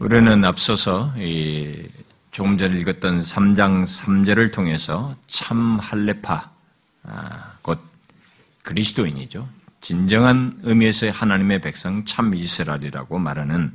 우리는 0.00 0.44
앞서서 0.44 1.14
조금 2.32 2.58
전에 2.58 2.80
읽었던 2.80 3.20
3장 3.20 3.84
3절을 3.84 4.52
통해서 4.52 5.14
참 5.28 5.78
할레파, 5.78 6.50
아, 7.04 7.52
곧 7.62 7.80
그리스도인이죠. 8.64 9.48
진정한 9.80 10.58
의미에서의 10.64 11.12
하나님의 11.12 11.60
백성 11.60 12.04
참 12.06 12.34
이스라엘이라고 12.34 13.18
말하는 13.20 13.72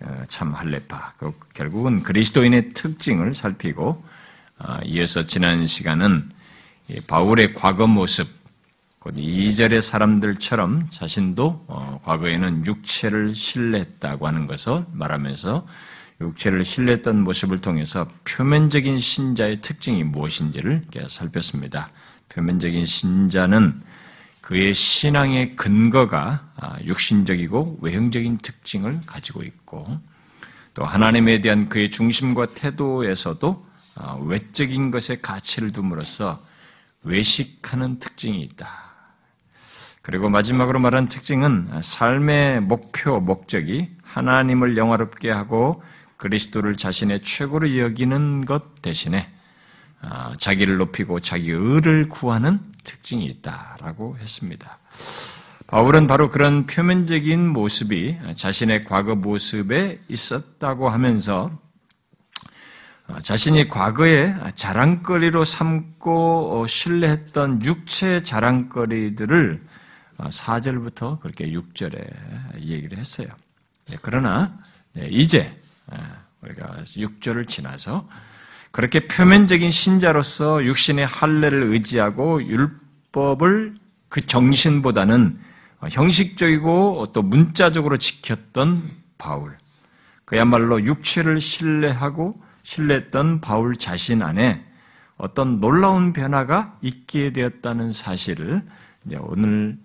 어, 0.00 0.22
참 0.28 0.52
할레파. 0.52 1.14
그 1.16 1.32
결국은 1.54 2.02
그리스도인의 2.02 2.74
특징을 2.74 3.32
살피고 3.32 4.04
어, 4.58 4.78
이어서 4.84 5.24
지난 5.24 5.66
시간은 5.66 6.30
바울의 7.06 7.54
과거 7.54 7.86
모습, 7.86 8.28
곧 9.04 9.16
2절의 9.16 9.82
사람들처럼 9.82 10.88
자신도 10.88 11.66
어, 11.68 12.00
과거에는 12.04 12.64
육체를 12.64 13.34
신뢰했다고 13.34 14.26
하는 14.26 14.46
것을 14.46 14.86
말하면서 14.92 15.66
육체를 16.22 16.64
신뢰했던 16.64 17.22
모습을 17.22 17.58
통해서 17.58 18.08
표면적인 18.24 18.98
신자의 18.98 19.60
특징이 19.60 20.04
무엇인지를 20.04 20.86
살폈습니다. 21.06 21.90
표면적인 22.30 22.86
신자는 22.86 23.82
그의 24.40 24.72
신앙의 24.72 25.54
근거가 25.54 26.52
아, 26.56 26.78
육신적이고 26.82 27.80
외형적인 27.82 28.38
특징을 28.38 29.02
가지고 29.04 29.42
있고 29.42 30.00
또 30.72 30.82
하나님에 30.82 31.42
대한 31.42 31.68
그의 31.68 31.90
중심과 31.90 32.54
태도에서도 32.54 33.66
아, 33.96 34.14
외적인 34.22 34.90
것에 34.90 35.20
가치를 35.20 35.72
둠으로써 35.72 36.38
외식하는 37.02 37.98
특징이 37.98 38.40
있다. 38.40 38.83
그리고 40.04 40.28
마지막으로 40.28 40.80
말한 40.80 41.08
특징은 41.08 41.80
삶의 41.82 42.60
목표, 42.60 43.20
목적이 43.20 43.88
하나님을 44.02 44.76
영화롭게 44.76 45.30
하고 45.30 45.82
그리스도를 46.18 46.76
자신의 46.76 47.22
최고로 47.22 47.78
여기는 47.78 48.44
것 48.44 48.82
대신에 48.82 49.26
아, 50.02 50.34
자기를 50.38 50.76
높이고 50.76 51.20
자기 51.20 51.50
의를 51.50 52.10
구하는 52.10 52.60
특징이 52.84 53.24
있다라고 53.24 54.18
했습니다. 54.18 54.78
바울은 55.68 56.06
바로 56.06 56.28
그런 56.28 56.66
표면적인 56.66 57.48
모습이 57.48 58.18
자신의 58.36 58.84
과거 58.84 59.14
모습에 59.14 60.00
있었다고 60.08 60.90
하면서 60.90 61.50
아, 63.06 63.20
자신이 63.20 63.68
과거에 63.68 64.34
자랑거리로 64.54 65.44
삼고 65.44 66.66
신뢰했던 66.66 67.64
육체 67.64 68.22
자랑거리들을 68.22 69.62
4절부터 70.18 71.02
어, 71.02 71.18
그렇게 71.20 71.50
6절에 71.50 72.60
얘기를 72.60 72.98
했어요. 72.98 73.28
네, 73.88 73.96
그러나 74.00 74.58
네, 74.92 75.08
이제 75.10 75.54
아, 75.88 75.98
우리가 76.40 76.82
6절을 76.84 77.48
지나서 77.48 78.08
그렇게 78.70 79.06
표면적인 79.06 79.70
신자로서 79.70 80.64
육신의 80.64 81.06
할례를 81.06 81.62
의지하고 81.64 82.42
율법을 82.42 83.76
그 84.08 84.20
정신보다는 84.20 85.38
형식적이고 85.90 87.08
또 87.12 87.22
문자적으로 87.22 87.96
지켰던 87.96 88.90
바울. 89.18 89.56
그야말로 90.24 90.82
육체를 90.82 91.40
신뢰하고 91.40 92.34
신뢰했던 92.62 93.40
바울 93.40 93.76
자신 93.76 94.22
안에 94.22 94.64
어떤 95.16 95.60
놀라운 95.60 96.12
변화가 96.12 96.78
있게 96.82 97.32
되었다는 97.32 97.92
사실을 97.92 98.62
오늘 99.20 99.76
아, 99.78 99.83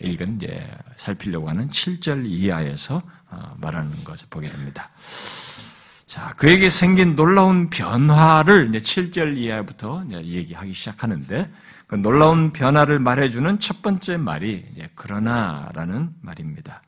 읽은 0.00 0.36
이제 0.36 0.66
살피려고 0.96 1.48
하는 1.48 1.68
7절 1.68 2.24
이하에서 2.26 3.02
아, 3.28 3.54
말하는 3.58 4.04
것을 4.04 4.26
보게 4.30 4.48
됩니다. 4.48 4.90
자, 6.04 6.32
그에게 6.36 6.70
생긴 6.70 7.16
놀라운 7.16 7.68
변화를 7.68 8.68
이제 8.68 8.78
7절 8.78 9.36
이하부터 9.36 10.04
이제 10.06 10.24
얘기하기 10.24 10.72
시작하는데 10.72 11.50
그 11.86 11.94
놀라운 11.96 12.52
변화를 12.52 12.98
말해주는 12.98 13.58
첫 13.58 13.82
번째 13.82 14.16
말이 14.16 14.64
그러나라는 14.94 16.10
말입니다. 16.20 16.82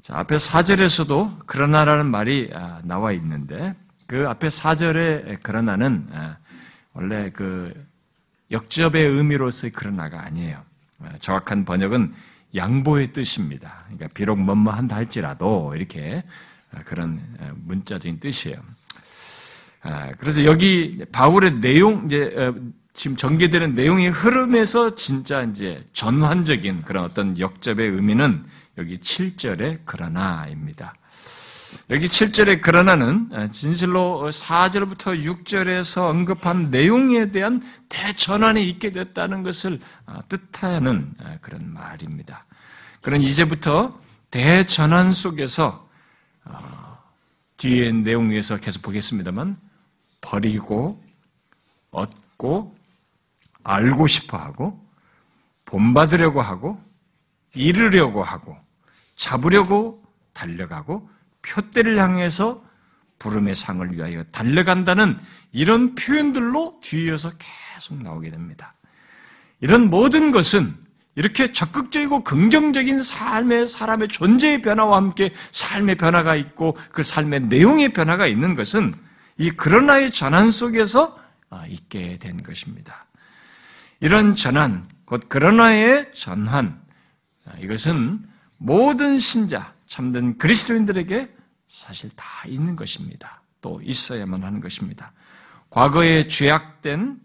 자, 0.00 0.18
앞에 0.18 0.36
4절에서도 0.36 1.46
그러나라는 1.46 2.06
말이 2.06 2.50
아, 2.52 2.80
나와 2.84 3.12
있는데 3.12 3.74
그 4.06 4.28
앞에 4.28 4.48
4절의 4.48 5.42
그러나는 5.42 6.08
원래 6.92 7.30
그 7.30 7.72
역접의 8.50 9.04
의미로서의 9.04 9.70
그러나가 9.70 10.24
아니에요. 10.24 10.69
아, 11.02 11.16
정확한 11.20 11.64
번역은 11.64 12.14
양보의 12.54 13.12
뜻입니다. 13.12 13.82
그러니까 13.84 14.08
비록 14.14 14.38
뭐뭐 14.38 14.72
한다 14.72 14.96
할지라도 14.96 15.74
이렇게 15.74 16.24
아, 16.72 16.82
그런 16.84 17.20
아, 17.40 17.52
문자적인 17.54 18.20
뜻이에요. 18.20 18.60
그래서 20.18 20.44
여기 20.44 21.02
바울의 21.10 21.60
내용 21.60 22.04
이제 22.04 22.34
어, 22.36 22.54
지금 22.92 23.16
전개되는 23.16 23.74
내용의 23.74 24.10
흐름에서 24.10 24.94
진짜 24.94 25.42
이제 25.42 25.82
전환적인 25.94 26.82
그런 26.82 27.04
어떤 27.04 27.38
역접의 27.38 27.88
의미는 27.88 28.44
여기 28.76 28.98
7절의 28.98 29.86
그러나입니다. 29.86 30.94
여기 31.90 32.06
7절의 32.06 32.60
그러나는 32.60 33.50
진실로 33.50 34.30
4절부터 34.30 35.24
6절에서 35.24 36.08
언급한 36.08 36.70
내용에 36.70 37.32
대한 37.32 37.60
대전환이 37.88 38.68
있게 38.68 38.92
됐다는 38.92 39.42
것을 39.42 39.80
아, 40.06 40.20
뜻하는 40.28 41.12
아, 41.18 41.36
그런 41.42 41.72
말입니다. 41.72 42.46
그런 43.00 43.20
이제부터 43.20 44.00
대전환 44.30 45.10
속에서 45.10 45.88
아, 46.44 46.96
뒤에 47.56 47.90
내용 47.90 48.32
에서 48.32 48.56
계속 48.56 48.82
보겠습니다만 48.82 49.58
버리고 50.20 51.02
얻고 51.90 52.78
알고 53.64 54.06
싶어 54.06 54.38
하고 54.38 54.80
본받으려고 55.64 56.40
하고 56.40 56.80
이르려고 57.52 58.22
하고 58.22 58.56
잡으려고 59.16 60.00
달려가고 60.32 61.10
표대를 61.50 61.98
향해서 61.98 62.62
부름의 63.18 63.54
상을 63.54 63.92
위하여 63.92 64.24
달려간다는 64.32 65.18
이런 65.52 65.94
표현들로 65.94 66.80
뒤이어서 66.82 67.32
계속 67.38 68.02
나오게 68.02 68.30
됩니다. 68.30 68.74
이런 69.60 69.90
모든 69.90 70.30
것은 70.30 70.74
이렇게 71.16 71.52
적극적이고 71.52 72.24
긍정적인 72.24 73.02
삶의 73.02 73.66
사람의 73.66 74.08
존재의 74.08 74.62
변화와 74.62 74.96
함께 74.96 75.32
삶의 75.52 75.96
변화가 75.96 76.36
있고 76.36 76.76
그 76.92 77.02
삶의 77.02 77.42
내용의 77.42 77.92
변화가 77.92 78.26
있는 78.26 78.54
것은 78.54 78.94
이 79.36 79.50
그러나의 79.50 80.10
전환 80.12 80.50
속에서 80.50 81.18
아, 81.50 81.66
있게 81.66 82.18
된 82.18 82.42
것입니다. 82.42 83.06
이런 83.98 84.34
전환, 84.34 84.88
곧 85.04 85.28
그러나의 85.28 86.12
전환, 86.12 86.80
아, 87.44 87.52
이것은 87.58 88.24
모든 88.56 89.18
신자, 89.18 89.74
참된 89.86 90.38
그리스도인들에게 90.38 91.28
사실 91.70 92.10
다 92.16 92.26
있는 92.48 92.74
것입니다. 92.74 93.42
또 93.60 93.80
있어야만 93.80 94.42
하는 94.42 94.60
것입니다. 94.60 95.12
과거에 95.70 96.26
죄악된 96.26 97.20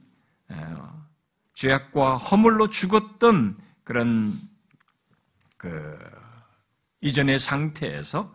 죄악과 1.56 2.18
허물로 2.18 2.70
죽었던 2.70 3.58
그런 3.84 4.40
그 5.58 5.98
이전의 7.02 7.40
상태에서 7.40 8.32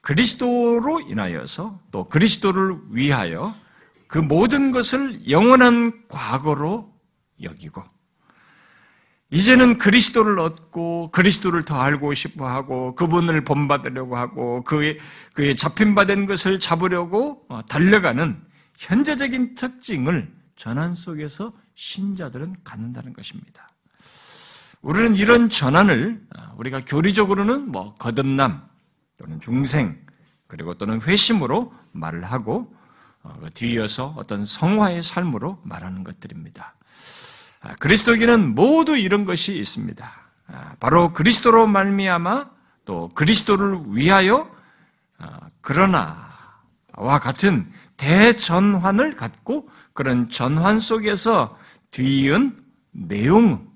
그리스도로 0.00 1.00
인하여서 1.00 1.80
또 1.90 2.08
그리스도를 2.08 2.78
위하여 2.90 3.52
그 4.06 4.18
모든 4.18 4.70
것을 4.70 5.28
영원한 5.28 6.06
과거로 6.06 6.94
여기고 7.42 7.82
이제는 9.30 9.76
그리스도를 9.76 10.38
얻고 10.38 11.10
그리스도를 11.10 11.64
더 11.64 11.78
알고 11.80 12.14
싶어 12.14 12.48
하고 12.48 12.94
그분을 12.94 13.44
본받으려고 13.44 14.16
하고 14.16 14.62
그의, 14.64 14.98
그의 15.34 15.54
잡힌받은 15.54 16.26
것을 16.26 16.58
잡으려고 16.58 17.44
어, 17.48 17.60
달려가는 17.66 18.40
현재적인 18.78 19.54
특징을 19.54 20.32
전환 20.56 20.94
속에서 20.94 21.52
신자들은 21.74 22.56
갖는다는 22.64 23.12
것입니다. 23.12 23.68
우리는 24.80 25.14
이런 25.14 25.50
전환을 25.50 26.26
어, 26.36 26.54
우리가 26.56 26.80
교리적으로는 26.80 27.70
뭐 27.70 27.94
거듭남 27.96 28.66
또는 29.18 29.40
중생 29.40 29.98
그리고 30.46 30.72
또는 30.72 31.02
회심으로 31.02 31.74
말을 31.92 32.24
하고 32.24 32.74
어, 33.22 33.36
그 33.40 33.50
뒤이어서 33.50 34.14
어떤 34.16 34.46
성화의 34.46 35.02
삶으로 35.02 35.60
말하는 35.64 36.02
것들입니다. 36.02 36.77
아, 37.68 37.74
그리스도에게는 37.74 38.54
모두 38.54 38.96
이런 38.96 39.26
것이 39.26 39.58
있습니다. 39.58 40.08
아, 40.46 40.72
바로 40.80 41.12
그리스도로 41.12 41.66
말미암아 41.66 42.50
또 42.86 43.10
그리스도를 43.14 43.80
위하여 43.88 44.50
아, 45.18 45.38
그러나와 45.60 47.18
같은 47.20 47.70
대전환을 47.98 49.16
갖고 49.16 49.68
그런 49.92 50.30
전환 50.30 50.78
속에서 50.78 51.58
뒤이은 51.90 52.56
내용, 52.92 53.68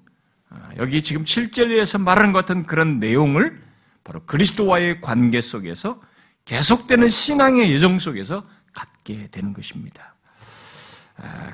여기 0.78 1.02
지금 1.02 1.24
7절에서 1.24 2.00
말하는 2.00 2.32
것 2.32 2.40
같은 2.40 2.64
그런 2.64 2.98
내용을 2.98 3.60
바로 4.04 4.20
그리스도와의 4.24 5.00
관계 5.00 5.40
속에서 5.40 6.00
계속되는 6.44 7.08
신앙의 7.08 7.74
여정 7.74 7.98
속에서 7.98 8.46
갖게 8.72 9.28
되는 9.28 9.52
것입니다. 9.52 10.14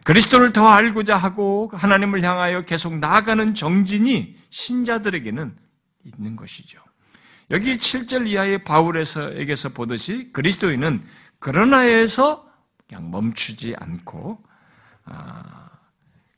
그리스도를 0.05 0.53
더 0.53 0.69
알고자 0.69 1.17
하고 1.17 1.71
하나님을 1.73 2.23
향하여 2.23 2.63
계속 2.63 2.99
나아가는 2.99 3.55
정진이 3.55 4.37
신자들에게는 4.51 5.57
있는 6.05 6.37
것이죠. 6.37 6.81
여기 7.51 7.75
7절 7.75 8.29
이하의 8.29 8.65
바울에서에게서 8.65 9.71
보듯이 9.71 10.33
그리스도인은 10.33 11.03
그러나에서 11.39 12.49
그냥 12.87 13.11
멈추지 13.11 13.75
않고 13.79 14.43
아, 15.05 15.71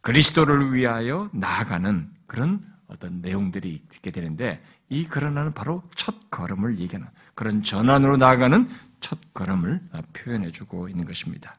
그리스도를 0.00 0.72
위하여 0.72 1.28
나아가는 1.32 2.10
그런 2.26 2.64
어떤 2.86 3.20
내용들이 3.20 3.68
있게 3.92 4.10
되는데 4.10 4.62
이 4.88 5.06
그러나는 5.06 5.52
바로 5.52 5.82
첫 5.94 6.30
걸음을 6.30 6.78
얘기하는 6.78 7.08
그런 7.34 7.62
전환으로 7.62 8.16
나아가는 8.16 8.68
첫 9.00 9.18
걸음을 9.34 9.80
표현해주고 10.12 10.88
있는 10.88 11.06
것입니다. 11.06 11.56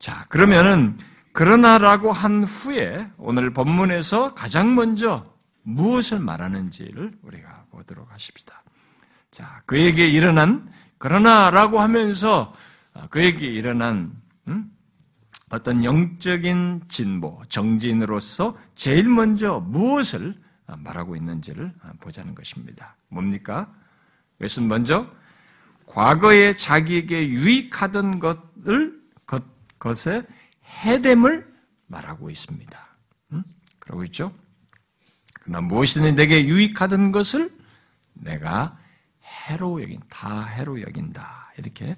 자 0.00 0.24
그러면은 0.28 0.98
그러나라고 1.32 2.12
한 2.12 2.42
후에 2.42 3.08
오늘 3.18 3.52
본문에서 3.52 4.34
가장 4.34 4.74
먼저 4.74 5.24
무엇을 5.62 6.18
말하는지를 6.18 7.12
우리가 7.22 7.66
보도록 7.70 8.10
하십시다. 8.12 8.62
자, 9.30 9.62
그에게 9.66 10.08
일어난 10.08 10.68
그러나라고 10.98 11.80
하면서 11.80 12.52
그에게 13.10 13.46
일어난 13.46 14.12
음? 14.48 14.70
어떤 15.50 15.84
영적인 15.84 16.82
진보, 16.88 17.40
정진으로서 17.48 18.56
제일 18.74 19.08
먼저 19.08 19.60
무엇을 19.60 20.34
말하고 20.66 21.14
있는지를 21.14 21.72
보자는 22.00 22.34
것입니다. 22.34 22.96
뭡니까? 23.08 23.72
이것은 24.38 24.66
먼저 24.66 25.06
과거에 25.86 26.54
자기에게 26.54 27.28
유익하던 27.28 28.18
것을 28.18 28.99
것, 29.80 30.04
것의 30.04 30.24
해됨을 30.84 31.52
말하고 31.88 32.30
있습니다. 32.30 32.88
음? 33.32 33.42
그러고 33.80 34.04
있죠? 34.04 34.32
그러나 35.40 35.60
무엇이든 35.62 36.14
내게 36.14 36.46
유익하던 36.46 37.10
것을 37.10 37.52
내가 38.12 38.78
해로 39.48 39.82
여긴, 39.82 40.00
다 40.08 40.44
해로 40.44 40.80
여긴다. 40.80 41.52
이렇게 41.58 41.96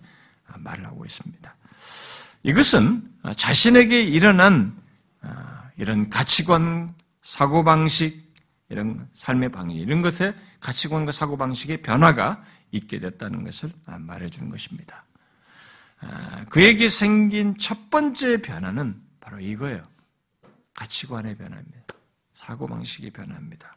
말을 0.57 0.87
하고 0.87 1.05
있습니다. 1.05 1.55
이것은 2.45 3.11
자신에게 3.37 4.03
일어난 4.03 4.77
아, 5.21 5.71
이런 5.77 6.09
가치관, 6.09 6.95
사고방식, 7.21 8.31
이런 8.69 9.09
삶의 9.13 9.53
방식, 9.53 9.77
이런 9.77 10.01
것에 10.01 10.35
가치관과 10.61 11.13
사고방식의 11.13 11.83
변화가 11.83 12.43
있게 12.71 12.99
됐다는 12.99 13.45
것을 13.45 13.71
말해주는 13.85 14.49
것입니다. 14.49 15.05
아, 16.03 16.45
그에게 16.51 16.89
생긴 16.89 17.57
첫 17.59 17.91
번째 17.91 18.43
변화는 18.43 19.01
바로 19.21 19.41
이거예요. 19.41 19.83
가치관의 20.75 21.37
변화입니다. 21.37 21.95
사고방식의 22.35 23.11
변화입니다. 23.11 23.77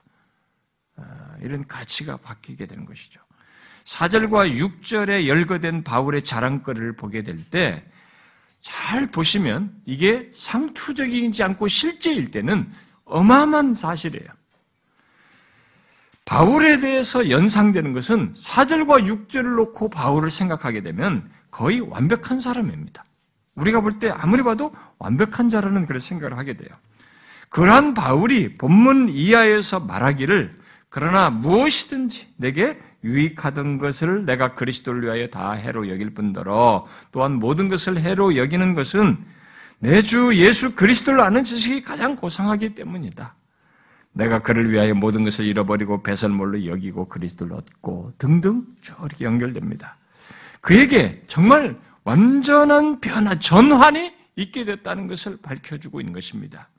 아, 0.97 1.35
이런 1.41 1.65
가치가 1.67 2.17
바뀌게 2.17 2.65
되는 2.65 2.85
것이죠. 2.85 3.21
4절과 3.85 4.57
6절에 4.57 5.27
열거된 5.27 5.83
바울의 5.83 6.23
자랑거리를 6.23 6.95
보게 6.95 7.23
될 7.23 7.37
때 7.49 7.81
잘 8.65 9.05
보시면 9.05 9.79
이게 9.85 10.31
상투적이지 10.33 11.43
않고 11.43 11.67
실제일 11.67 12.31
때는 12.31 12.67
어마어마한 13.05 13.75
사실이에요. 13.75 14.27
바울에 16.25 16.79
대해서 16.79 17.29
연상되는 17.29 17.93
것은 17.93 18.33
4절과 18.33 19.05
6절을 19.05 19.55
놓고 19.57 19.91
바울을 19.91 20.31
생각하게 20.31 20.81
되면 20.81 21.29
거의 21.55 21.79
완벽한 21.79 22.39
사람입니다. 22.41 23.05
우리가 23.55 23.79
볼 23.79 23.99
때 23.99 24.09
아무리 24.09 24.43
봐도 24.43 24.73
완벽한 24.99 25.47
자라는 25.47 25.85
그런 25.85 25.99
생각을 26.01 26.37
하게 26.37 26.53
돼요. 26.55 26.69
그러한 27.49 27.93
바울이 27.93 28.57
본문 28.57 29.07
이하에서 29.09 29.79
말하기를 29.79 30.53
그러나 30.89 31.29
무엇이든지 31.29 32.33
내게 32.37 32.77
유익하던 33.05 33.77
것을 33.77 34.25
내가 34.25 34.53
그리스도를 34.53 35.03
위하여 35.03 35.27
다 35.27 35.53
해로 35.53 35.87
여길 35.89 36.13
뿐더러 36.13 36.87
또한 37.13 37.33
모든 37.33 37.69
것을 37.69 38.01
해로 38.01 38.35
여기는 38.35 38.73
것은 38.75 39.17
내 39.79 40.01
주 40.01 40.35
예수 40.35 40.75
그리스도를 40.75 41.21
아는 41.21 41.43
지식이 41.43 41.83
가장 41.83 42.15
고상하기 42.15 42.75
때문이다. 42.75 43.35
내가 44.13 44.39
그를 44.39 44.71
위하여 44.71 44.93
모든 44.93 45.23
것을 45.23 45.45
잃어버리고 45.45 46.03
배설물로 46.03 46.65
여기고 46.65 47.07
그리스도를 47.07 47.53
얻고 47.55 48.13
등등 48.17 48.65
쭉 48.81 48.97
이렇게 49.05 49.25
연결됩니다. 49.25 49.97
그에게 50.65 51.21
정말 51.27 51.79
완전한 52.05 52.99
변화, 52.99 53.37
전환이 53.37 54.11
있게 54.35 54.65
됐다는 54.65 55.05
것을 55.05 55.37
밝혀주고 55.37 56.01
있는 56.01 56.11
것입니다. 56.11 56.69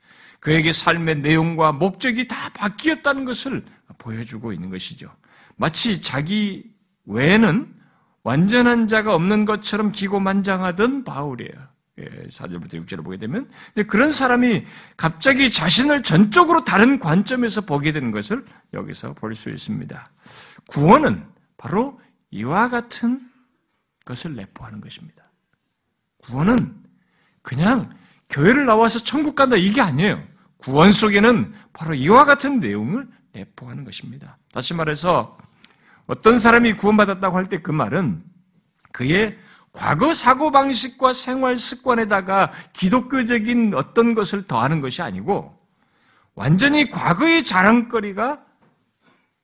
그에게 0.40 0.72
삶의 0.72 1.20
내용과 1.20 1.70
목적이 1.70 2.26
다 2.26 2.50
바뀌었다는 2.52 3.24
것을 3.24 3.64
보여주고 3.98 4.52
있는 4.52 4.70
것이죠. 4.70 5.08
마치 5.54 6.00
자기 6.00 6.64
외에는 7.04 7.72
완전한 8.24 8.88
자가 8.88 9.14
없는 9.14 9.44
것처럼 9.44 9.92
기고만장하던 9.92 11.04
바울이에요. 11.04 11.52
예, 12.00 12.04
4절부터 12.26 12.84
6절을 12.84 13.04
보게 13.04 13.18
되면 13.18 13.48
그런 13.86 14.10
사람이 14.10 14.64
갑자기 14.96 15.48
자신을 15.48 16.02
전적으로 16.02 16.64
다른 16.64 16.98
관점에서 16.98 17.60
보게 17.60 17.92
되는 17.92 18.10
것을 18.10 18.44
여기서 18.74 19.14
볼 19.14 19.36
수 19.36 19.48
있습니다. 19.48 20.10
구원은 20.66 21.24
바로 21.56 22.00
이와 22.32 22.68
같은 22.68 23.20
것을 24.06 24.34
내포하는 24.36 24.80
것입니다. 24.80 25.30
구원은 26.18 26.74
그냥 27.42 27.94
교회를 28.30 28.64
나와서 28.64 28.98
천국 29.00 29.34
간다 29.36 29.56
이게 29.56 29.82
아니에요. 29.82 30.22
구원 30.56 30.90
속에는 30.90 31.52
바로 31.74 31.94
이와 31.94 32.24
같은 32.24 32.58
내용을 32.60 33.06
내포하는 33.32 33.84
것입니다. 33.84 34.38
다시 34.52 34.72
말해서 34.74 35.36
어떤 36.06 36.38
사람이 36.38 36.74
구원받았다고 36.74 37.36
할 37.36 37.44
때 37.44 37.58
그 37.58 37.70
말은 37.70 38.22
그의 38.92 39.36
과거 39.72 40.14
사고방식과 40.14 41.12
생활 41.12 41.58
습관에다가 41.58 42.52
기독교적인 42.72 43.74
어떤 43.74 44.14
것을 44.14 44.46
더하는 44.46 44.80
것이 44.80 45.02
아니고 45.02 45.54
완전히 46.34 46.88
과거의 46.90 47.44
자랑거리가 47.44 48.42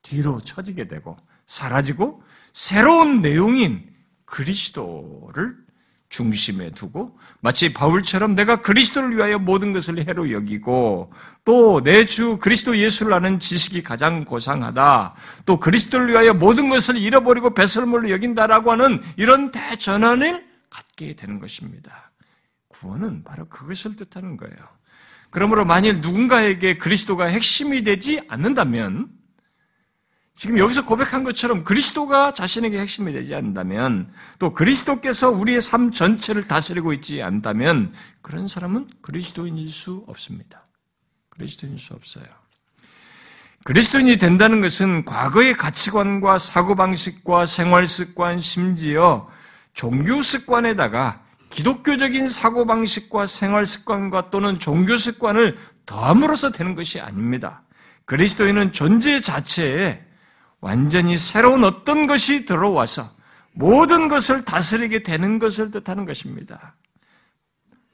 뒤로 0.00 0.40
처지게 0.40 0.88
되고 0.88 1.18
사라지고 1.46 2.22
새로운 2.54 3.20
내용인 3.20 3.91
그리스도를 4.32 5.54
중심에 6.08 6.70
두고 6.70 7.18
마치 7.40 7.72
바울처럼 7.72 8.34
내가 8.34 8.56
그리스도를 8.56 9.16
위하여 9.16 9.38
모든 9.38 9.72
것을 9.72 10.06
해로 10.06 10.30
여기고 10.32 11.12
또 11.44 11.80
내 11.82 12.04
주 12.06 12.38
그리스도 12.38 12.76
예수를 12.78 13.12
아는 13.14 13.38
지식이 13.38 13.82
가장 13.82 14.24
고상하다. 14.24 15.14
또 15.46 15.58
그리스도를 15.60 16.08
위하여 16.08 16.32
모든 16.34 16.68
것을 16.70 16.96
잃어버리고 16.96 17.54
배설물로 17.54 18.10
여긴다라고 18.10 18.72
하는 18.72 19.02
이런 19.16 19.52
대전환을 19.52 20.44
갖게 20.70 21.14
되는 21.14 21.38
것입니다. 21.38 22.12
구원은 22.68 23.24
바로 23.24 23.46
그것을 23.46 23.96
뜻하는 23.96 24.36
거예요. 24.38 24.56
그러므로 25.30 25.64
만일 25.64 26.00
누군가에게 26.00 26.76
그리스도가 26.78 27.26
핵심이 27.26 27.84
되지 27.84 28.22
않는다면 28.28 29.08
지금 30.34 30.58
여기서 30.58 30.86
고백한 30.86 31.24
것처럼 31.24 31.62
그리스도가 31.62 32.32
자신에게 32.32 32.78
핵심이 32.78 33.12
되지 33.12 33.34
않는다면 33.34 34.10
또 34.38 34.52
그리스도께서 34.54 35.30
우리의 35.30 35.60
삶 35.60 35.90
전체를 35.90 36.48
다스리고 36.48 36.92
있지 36.94 37.22
않다면 37.22 37.92
그런 38.22 38.48
사람은 38.48 38.88
그리스도인일 39.02 39.70
수 39.70 40.04
없습니다. 40.06 40.64
그리스도인일 41.28 41.78
수 41.78 41.94
없어요. 41.94 42.24
그리스도인이 43.64 44.18
된다는 44.18 44.60
것은 44.60 45.04
과거의 45.04 45.54
가치관과 45.54 46.38
사고방식과 46.38 47.46
생활습관, 47.46 48.40
심지어 48.40 49.26
종교 49.72 50.20
습관에다가 50.20 51.22
기독교적인 51.50 52.26
사고방식과 52.26 53.26
생활습관과 53.26 54.30
또는 54.30 54.58
종교 54.58 54.96
습관을 54.96 55.58
더함으로써 55.86 56.50
되는 56.50 56.74
것이 56.74 57.00
아닙니다. 57.00 57.62
그리스도인은 58.06 58.72
존재 58.72 59.20
자체에 59.20 60.02
완전히 60.62 61.18
새로운 61.18 61.64
어떤 61.64 62.06
것이 62.06 62.46
들어와서 62.46 63.10
모든 63.52 64.08
것을 64.08 64.46
다스리게 64.46 65.02
되는 65.02 65.38
것을 65.38 65.70
뜻하는 65.70 66.06
것입니다. 66.06 66.76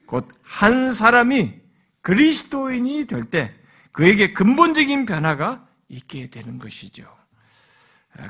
곧 0.07 0.29
한 0.43 0.93
사람이 0.93 1.55
그리스도인이 2.03 3.07
될 3.07 3.25
때 3.25 3.53
그에게 3.93 4.33
근본적인 4.33 5.07
변화가 5.07 5.67
있게 5.89 6.31
되는 6.31 6.59
것이죠. 6.59 7.11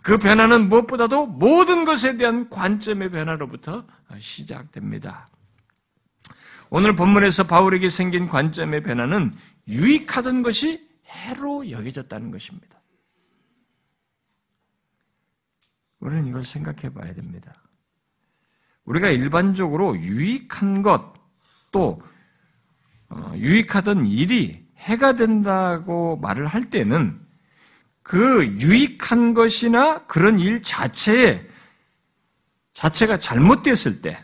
그 0.02 0.18
변화는 0.18 0.68
무엇보다도 0.68 1.26
모든 1.26 1.84
것에 1.84 2.16
대한 2.16 2.48
관점의 2.48 3.10
변화로부터 3.10 3.86
시작됩니다. 4.18 5.28
오늘 6.70 6.94
본문에서 6.94 7.44
바울에게 7.44 7.88
생긴 7.88 8.28
관점의 8.28 8.82
변화는 8.82 9.34
유익하던 9.68 10.42
것이 10.42 10.88
해로 11.06 11.70
여겨졌다는 11.70 12.30
것입니다. 12.30 12.77
우리는 16.00 16.26
이걸 16.26 16.44
생각해 16.44 16.92
봐야 16.94 17.12
됩니다. 17.12 17.54
우리가 18.84 19.08
일반적으로 19.10 19.96
유익한 19.98 20.82
것, 20.82 21.12
또 21.70 22.00
어, 23.10 23.32
유익하던 23.36 24.06
일이 24.06 24.66
해가 24.76 25.14
된다고 25.16 26.16
말을 26.18 26.46
할 26.46 26.70
때는 26.70 27.20
그 28.02 28.46
유익한 28.46 29.34
것이나 29.34 30.06
그런 30.06 30.38
일 30.38 30.62
자체에 30.62 31.46
자체가 32.72 33.18
잘못되었을 33.18 34.00
때, 34.00 34.22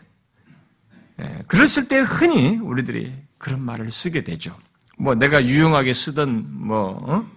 예, 1.19 1.43
그랬을 1.47 1.87
때 1.87 1.99
흔히 1.99 2.57
우리들이 2.57 3.13
그런 3.37 3.61
말을 3.61 3.91
쓰게 3.91 4.23
되죠. 4.23 4.55
뭐 4.97 5.13
내가 5.13 5.45
유용하게 5.45 5.93
쓰던 5.93 6.47
뭐, 6.65 6.97
어? 7.03 7.29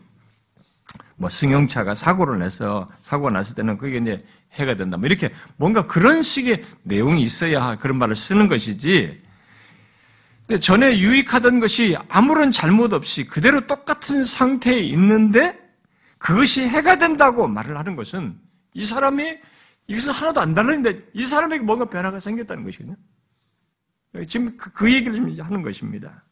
뭐 1.18 1.28
승용차가 1.28 1.94
사고를 1.94 2.38
내서 2.38 2.88
사고가 3.00 3.30
났을 3.30 3.56
때는 3.56 3.76
그게 3.76 3.98
이제 3.98 4.18
해가 4.52 4.76
된다. 4.76 4.96
뭐 4.96 5.06
이렇게 5.06 5.30
뭔가 5.56 5.84
그런 5.84 6.22
식의 6.22 6.64
내용이 6.84 7.20
있어야 7.22 7.76
그런 7.76 7.98
말을 7.98 8.14
쓰는 8.14 8.46
것이지. 8.46 9.20
근데 10.46 10.60
전에 10.60 10.98
유익하던 10.98 11.58
것이 11.58 11.96
아무런 12.08 12.52
잘못 12.52 12.94
없이 12.94 13.26
그대로 13.26 13.66
똑같은 13.66 14.22
상태에 14.22 14.78
있는데 14.78 15.58
그것이 16.18 16.62
해가 16.62 16.98
된다고 16.98 17.48
말을 17.48 17.76
하는 17.76 17.96
것은 17.96 18.38
이 18.72 18.84
사람이 18.84 19.38
이것은 19.88 20.12
하나도 20.12 20.40
안 20.40 20.54
다른데 20.54 21.10
이 21.14 21.24
사람에게 21.24 21.64
뭔가 21.64 21.84
변화가 21.84 22.20
생겼다는 22.20 22.62
것이거든요. 22.64 22.96
지금 24.26 24.56
그, 24.56 24.70
그 24.70 24.92
얘기를 24.92 25.14
좀 25.14 25.30
하는 25.44 25.62
것입니다. 25.62 26.24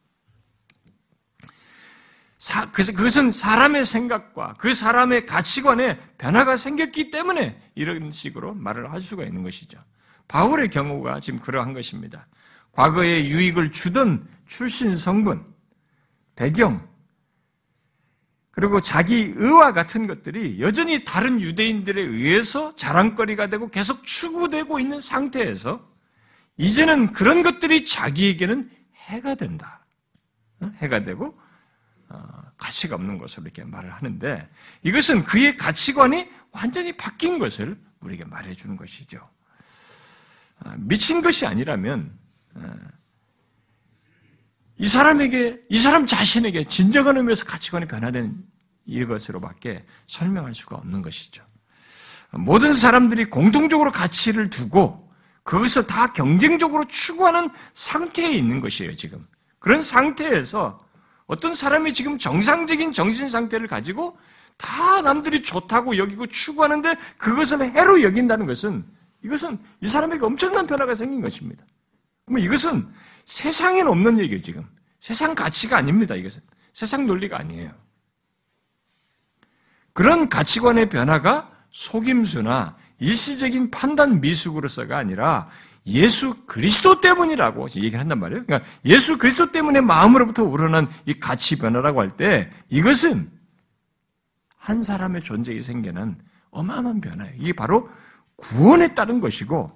사, 2.46 2.64
그것은 2.70 3.32
사람의 3.32 3.84
생각과 3.84 4.54
그 4.56 4.72
사람의 4.72 5.26
가치관에 5.26 5.98
변화가 6.16 6.56
생겼기 6.56 7.10
때문에 7.10 7.60
이런 7.74 8.12
식으로 8.12 8.54
말을 8.54 8.92
할 8.92 9.00
수가 9.00 9.24
있는 9.24 9.42
것이죠. 9.42 9.80
바울의 10.28 10.70
경우가 10.70 11.18
지금 11.18 11.40
그러한 11.40 11.72
것입니다. 11.72 12.28
과거에 12.70 13.26
유익을 13.26 13.72
주던 13.72 14.28
출신 14.46 14.94
성분, 14.94 15.44
배경, 16.36 16.88
그리고 18.52 18.80
자기 18.80 19.32
의와 19.34 19.72
같은 19.72 20.06
것들이 20.06 20.60
여전히 20.60 21.04
다른 21.04 21.40
유대인들에 21.40 22.00
의해서 22.00 22.76
자랑거리가 22.76 23.48
되고 23.48 23.70
계속 23.70 24.04
추구되고 24.04 24.78
있는 24.78 25.00
상태에서 25.00 25.84
이제는 26.58 27.10
그런 27.10 27.42
것들이 27.42 27.84
자기에게는 27.84 28.70
해가 28.94 29.34
된다. 29.34 29.84
해가 30.76 31.02
되고 31.02 31.26
어, 31.26 31.45
가치가 32.56 32.96
없는 32.96 33.18
것으로 33.18 33.44
이렇게 33.44 33.64
말을 33.64 33.90
하는데 33.92 34.48
이것은 34.82 35.24
그의 35.24 35.56
가치관이 35.56 36.28
완전히 36.52 36.96
바뀐 36.96 37.38
것을 37.38 37.78
우리에게 38.00 38.24
말해주는 38.24 38.76
것이죠. 38.76 39.18
어, 40.60 40.74
미친 40.78 41.22
것이 41.22 41.46
아니라면 41.46 42.16
어, 42.54 42.74
이 44.78 44.86
사람에게, 44.86 45.62
이 45.70 45.78
사람 45.78 46.06
자신에게 46.06 46.68
진정한 46.68 47.16
의미에서 47.16 47.46
가치관이 47.46 47.86
변화된 47.86 48.36
이것으로밖에 48.84 49.84
설명할 50.06 50.54
수가 50.54 50.76
없는 50.76 51.02
것이죠. 51.02 51.44
모든 52.32 52.72
사람들이 52.72 53.26
공통적으로 53.26 53.90
가치를 53.90 54.50
두고 54.50 55.10
그것을 55.42 55.86
다 55.86 56.12
경쟁적으로 56.12 56.84
추구하는 56.86 57.50
상태에 57.72 58.32
있는 58.32 58.60
것이에요, 58.60 58.96
지금. 58.96 59.20
그런 59.58 59.80
상태에서 59.80 60.84
어떤 61.26 61.54
사람이 61.54 61.92
지금 61.92 62.18
정상적인 62.18 62.92
정신 62.92 63.28
상태를 63.28 63.66
가지고 63.66 64.16
다 64.56 65.02
남들이 65.02 65.42
좋다고 65.42 65.98
여기고 65.98 66.26
추구하는데 66.26 66.96
그것을 67.18 67.74
해로 67.74 68.02
여긴다는 68.02 68.46
것은 68.46 68.84
이것은 69.22 69.58
이 69.80 69.88
사람에게 69.88 70.24
엄청난 70.24 70.66
변화가 70.66 70.94
생긴 70.94 71.20
것입니다. 71.20 71.64
그러면 72.24 72.44
이것은 72.44 72.86
세상에는 73.26 73.90
없는 73.90 74.18
얘기예요, 74.20 74.40
지금. 74.40 74.64
세상 75.00 75.34
가치가 75.34 75.76
아닙니다, 75.76 76.14
이것은. 76.14 76.42
세상 76.72 77.06
논리가 77.06 77.38
아니에요. 77.38 77.72
그런 79.92 80.28
가치관의 80.28 80.88
변화가 80.90 81.50
속임수나 81.70 82.76
일시적인 82.98 83.70
판단 83.70 84.20
미숙으로서가 84.20 84.96
아니라 84.96 85.48
예수 85.86 86.44
그리스도 86.46 87.00
때문이라고 87.00 87.68
얘기를 87.76 88.00
한단 88.00 88.18
말이에요. 88.18 88.44
그러니까 88.44 88.68
예수 88.84 89.18
그리스도 89.18 89.52
때문에 89.52 89.80
마음으로부터 89.80 90.42
우러난 90.44 90.88
이 91.06 91.14
가치 91.14 91.56
변화라고 91.56 92.00
할 92.00 92.10
때 92.10 92.50
이것은 92.68 93.30
한 94.56 94.82
사람의 94.82 95.22
존재에 95.22 95.60
생기는 95.60 96.16
어마어마한 96.50 97.00
변화예요. 97.00 97.34
이게 97.38 97.52
바로 97.52 97.88
구원에 98.36 98.94
따른 98.94 99.20
것이고 99.20 99.70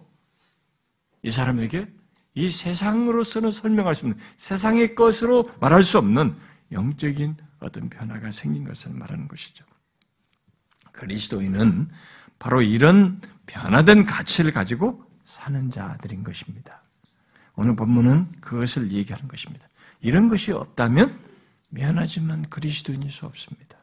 이 1.22 1.30
사람에게 1.30 1.88
이 2.34 2.50
세상으로서는 2.50 3.52
설명할 3.52 3.94
수 3.94 4.06
없는 4.06 4.18
세상의 4.36 4.94
것으로 4.94 5.50
말할 5.60 5.82
수 5.82 5.98
없는 5.98 6.36
영적인 6.72 7.36
어떤 7.60 7.88
변화가 7.88 8.30
생긴 8.30 8.64
것을 8.64 8.92
말하는 8.92 9.28
것이죠. 9.28 9.64
그리스도인은 10.92 11.88
바로 12.38 12.62
이런 12.62 13.20
변화된 13.46 14.06
가치를 14.06 14.52
가지고 14.52 15.04
사는 15.30 15.70
자들인 15.70 16.24
것입니다. 16.24 16.82
오늘 17.54 17.76
본문은 17.76 18.40
그것을 18.40 18.90
얘기하는 18.90 19.28
것입니다. 19.28 19.68
이런 20.00 20.28
것이 20.28 20.50
없다면 20.50 21.20
미안하지만 21.68 22.50
그리스도인일 22.50 23.10
수 23.10 23.26
없습니다. 23.26 23.78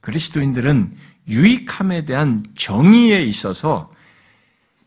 그리스도인들은 0.00 0.96
유익함에 1.26 2.04
대한 2.04 2.44
정의에 2.54 3.22
있어서 3.24 3.92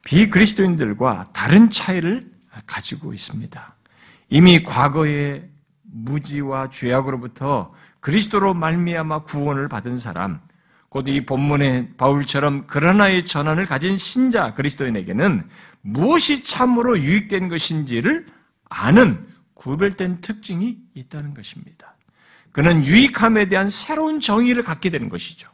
비그리스도인들과 0.06 1.32
다른 1.34 1.70
차이를 1.70 2.32
가지고 2.66 3.14
있습니다. 3.14 3.75
이미 4.30 4.64
과거의 4.64 5.50
무지와 5.84 6.70
죄악으로부터 6.70 7.70
그리스도로 8.00 8.54
말미암아 8.54 9.24
구원을 9.24 9.68
받은 9.68 9.98
사람, 9.98 10.40
곧 10.89 11.08
이 11.08 11.25
본문의 11.25 11.89
바울처럼 11.98 12.68
그러나의 12.68 13.25
전환을 13.25 13.65
가진 13.65 13.98
신자 13.98 14.54
그리스도인에게는 14.54 15.48
무엇이 15.82 16.44
참으로 16.44 17.00
유익된 17.00 17.50
것인지를 17.50 18.25
아는 18.70 19.27
구별된 19.54 20.22
특징이 20.22 20.77
있다는 20.94 21.34
것입니다. 21.34 21.96
그는 22.51 22.88
유익함에 22.88 23.50
대한 23.50 23.70
새로운 23.70 24.22
정의를 24.22 24.63
갖게 24.63 24.89
되는 24.89 25.10
것이죠. 25.10 25.50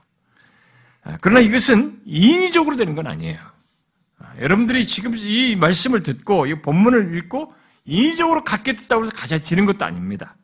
그러나 1.22 1.40
이것은 1.40 2.00
인위적으로 2.06 2.76
되는 2.76 2.96
건 2.96 3.08
아니에요. 3.08 3.40
여러분들이 4.40 4.86
지금 4.86 5.16
이 5.16 5.56
말씀을 5.56 6.04
듣고 6.04 6.46
이 6.46 6.62
본문을 6.62 7.18
읽고 7.18 7.54
인위적으로 7.86 8.44
갖게 8.44 8.74
됐다고 8.74 9.04
해서 9.04 9.12
가져지는 9.16 9.66
것도 9.66 9.84
아닙니다. 9.84 10.36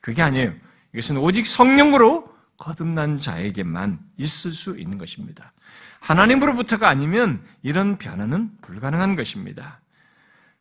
그게 0.00 0.20
아니에요. 0.20 0.52
이것은 0.92 1.16
오직 1.16 1.46
성령으로 1.46 2.31
거듭난 2.58 3.20
자에게만 3.20 3.98
있을 4.18 4.52
수 4.52 4.78
있는 4.78 4.98
것입니다. 4.98 5.52
하나님으로부터가 6.00 6.88
아니면 6.88 7.44
이런 7.62 7.98
변화는 7.98 8.50
불가능한 8.60 9.16
것입니다. 9.16 9.80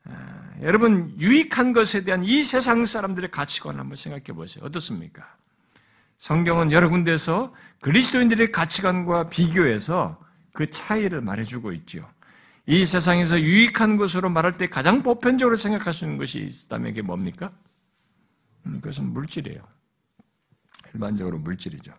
아, 0.06 0.50
여러분 0.62 1.16
유익한 1.20 1.74
것에 1.74 2.04
대한 2.04 2.24
이 2.24 2.44
세상 2.44 2.86
사람들의 2.86 3.30
가치관을 3.32 3.80
한번 3.80 3.96
생각해 3.96 4.36
보세요. 4.36 4.66
어떻습니까? 4.66 5.36
성경은 6.18 6.72
여러 6.72 6.90
군데서 6.90 7.54
그리스도인들의 7.82 8.52
가치관과 8.52 9.30
비교해서 9.30 10.18
그 10.54 10.70
차이를 10.70 11.22
말해주고 11.22 11.72
있죠. 11.74 12.06
이 12.68 12.86
세상에서 12.86 13.40
유익한 13.40 13.98
것으로 13.98 14.30
말할 14.30 14.58
때 14.58 14.68
가장 14.68 15.02
보편적으로 15.02 15.58
생각하시는 15.58 16.18
것이 16.18 16.48
있다면 16.66 16.92
이게 16.92 17.02
뭡니까? 17.02 17.52
음, 18.66 18.74
그것은 18.76 19.12
물질이에요. 19.14 19.62
일반적으로 20.94 21.38
물질이죠. 21.40 21.94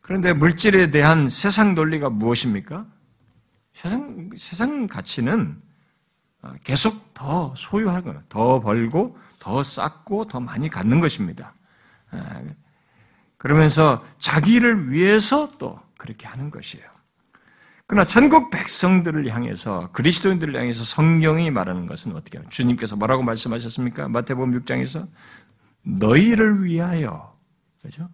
그런데 0.00 0.32
물질에 0.32 0.90
대한 0.90 1.28
세상 1.28 1.74
논리가 1.74 2.10
무엇입니까? 2.10 2.86
세상, 3.74 4.30
세상 4.36 4.86
가치는 4.86 5.60
어, 6.42 6.52
계속 6.62 7.12
더 7.14 7.52
소유하고, 7.56 8.14
더 8.28 8.60
벌고, 8.60 9.18
더 9.38 9.62
쌓고, 9.62 10.26
더 10.26 10.40
많이 10.40 10.68
갖는 10.68 11.00
것입니다. 11.00 11.54
아, 12.10 12.42
그러면서 13.36 14.04
자기를 14.18 14.92
위해서 14.92 15.50
또 15.58 15.80
그렇게 15.96 16.26
하는 16.26 16.50
것이에요. 16.50 16.86
그러나 17.86 18.04
전국 18.04 18.50
백성들을 18.50 19.28
향해서 19.28 19.90
그리스도인들을 19.92 20.54
향해서 20.54 20.84
성경이 20.84 21.50
말하는 21.50 21.86
것은 21.86 22.14
어떻게 22.14 22.38
해요? 22.38 22.46
주님께서 22.50 22.96
뭐라고 22.96 23.22
말씀하셨습니까? 23.22 24.08
마태복음 24.08 24.60
6장에서 24.60 25.08
너희를 25.82 26.64
위하여 26.64 27.32
그죠? 27.82 28.08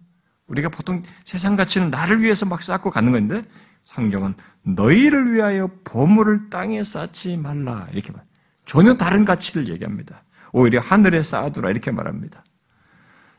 우리가 0.47 0.69
보통 0.69 1.01
세상 1.23 1.55
가치는 1.55 1.89
나를 1.89 2.21
위해서 2.21 2.45
막 2.45 2.61
쌓고 2.61 2.91
가는 2.91 3.11
건데 3.11 3.41
성경은 3.83 4.33
너희를 4.63 5.33
위하여 5.33 5.69
보물을 5.83 6.49
땅에 6.49 6.83
쌓지 6.83 7.37
말라 7.37 7.87
이렇게 7.91 8.11
말. 8.11 8.23
전혀 8.63 8.95
다른 8.95 9.25
가치를 9.25 9.69
얘기합니다. 9.69 10.19
오히려 10.51 10.79
하늘에 10.79 11.21
쌓아두라 11.21 11.69
이렇게 11.69 11.91
말합니다. 11.91 12.43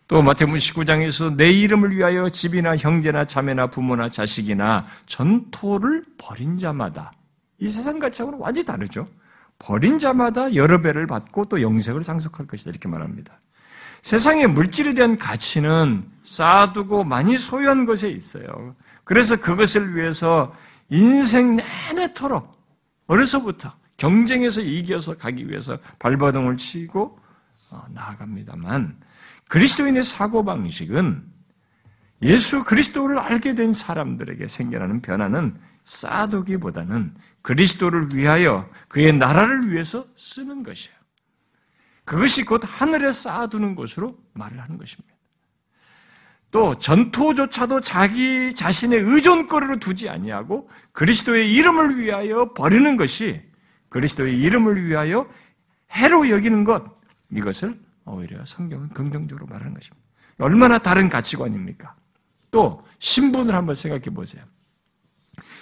또 0.08 0.22
마태복음 0.22 0.56
19장에서 0.56 1.36
내 1.36 1.50
이름을 1.50 1.96
위하여 1.96 2.28
집이나 2.28 2.76
형제나 2.76 3.24
자매나 3.24 3.68
부모나 3.68 4.08
자식이나 4.08 4.84
전토를 5.06 6.04
벌인 6.16 6.58
자마다 6.58 7.10
이 7.58 7.68
세상 7.68 7.98
가치하고는 7.98 8.38
완전히 8.38 8.64
다르죠. 8.64 9.08
버린 9.58 9.98
자마다 9.98 10.54
여러 10.54 10.80
배를 10.80 11.06
받고 11.06 11.46
또 11.46 11.62
영생을 11.62 12.04
상속할 12.04 12.46
것이다. 12.46 12.70
이렇게 12.70 12.88
말합니다. 12.88 13.36
세상의 14.06 14.46
물질에 14.46 14.94
대한 14.94 15.18
가치는 15.18 16.08
쌓아두고 16.22 17.02
많이 17.02 17.36
소유한 17.36 17.86
것에 17.86 18.08
있어요. 18.08 18.76
그래서 19.02 19.34
그것을 19.34 19.96
위해서 19.96 20.54
인생 20.88 21.56
내내토록 21.56 22.56
어려서부터 23.08 23.74
경쟁에서 23.96 24.60
이겨서 24.60 25.16
가기 25.16 25.50
위해서 25.50 25.78
발버둥을 25.98 26.56
치고 26.56 27.18
어, 27.70 27.84
나아갑니다만 27.94 28.96
그리스도인의 29.48 30.04
사고방식은 30.04 31.24
예수 32.22 32.62
그리스도를 32.62 33.18
알게 33.18 33.56
된 33.56 33.72
사람들에게 33.72 34.46
생겨나는 34.46 35.02
변화는 35.02 35.56
쌓아두기보다는 35.84 37.12
그리스도를 37.42 38.10
위하여 38.14 38.68
그의 38.86 39.14
나라를 39.14 39.72
위해서 39.72 40.06
쓰는 40.14 40.62
것이에요. 40.62 40.95
그것이 42.06 42.44
곧 42.44 42.62
하늘에 42.64 43.12
쌓아두는 43.12 43.74
것으로 43.74 44.16
말을 44.32 44.62
하는 44.62 44.78
것입니다. 44.78 45.14
또 46.52 46.74
전토조차도 46.76 47.80
자기 47.80 48.54
자신의 48.54 49.00
의존거리로 49.00 49.80
두지 49.80 50.08
아니하고 50.08 50.70
그리스도의 50.92 51.52
이름을 51.52 51.98
위하여 51.98 52.54
버리는 52.54 52.96
것이 52.96 53.42
그리스도의 53.90 54.40
이름을 54.40 54.86
위하여 54.86 55.28
해로 55.90 56.30
여기는 56.30 56.64
것 56.64 56.84
이것을 57.30 57.78
오히려 58.04 58.42
성경은 58.44 58.90
긍정적으로 58.90 59.46
말하는 59.46 59.74
것입니다. 59.74 60.06
얼마나 60.38 60.78
다른 60.78 61.08
가치관입니까? 61.08 61.96
또 62.52 62.86
신분을 63.00 63.52
한번 63.52 63.74
생각해 63.74 64.04
보세요. 64.14 64.44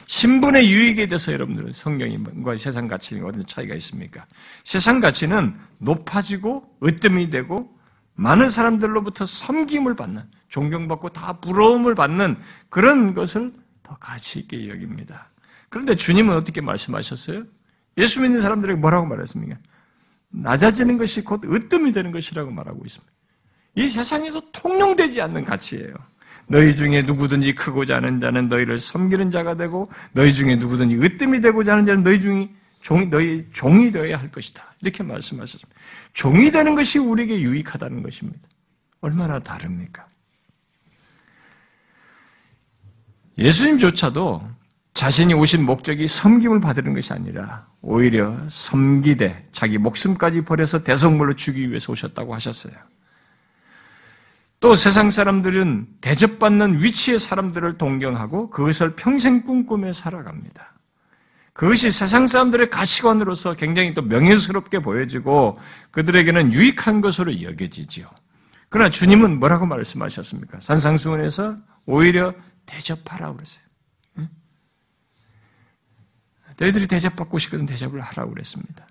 신분의 0.07 0.71
유익에 0.71 1.07
대해서 1.07 1.33
여러분들은 1.33 1.73
성경과 1.73 2.57
세상 2.57 2.89
가치는 2.89 3.25
어떤 3.25 3.47
차이가 3.47 3.75
있습니까? 3.77 4.27
세상 4.63 5.01
가치는 5.01 5.57
높아지고 5.79 6.77
으뜸이 6.85 7.31
되고 7.31 7.75
많은 8.15 8.49
사람들로부터 8.49 9.27
섬김을 9.27 9.97
받는 9.97 10.23
존경받고 10.49 11.11
다 11.11 11.41
부러움을 11.41 11.95
받는 11.95 12.39
그런 12.69 13.15
것을 13.15 13.53
더 13.83 13.97
가치 13.97 14.41
있게 14.41 14.69
여깁니다. 14.69 15.29
그런데 15.69 15.95
주님은 15.95 16.35
어떻게 16.35 16.61
말씀하셨어요? 16.61 17.45
예수 17.99 18.21
믿는 18.23 18.41
사람들에게 18.41 18.79
뭐라고 18.79 19.07
말했습니까? 19.07 19.57
낮아지는 20.31 20.99
것이 20.99 21.25
곧 21.25 21.45
으뜸이 21.45 21.93
되는 21.93 22.13
것이라고 22.13 22.51
말하고 22.51 22.85
있습니다. 22.85 23.13
이 23.77 23.89
세상에서 23.89 24.41
통용되지 24.53 25.21
않는 25.21 25.45
가치예요. 25.45 25.95
너희 26.47 26.77
중에 26.77 27.03
누구든지 27.03 27.55
크고자 27.55 27.97
하는 27.97 28.21
자는 28.21 28.49
너희를 28.49 28.79
섬기는 28.79 29.31
자가 29.31 29.57
되고 29.57 29.91
너희 30.13 30.33
중에 30.33 30.57
누구든지 30.57 30.97
으뜸이 30.97 31.41
되고자 31.41 31.73
하는 31.73 31.85
자는 31.85 32.03
너희 32.03 32.21
중에 32.21 32.49
종이, 32.81 33.07
너희 33.07 33.49
종이 33.51 33.91
되어야 33.91 34.19
할 34.19 34.31
것이다. 34.31 34.75
이렇게 34.83 35.03
말씀하셨습니다. 35.03 35.81
종이 36.13 36.51
되는 36.51 36.75
것이 36.75 36.99
우리에게 36.99 37.41
유익하다는 37.41 38.03
것입니다. 38.03 38.41
얼마나 39.01 39.39
다릅니까? 39.39 40.07
예수님조차도 43.39 44.49
자신이 44.93 45.35
오신 45.35 45.65
목적이 45.65 46.07
섬김을 46.07 46.61
받는 46.61 46.93
것이 46.93 47.13
아니라 47.13 47.67
오히려 47.81 48.39
섬기되 48.49 49.45
자기 49.51 49.77
목숨까지 49.79 50.43
버려서 50.43 50.85
대성물로 50.85 51.35
주기 51.35 51.69
위해서 51.69 51.93
오셨다고 51.93 52.35
하셨어요. 52.35 52.75
또 54.65 54.75
세상 54.75 55.11
사람들은 55.11 55.87
대접받는 56.01 56.83
위치의 56.83 57.19
사람들을 57.19 57.77
동경하고 57.77 58.49
그것을 58.49 58.97
평생 58.97 59.43
꿈꾸며 59.43 59.93
살아갑니다. 59.93 60.73
그것이 61.53 61.91
세상 61.91 62.27
사람들의 62.27 62.71
가치관으로서 62.71 63.57
굉장히 63.57 63.93
또 63.93 64.01
명예스럽게 64.01 64.79
보여지고 64.79 65.59
그들에게는 65.91 66.55
유익한 66.55 67.03
것으로 67.03 67.43
여겨지지요. 67.43 68.09
그러나 68.71 68.89
주님은 68.89 69.39
뭐라고 69.39 69.67
말씀하셨습니까? 69.67 70.61
산상수원에서 70.61 71.57
오히려 71.85 72.33
대접하라고 72.65 73.37
그랬어요. 73.37 73.65
너희들이 76.57 76.87
대접받고 76.87 77.37
싶거든 77.37 77.67
대접을 77.67 78.01
하라고 78.01 78.31
그랬습니다. 78.31 78.87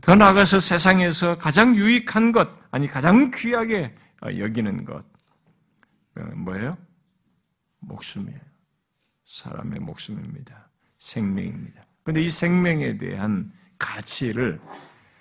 더 0.00 0.16
나아가서 0.16 0.58
세상에서 0.58 1.38
가장 1.38 1.76
유익한 1.76 2.32
것, 2.32 2.48
아니 2.72 2.88
가장 2.88 3.30
귀하게 3.32 3.84
어, 3.84 4.03
여기는 4.24 4.84
것 4.84 5.04
어, 6.16 6.20
뭐예요? 6.34 6.76
목숨이에요. 7.80 8.40
사람의 9.26 9.80
목숨입니다. 9.80 10.68
생명입니다. 10.98 11.82
그런데 12.02 12.22
이 12.22 12.30
생명에 12.30 12.96
대한 12.98 13.52
가치를 13.78 14.58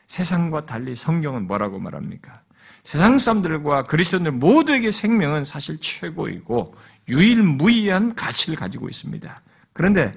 세상과 0.07 0.65
달리 0.65 0.95
성경은 0.95 1.47
뭐라고 1.47 1.79
말합니까? 1.79 2.41
세상 2.83 3.17
사람들과 3.17 3.83
그리스도인들 3.83 4.31
모두에게 4.33 4.91
생명은 4.91 5.43
사실 5.43 5.79
최고이고 5.79 6.75
유일무이한 7.07 8.15
가치를 8.15 8.57
가지고 8.57 8.89
있습니다. 8.89 9.41
그런데 9.71 10.13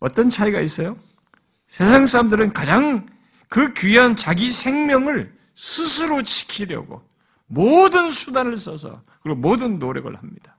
어떤 0.00 0.28
차이가 0.28 0.60
있어요? 0.60 0.96
세상 1.66 2.06
사람들은 2.06 2.52
가장 2.52 3.06
그 3.48 3.72
귀한 3.74 4.16
자기 4.16 4.50
생명을 4.50 5.32
스스로 5.54 6.22
지키려고 6.22 7.02
모든 7.52 8.10
수단을 8.10 8.56
써서 8.56 9.02
그리고 9.22 9.38
모든 9.38 9.78
노력을 9.78 10.14
합니다. 10.16 10.56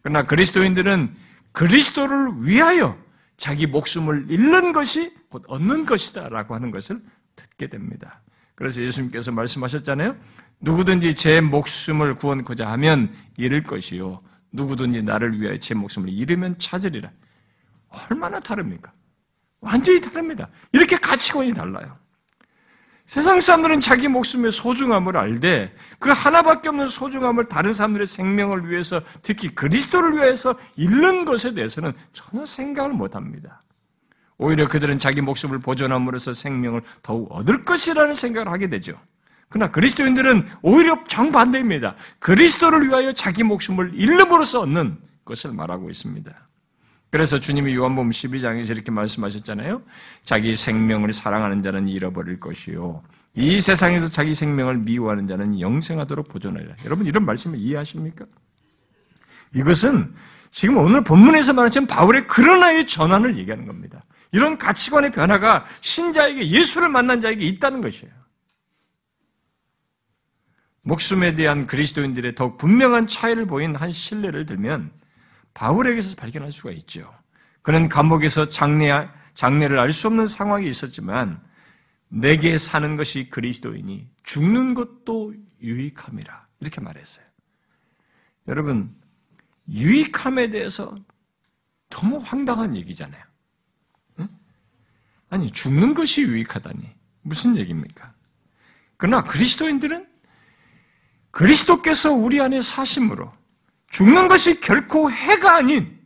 그러나 0.00 0.24
그리스도인들은 0.24 1.12
그리스도를 1.50 2.46
위하여 2.46 2.96
자기 3.36 3.66
목숨을 3.66 4.26
잃는 4.30 4.72
것이 4.72 5.12
곧 5.28 5.44
얻는 5.48 5.86
것이다라고 5.86 6.54
하는 6.54 6.70
것을 6.70 6.98
듣게 7.34 7.66
됩니다. 7.68 8.22
그래서 8.54 8.80
예수님께서 8.80 9.32
말씀하셨잖아요. 9.32 10.16
누구든지 10.60 11.16
제 11.16 11.40
목숨을 11.40 12.14
구원코자 12.14 12.70
하면 12.72 13.12
잃을 13.36 13.64
것이요. 13.64 14.20
누구든지 14.52 15.02
나를 15.02 15.40
위하여 15.40 15.56
제 15.56 15.74
목숨을 15.74 16.10
잃으면 16.10 16.58
찾으리라. 16.58 17.10
얼마나 17.88 18.38
다릅니까? 18.38 18.92
완전히 19.60 20.00
다릅니다. 20.00 20.48
이렇게 20.72 20.96
가치관이 20.96 21.52
달라요. 21.54 21.96
세상 23.12 23.40
사람들은 23.40 23.80
자기 23.80 24.08
목숨의 24.08 24.52
소중함을 24.52 25.18
알되 25.18 25.70
그 25.98 26.08
하나밖에 26.08 26.70
없는 26.70 26.88
소중함을 26.88 27.44
다른 27.44 27.74
사람들의 27.74 28.06
생명을 28.06 28.70
위해서 28.70 29.02
특히 29.20 29.54
그리스도를 29.54 30.16
위해서 30.16 30.54
잃는 30.76 31.26
것에 31.26 31.52
대해서는 31.52 31.92
전혀 32.14 32.46
생각을 32.46 32.92
못 32.92 33.14
합니다. 33.14 33.60
오히려 34.38 34.66
그들은 34.66 34.96
자기 34.96 35.20
목숨을 35.20 35.58
보존함으로써 35.58 36.32
생명을 36.32 36.80
더욱 37.02 37.30
얻을 37.30 37.66
것이라는 37.66 38.14
생각을 38.14 38.50
하게 38.50 38.70
되죠. 38.70 38.96
그러나 39.50 39.70
그리스도인들은 39.70 40.48
오히려 40.62 40.98
정반대입니다. 41.06 41.96
그리스도를 42.18 42.88
위하여 42.88 43.12
자기 43.12 43.42
목숨을 43.42 43.92
잃음으로써 43.92 44.60
얻는 44.60 44.96
것을 45.26 45.52
말하고 45.52 45.90
있습니다. 45.90 46.32
그래서 47.12 47.38
주님이 47.38 47.74
요한복음 47.74 48.08
12장에서 48.08 48.70
이렇게 48.70 48.90
말씀하셨잖아요. 48.90 49.82
자기 50.24 50.56
생명을 50.56 51.12
사랑하는 51.12 51.62
자는 51.62 51.86
잃어버릴 51.86 52.40
것이요. 52.40 53.02
이 53.34 53.60
세상에서 53.60 54.08
자기 54.08 54.34
생명을 54.34 54.78
미워하는 54.78 55.26
자는 55.26 55.60
영생하도록 55.60 56.28
보존하리라. 56.28 56.74
여러분 56.86 57.04
이런 57.04 57.26
말씀을 57.26 57.58
이해하십니까? 57.58 58.24
이것은 59.54 60.14
지금 60.50 60.78
오늘 60.78 61.04
본문에서 61.04 61.52
말하는 61.52 61.86
바울의 61.86 62.26
그러나의 62.28 62.86
전환을 62.86 63.36
얘기하는 63.36 63.66
겁니다. 63.66 64.02
이런 64.32 64.56
가치관의 64.56 65.12
변화가 65.12 65.66
신자에게 65.82 66.48
예수를 66.48 66.88
만난 66.88 67.20
자에게 67.20 67.44
있다는 67.44 67.82
것이에요. 67.82 68.14
목숨에 70.84 71.34
대한 71.34 71.66
그리스도인들의 71.66 72.36
더욱 72.36 72.56
분명한 72.56 73.06
차이를 73.06 73.44
보인 73.44 73.76
한 73.76 73.92
신뢰를 73.92 74.46
들면 74.46 75.01
바울에게서 75.54 76.16
발견할 76.16 76.52
수가 76.52 76.70
있죠. 76.72 77.12
그는 77.62 77.88
감옥에서 77.88 78.48
장례, 78.48 79.08
장례를 79.34 79.78
알 79.78 79.92
수 79.92 80.08
없는 80.08 80.26
상황이 80.26 80.68
있었지만 80.68 81.42
내게 82.08 82.58
사는 82.58 82.96
것이 82.96 83.30
그리스도이니 83.30 84.08
죽는 84.24 84.74
것도 84.74 85.34
유익함이라 85.62 86.46
이렇게 86.60 86.80
말했어요. 86.80 87.24
여러분 88.48 88.94
유익함에 89.68 90.50
대해서 90.50 90.94
너무 91.88 92.18
황당한 92.18 92.76
얘기잖아요. 92.76 93.22
응? 94.20 94.28
아니 95.30 95.50
죽는 95.50 95.94
것이 95.94 96.22
유익하다니 96.22 96.90
무슨 97.22 97.56
얘기입니까? 97.56 98.12
그러나 98.96 99.22
그리스도인들은 99.22 100.08
그리스도께서 101.30 102.12
우리 102.12 102.40
안에 102.40 102.60
사심으로 102.60 103.32
죽는 103.92 104.26
것이 104.26 104.58
결코 104.60 105.10
해가 105.10 105.56
아닌 105.56 106.00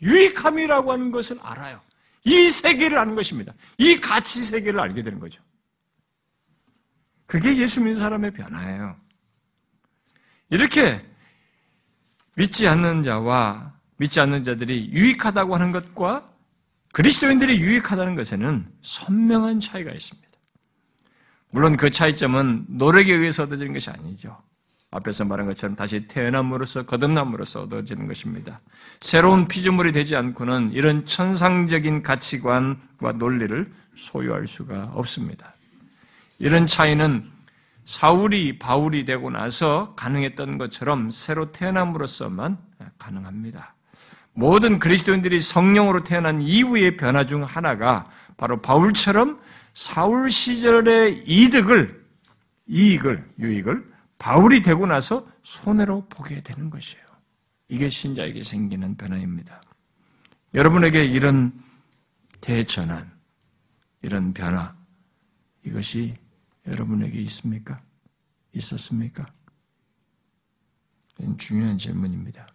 유익함이라고 0.00 0.92
하는 0.92 1.10
것을 1.10 1.38
알아요. 1.42 1.80
이 2.24 2.48
세계를 2.48 2.96
아는 2.96 3.16
것입니다. 3.16 3.52
이 3.78 3.96
가치 3.96 4.42
세계를 4.44 4.78
알게 4.78 5.02
되는 5.02 5.18
거죠. 5.18 5.42
그게 7.26 7.54
예수 7.56 7.80
믿는 7.80 7.96
사람의 7.96 8.32
변화예요. 8.32 8.96
이렇게 10.50 11.04
믿지 12.36 12.68
않는 12.68 13.02
자와 13.02 13.72
믿지 13.96 14.20
않는 14.20 14.44
자들이 14.44 14.90
유익하다고 14.92 15.54
하는 15.54 15.72
것과 15.72 16.30
그리스도인들이 16.92 17.60
유익하다는 17.60 18.14
것에는 18.14 18.72
선명한 18.82 19.60
차이가 19.60 19.90
있습니다. 19.90 20.28
물론 21.50 21.76
그 21.76 21.90
차이점은 21.90 22.66
노력에 22.68 23.12
의해서 23.14 23.44
얻어지는 23.44 23.72
것이 23.72 23.90
아니죠. 23.90 24.36
앞에서 24.92 25.24
말한 25.24 25.46
것처럼 25.46 25.74
다시 25.74 26.06
태어남으로써 26.06 26.84
거듭남으로써 26.84 27.62
얻어지는 27.62 28.06
것입니다. 28.06 28.60
새로운 29.00 29.48
피조물이 29.48 29.90
되지 29.92 30.14
않고는 30.16 30.72
이런 30.72 31.06
천상적인 31.06 32.02
가치관과 32.02 33.12
논리를 33.16 33.72
소유할 33.96 34.46
수가 34.46 34.92
없습니다. 34.94 35.54
이런 36.38 36.66
차이는 36.66 37.24
사울이 37.86 38.58
바울이 38.58 39.04
되고 39.06 39.30
나서 39.30 39.94
가능했던 39.96 40.58
것처럼 40.58 41.10
새로 41.10 41.50
태어남으로써만 41.52 42.58
가능합니다. 42.98 43.74
모든 44.34 44.78
그리스도인들이 44.78 45.40
성령으로 45.40 46.04
태어난 46.04 46.42
이후의 46.42 46.96
변화 46.96 47.24
중 47.24 47.44
하나가 47.44 48.08
바로 48.36 48.60
바울처럼 48.60 49.40
사울 49.72 50.30
시절의 50.30 51.24
이득을 51.26 52.02
이익을 52.66 53.30
유익을 53.38 53.91
바울이 54.22 54.62
되고 54.62 54.86
나서 54.86 55.26
손해로 55.42 56.06
보게 56.08 56.44
되는 56.44 56.70
것이에요. 56.70 57.04
이게 57.66 57.88
신자에게 57.88 58.44
생기는 58.44 58.96
변화입니다. 58.96 59.60
여러분에게 60.54 61.04
이런 61.04 61.52
대전환, 62.40 63.10
이런 64.00 64.32
변화, 64.32 64.76
이것이 65.66 66.14
여러분에게 66.68 67.20
있습니까? 67.22 67.82
있었습니까? 68.52 69.26
중요한 71.36 71.76
질문입니다. 71.76 72.46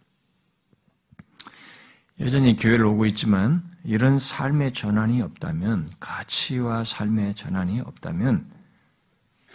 여전히 2.20 2.56
교회를 2.56 2.86
오고 2.86 3.04
있지만 3.06 3.70
이런 3.84 4.18
삶의 4.18 4.72
전환이 4.72 5.20
없다면, 5.20 5.86
가치와 6.00 6.84
삶의 6.84 7.34
전환이 7.34 7.80
없다면, 7.80 8.50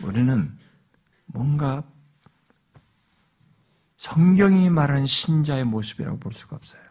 우리는 0.03 0.55
뭔가 1.25 1.83
성경이 4.03 4.69
말하는 4.69 5.05
신자의 5.05 5.63
모습이라고 5.63 6.19
볼 6.19 6.33
수가 6.33 6.57
없어요. 6.57 6.81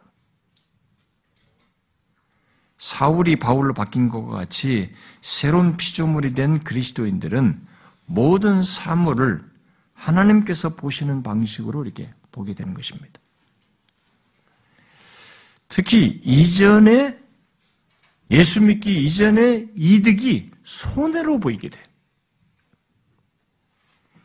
사울이 2.78 3.36
바울로 3.38 3.74
바뀐 3.74 4.08
것과 4.08 4.38
같이 4.38 4.90
새로운 5.20 5.76
피조물이 5.76 6.32
된 6.32 6.64
그리스도인들은 6.64 7.66
모든 8.06 8.62
사물을 8.62 9.44
하나님께서 9.92 10.74
보시는 10.74 11.22
방식으로 11.22 11.84
이렇게 11.84 12.10
보게 12.30 12.54
되는 12.54 12.72
것입니다. 12.72 13.20
특히 15.68 16.18
이전에 16.24 17.18
예수 18.30 18.62
믿기 18.62 19.04
이전에 19.04 19.68
이득이 19.76 20.50
손해로 20.64 21.40
보이게 21.40 21.68
돼. 21.68 21.78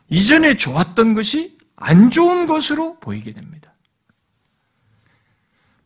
이전에 0.08 0.56
좋았던 0.56 1.12
것이 1.12 1.57
안 1.80 2.10
좋은 2.10 2.46
것으로 2.46 2.98
보이게 2.98 3.32
됩니다. 3.32 3.72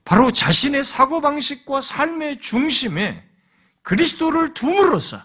바로 0.05 0.33
자신의 0.33 0.83
사고방식과 0.83 1.81
삶의 1.81 2.41
중심에 2.41 3.23
그리스도를 3.83 4.55
둠으로써 4.55 5.23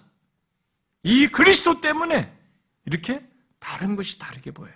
이 1.03 1.27
그리스도 1.27 1.81
때문에 1.81 2.31
이렇게 2.85 3.21
다른 3.59 3.95
것이 3.95 4.19
다르게 4.19 4.51
보여요. 4.51 4.75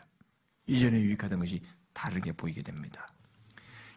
이전에 0.65 0.97
유익하던 0.97 1.39
것이 1.39 1.61
다르게 1.93 2.31
보이게 2.31 2.61
됩니다. 2.61 3.07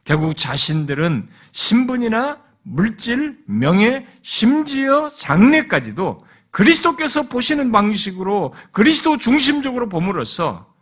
결국 0.02 0.36
자신들은 0.36 1.28
신분이나 1.52 2.42
물질, 2.62 3.42
명예, 3.46 4.06
심지어 4.22 5.08
장래까지도 5.08 6.26
그리스도께서 6.50 7.28
보시는 7.28 7.72
방식으로 7.72 8.52
그리스도 8.72 9.16
중심적으로 9.16 9.88
봄으로써 9.88 10.73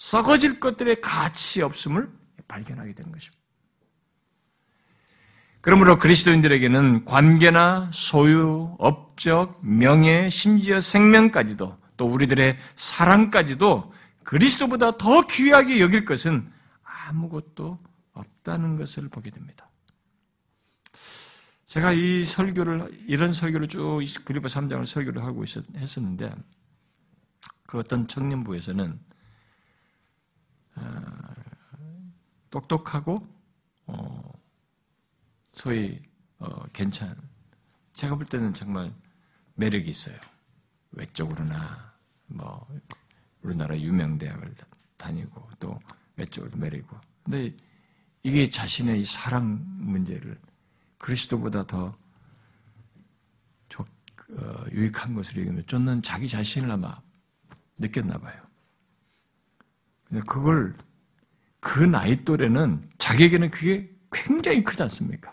썩어질 0.00 0.60
것들의 0.60 1.02
가치 1.02 1.60
없음을 1.60 2.10
발견하게 2.48 2.94
되는 2.94 3.12
것입니다. 3.12 3.38
그러므로 5.60 5.98
그리스도인들에게는 5.98 7.04
관계나 7.04 7.90
소유, 7.92 8.74
업적, 8.78 9.60
명예, 9.62 10.30
심지어 10.30 10.80
생명까지도 10.80 11.76
또 11.98 12.06
우리들의 12.06 12.56
사랑까지도 12.76 13.90
그리스도보다 14.24 14.96
더 14.96 15.26
귀하게 15.26 15.80
여길 15.80 16.06
것은 16.06 16.50
아무것도 16.82 17.78
없다는 18.12 18.78
것을 18.78 19.10
보게 19.10 19.28
됩니다. 19.28 19.68
제가 21.66 21.92
이 21.92 22.24
설교를, 22.24 23.04
이런 23.06 23.34
설교를 23.34 23.68
쭉 23.68 24.00
그리바 24.24 24.48
3장을 24.48 24.86
설교를 24.86 25.22
하고 25.22 25.44
있었, 25.44 25.62
했었는데, 25.76 26.34
그 27.66 27.78
어떤 27.78 28.08
청년부에서는, 28.08 28.90
어, 28.92 29.09
똑똑하고, 32.50 33.26
어, 33.86 34.32
소위, 35.52 36.00
어, 36.38 36.64
괜찮, 36.72 37.16
제가 37.92 38.16
볼 38.16 38.26
때는 38.26 38.52
정말 38.54 38.92
매력이 39.54 39.88
있어요. 39.88 40.16
외적으로나, 40.92 41.94
뭐, 42.26 42.66
우리나라 43.42 43.78
유명 43.78 44.18
대학을 44.18 44.54
다니고, 44.96 45.48
또 45.58 45.78
외적으로 46.16 46.56
매력이고. 46.56 46.96
근데 47.22 47.56
이게 48.22 48.48
자신의 48.48 49.04
사랑 49.04 49.64
문제를 49.78 50.36
그리스도보다 50.98 51.66
더 51.66 51.94
어, 54.38 54.64
유익한 54.70 55.14
것을 55.14 55.38
얘기하면 55.38 55.66
쫓는 55.66 56.02
자기 56.02 56.28
자신을 56.28 56.70
아마 56.70 57.00
느꼈나 57.78 58.18
봐요. 58.18 58.40
근데 60.10 60.24
그걸 60.26 60.74
그 61.60 61.80
나이 61.80 62.24
또래는 62.24 62.82
자기에게는 62.98 63.50
그게 63.50 63.88
굉장히 64.12 64.64
크지 64.64 64.82
않습니까? 64.82 65.32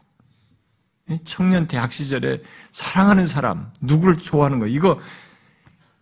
청년 1.26 1.68
대학 1.68 1.92
시절에 1.92 2.44
사랑하는 2.72 3.26
사람, 3.26 3.72
누구를 3.82 4.18
좋아하는 4.18 4.60
거, 4.60 4.68
이거, 4.68 5.00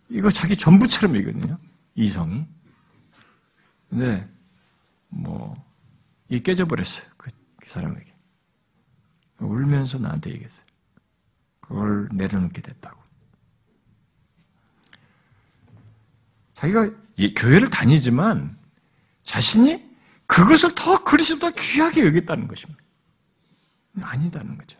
이거 0.08 0.30
자기 0.30 0.56
전부처럼이거든요. 0.56 1.58
이성이. 1.94 2.44
근데, 3.88 4.28
뭐, 5.08 5.56
이 6.28 6.40
깨져버렸어요. 6.40 7.08
그, 7.16 7.30
그 7.60 7.70
사람에게. 7.70 8.12
울면서 9.38 9.98
나한테 9.98 10.30
얘기했어요. 10.30 10.66
그걸 11.60 12.08
내려놓게 12.12 12.60
됐다고. 12.60 13.00
자기가 16.52 16.90
교회를 17.36 17.70
다니지만 17.70 18.58
자신이 19.26 19.84
그것을 20.26 20.74
더 20.74 21.04
그리스도보다 21.04 21.54
귀하게 21.58 22.06
여겼다는 22.06 22.48
것입니다. 22.48 22.82
아니다는 24.00 24.56
거죠. 24.56 24.78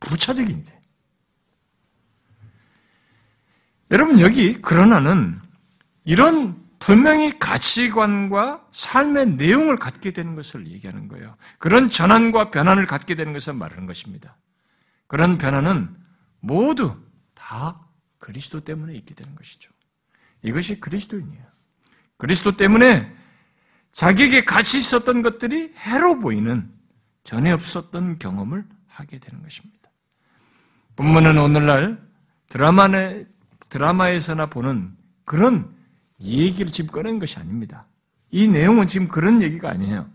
부차적인 0.00 0.60
이제. 0.60 0.78
여러분 3.90 4.20
여기 4.20 4.54
그러나는 4.54 5.38
이런 6.04 6.60
분명히 6.78 7.38
가치관과 7.38 8.66
삶의 8.72 9.32
내용을 9.32 9.76
갖게 9.76 10.12
되는 10.12 10.34
것을 10.34 10.66
얘기하는 10.66 11.08
거예요. 11.08 11.36
그런 11.58 11.88
전환과 11.88 12.50
변환을 12.50 12.86
갖게 12.86 13.14
되는 13.14 13.32
것을 13.32 13.52
말하는 13.54 13.86
것입니다. 13.86 14.36
그런 15.06 15.36
변화는 15.38 15.94
모두 16.38 16.96
다 17.34 17.86
그리스도 18.18 18.60
때문에 18.60 18.94
있게 18.94 19.14
되는 19.14 19.34
것이죠. 19.34 19.70
이것이 20.42 20.80
그리스도인이에요. 20.80 21.49
그리스도 22.20 22.54
때문에 22.54 23.10
자기에게 23.92 24.44
가치 24.44 24.76
있었던 24.76 25.22
것들이 25.22 25.72
해로 25.74 26.20
보이는 26.20 26.70
전에 27.24 27.50
없었던 27.50 28.18
경험을 28.18 28.64
하게 28.86 29.18
되는 29.18 29.42
것입니다. 29.42 29.90
본문은 30.96 31.38
오늘날 31.38 31.98
드라마에, 32.50 33.24
드라마에서나 33.70 34.46
보는 34.46 34.92
그런 35.24 35.74
이 36.18 36.42
얘기를 36.42 36.70
지금 36.70 36.90
꺼낸 36.90 37.18
것이 37.18 37.38
아닙니다. 37.38 37.84
이 38.30 38.46
내용은 38.46 38.86
지금 38.86 39.08
그런 39.08 39.40
얘기가 39.40 39.70
아니에요. 39.70 40.06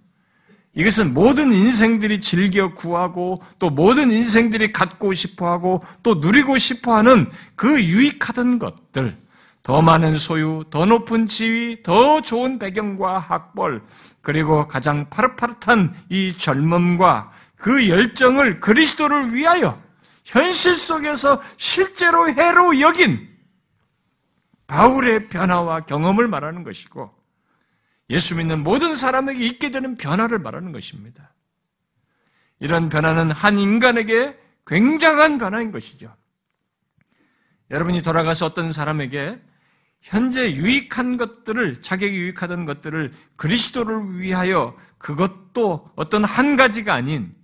이것은 0.76 1.14
모든 1.14 1.52
인생들이 1.52 2.20
즐겨 2.20 2.74
구하고 2.76 3.42
또 3.58 3.72
모든 3.72 4.12
인생들이 4.12 4.72
갖고 4.74 5.14
싶어 5.14 5.50
하고 5.50 5.82
또 6.04 6.16
누리고 6.16 6.60
싶어 6.60 6.98
하는 6.98 7.32
그 7.56 7.84
유익하던 7.84 8.60
것들, 8.60 9.18
더 9.66 9.82
많은 9.82 10.14
소유, 10.14 10.64
더 10.70 10.86
높은 10.86 11.26
지위, 11.26 11.82
더 11.82 12.22
좋은 12.22 12.60
배경과 12.60 13.18
학벌, 13.18 13.82
그리고 14.22 14.68
가장 14.68 15.10
파릇파릇한 15.10 16.06
이 16.10 16.38
젊음과 16.38 17.32
그 17.56 17.90
열정을 17.90 18.60
그리스도를 18.60 19.34
위하여 19.34 19.82
현실 20.24 20.76
속에서 20.76 21.42
실제로 21.58 22.30
해로 22.30 22.80
여긴 22.80 23.28
바울의 24.68 25.30
변화와 25.30 25.86
경험을 25.86 26.28
말하는 26.28 26.64
것이고 26.64 27.12
예수 28.12 28.36
믿는 28.36 28.62
모든 28.62 28.94
사람에게 28.94 29.44
있게 29.48 29.72
되는 29.72 29.98
변화를 29.98 30.38
말하는 30.38 30.74
것입니다. 30.74 31.34
이런 32.60 32.90
변화는 32.90 33.32
한 33.32 33.58
인간에게 33.58 34.38
굉장한 34.68 35.40
변화인 35.40 35.72
것이죠. 35.72 36.16
여러분이 37.72 38.04
돌아가서 38.04 38.46
어떤 38.46 38.72
사람에게 38.72 39.42
현재 40.06 40.54
유익한 40.54 41.18
것들을, 41.18 41.82
자격이 41.82 42.16
유익하던 42.16 42.66
것들을 42.66 43.12
그리스도를 43.38 44.20
위하여 44.20 44.78
그것도 45.00 45.94
어떤 45.96 46.24
한 46.24 46.56
가지가 46.56 46.94
아닌 46.94 47.36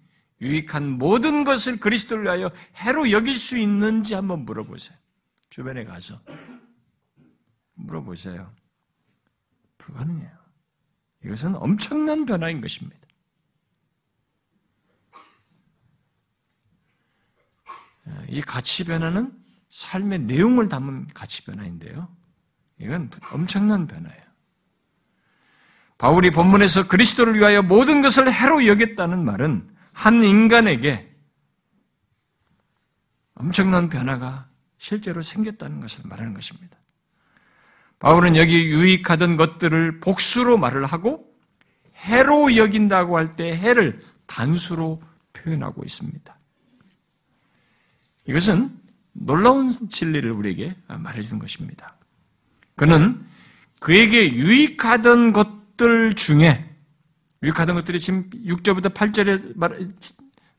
유익한 0.41 0.87
모든 0.87 1.43
것을 1.43 1.79
그리스도를 1.79 2.25
위하여 2.25 2.51
해로 2.75 3.09
여길 3.09 3.33
수 3.33 3.57
있는지 3.57 4.13
한번 4.13 4.45
물어보세요. 4.45 4.95
주변에 5.49 5.85
가서. 5.85 6.21
물어보세요. 7.73 8.47
불가능해요. 9.79 10.37
이것은 11.25 11.55
엄청난 11.55 12.25
변화인 12.25 12.61
것입니다. 12.61 12.99
이 18.27 18.39
가치 18.41 18.83
변화는 18.83 19.35
삶의 19.69 20.19
내용을 20.19 20.69
담은 20.69 21.07
가치 21.07 21.43
변화인데요. 21.43 22.20
이건 22.81 23.09
엄청난 23.31 23.87
변화예요. 23.87 24.21
바울이 25.97 26.31
본문에서 26.31 26.87
그리스도를 26.87 27.35
위하여 27.35 27.61
모든 27.61 28.01
것을 28.01 28.31
해로 28.31 28.65
여겼다는 28.65 29.23
말은 29.23 29.69
한 29.93 30.23
인간에게 30.23 31.15
엄청난 33.35 33.87
변화가 33.89 34.49
실제로 34.77 35.21
생겼다는 35.21 35.79
것을 35.79 36.03
말하는 36.05 36.33
것입니다. 36.33 36.77
바울은 37.99 38.35
여기 38.35 38.65
유익하던 38.71 39.35
것들을 39.35 39.99
복수로 39.99 40.57
말을 40.57 40.85
하고 40.85 41.31
해로 41.95 42.55
여긴다고 42.55 43.15
할 43.15 43.35
때 43.35 43.55
해를 43.55 44.03
단수로 44.25 45.01
표현하고 45.33 45.83
있습니다. 45.83 46.35
이것은 48.25 48.75
놀라운 49.13 49.69
진리를 49.69 50.31
우리에게 50.31 50.75
말해주는 50.87 51.37
것입니다. 51.37 51.95
그는 52.81 53.23
그에게 53.79 54.33
유익하던 54.33 55.33
것들 55.33 56.15
중에 56.15 56.67
유익하던 57.43 57.75
것들이 57.75 57.99
지금 57.99 58.27
6절부터 58.31 58.91
8절에 58.95 59.51
말, 59.55 59.87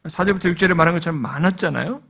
4절부터 0.04 0.54
6절에 0.54 0.72
말한 0.74 0.94
것처럼 0.94 1.20
많았잖아요. 1.20 2.00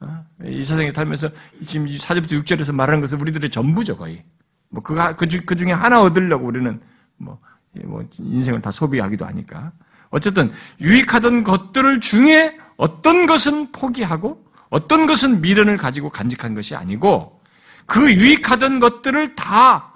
어? 0.00 0.24
이 0.46 0.64
세상에 0.64 0.90
살면서 0.92 1.28
지금 1.66 1.86
4절부터 1.86 2.42
6절에서 2.42 2.74
말하는 2.74 3.02
것은 3.02 3.20
우리들의 3.20 3.50
전부죠, 3.50 3.98
거의. 3.98 4.22
뭐, 4.70 4.82
그, 4.82 4.94
그, 5.16 5.26
그 5.44 5.56
중에 5.56 5.72
하나 5.72 6.00
얻으려고 6.00 6.46
우리는 6.46 6.80
뭐, 7.18 7.38
뭐, 7.84 8.02
인생을 8.18 8.62
다 8.62 8.70
소비하기도 8.70 9.26
하니까. 9.26 9.72
어쨌든, 10.08 10.50
유익하던 10.80 11.44
것들을 11.44 12.00
중에 12.00 12.56
어떤 12.78 13.26
것은 13.26 13.72
포기하고, 13.72 14.42
어떤 14.70 15.04
것은 15.04 15.42
미련을 15.42 15.76
가지고 15.76 16.08
간직한 16.08 16.54
것이 16.54 16.74
아니고, 16.74 17.43
그 17.86 18.12
유익하던 18.12 18.80
것들을 18.80 19.34
다 19.34 19.94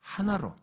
하나로, 0.00 0.54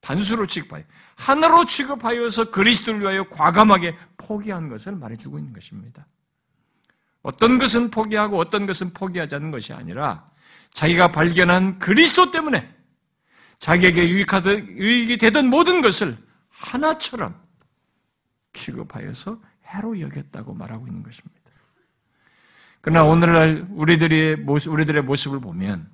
단수로 0.00 0.46
취급하여, 0.46 0.82
하나로 1.16 1.64
취급하여서 1.64 2.50
그리스도를 2.50 3.00
위하여 3.00 3.28
과감하게 3.28 3.96
포기한 4.16 4.68
것을 4.68 4.96
말해주고 4.96 5.38
있는 5.38 5.52
것입니다. 5.52 6.06
어떤 7.22 7.58
것은 7.58 7.90
포기하고 7.90 8.38
어떤 8.38 8.66
것은 8.66 8.92
포기하지 8.92 9.34
않는 9.36 9.50
것이 9.50 9.72
아니라 9.72 10.26
자기가 10.74 11.10
발견한 11.10 11.78
그리스도 11.78 12.30
때문에 12.30 12.72
자기에게 13.58 14.08
유익하던, 14.08 14.68
유익이 14.68 15.16
되던 15.18 15.48
모든 15.48 15.80
것을 15.80 16.16
하나처럼 16.50 17.34
취급하여서 18.52 19.40
해로 19.64 20.00
여겼다고 20.00 20.54
말하고 20.54 20.86
있는 20.86 21.02
것입니다. 21.02 21.45
그러나 22.86 23.02
오늘날 23.02 23.66
우리들의 23.70 24.36
모습, 24.36 24.72
우리들의 24.72 25.02
모습을 25.02 25.40
보면 25.40 25.90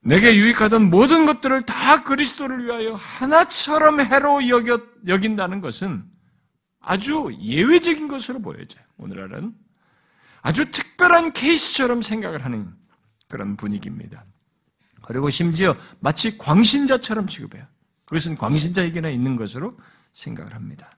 내게 0.00 0.34
유익하던 0.34 0.88
모든 0.88 1.26
것들을 1.26 1.64
다 1.64 2.02
그리스도를 2.02 2.64
위하여 2.64 2.94
하나처럼 2.94 4.00
해로 4.00 4.48
여겨, 4.48 4.80
여긴다는 5.06 5.60
것은 5.60 6.04
아주 6.80 7.36
예외적인 7.38 8.08
것으로 8.08 8.40
보여져요. 8.40 8.82
오늘날은 8.96 9.52
아주 10.40 10.70
특별한 10.70 11.34
케이스처럼 11.34 12.00
생각을 12.00 12.42
하는 12.42 12.72
그런 13.28 13.58
분위기입니다. 13.58 14.24
그리고 15.02 15.28
심지어 15.28 15.76
마치 16.00 16.38
광신자처럼 16.38 17.26
취급해요. 17.26 17.66
그것은 18.06 18.38
광신자에게나 18.38 19.10
있는 19.10 19.36
것으로 19.36 19.76
생각을 20.14 20.54
합니다. 20.54 20.96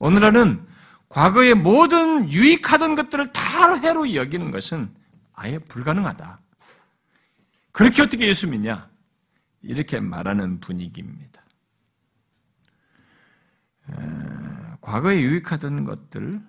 오늘날은 0.00 0.66
과거의 1.08 1.54
모든 1.54 2.30
유익하던 2.30 2.94
것들을 2.94 3.32
다 3.32 3.74
해로 3.76 4.14
여기는 4.14 4.50
것은 4.50 4.94
아예 5.32 5.58
불가능하다. 5.58 6.40
그렇게 7.72 8.02
어떻게 8.02 8.26
예수 8.26 8.48
믿냐? 8.48 8.88
이렇게 9.62 10.00
말하는 10.00 10.60
분위기입니다. 10.60 11.42
과거에 14.80 15.20
유익하던 15.20 15.84
것들, 15.84 16.42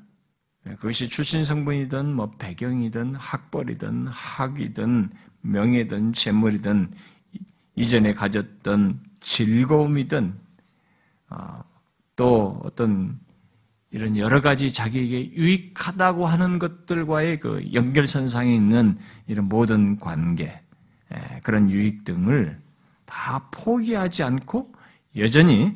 그것이 0.64 1.08
출신 1.08 1.46
성분이든 1.46 2.14
뭐 2.14 2.32
배경이든 2.32 3.16
학벌이든 3.16 4.08
학이든 4.08 5.10
명예든 5.42 6.14
재물이든 6.14 6.94
이전에 7.76 8.14
가졌던 8.14 9.02
즐거움이든 9.22 10.38
어, 11.30 11.64
또 12.16 12.60
어떤 12.64 13.20
이런 13.92 14.18
여러 14.18 14.42
가지 14.42 14.72
자기에게 14.72 15.34
유익하다고 15.34 16.28
하는 16.28 16.60
것들과의 16.60 17.40
그 17.40 17.68
연결선상에 17.74 18.54
있는 18.54 18.98
이런 19.28 19.50
모든 19.50 20.00
관계, 20.00 20.62
그런 21.44 21.72
유익 21.72 22.04
등을 22.04 22.62
다 23.06 23.48
포기하지 23.52 24.22
않고 24.24 24.72
여전히 25.18 25.76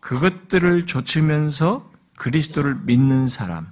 그것들을 0.00 0.86
좇으면서 0.86 1.92
그리스도를 2.16 2.76
믿는 2.84 3.28
사람, 3.28 3.70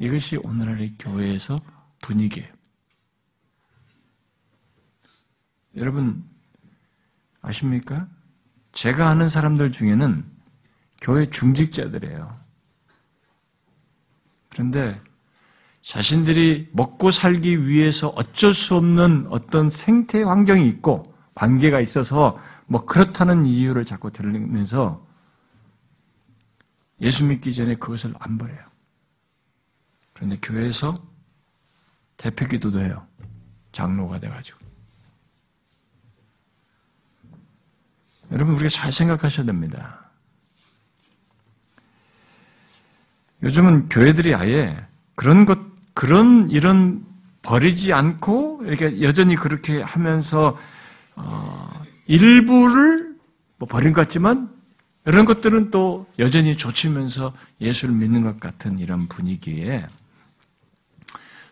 이것이 0.00 0.36
오늘날의 0.36 0.96
교회에서 0.98 1.60
분위기예요. 2.02 2.48
여러분 5.76 6.24
아십니까? 7.40 8.08
제가 8.72 9.08
아는 9.08 9.28
사람들 9.28 9.70
중에는 9.70 10.24
교회 11.00 11.24
중직자들이에요. 11.26 12.39
그런데 14.50 15.00
자신들이 15.82 16.68
먹고 16.72 17.10
살기 17.10 17.66
위해서 17.66 18.08
어쩔 18.08 18.52
수 18.52 18.76
없는 18.76 19.28
어떤 19.30 19.70
생태 19.70 20.22
환경이 20.22 20.68
있고 20.68 21.14
관계가 21.34 21.80
있어서 21.80 22.36
뭐 22.66 22.84
그렇다는 22.84 23.46
이유를 23.46 23.84
자꾸 23.84 24.10
들으면서 24.10 24.96
예수 27.00 27.24
믿기 27.24 27.54
전에 27.54 27.76
그것을 27.76 28.12
안 28.18 28.36
버려요. 28.36 28.60
그런데 30.12 30.38
교회에서 30.42 30.94
대표 32.18 32.46
기도도 32.46 32.80
해요. 32.80 33.06
장로가 33.72 34.20
돼가지고. 34.20 34.58
여러분, 38.32 38.54
우리가 38.54 38.68
잘 38.68 38.92
생각하셔야 38.92 39.46
됩니다. 39.46 40.09
요즘은 43.42 43.88
교회들이 43.88 44.34
아예 44.34 44.76
그런 45.14 45.44
것, 45.44 45.58
그런 45.94 46.50
이런 46.50 47.04
버리지 47.42 47.92
않고 47.92 48.62
이렇게 48.64 49.00
여전히 49.00 49.34
그렇게 49.34 49.80
하면서, 49.80 50.56
어, 51.16 51.82
일부를 52.06 53.16
뭐 53.58 53.68
버린 53.68 53.92
것 53.92 54.02
같지만 54.02 54.50
이런 55.06 55.24
것들은 55.24 55.70
또 55.70 56.06
여전히 56.18 56.56
조치면서 56.56 57.32
예수를 57.60 57.94
믿는 57.94 58.22
것 58.22 58.40
같은 58.40 58.78
이런 58.78 59.06
분위기에 59.08 59.86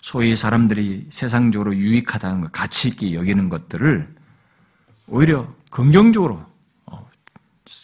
소위 0.00 0.36
사람들이 0.36 1.06
세상적으로 1.10 1.74
유익하다는 1.74 2.40
것, 2.42 2.52
가치 2.52 2.88
있게 2.88 3.14
여기는 3.14 3.48
것들을 3.48 4.06
오히려 5.06 5.46
긍정적으로 5.70 6.44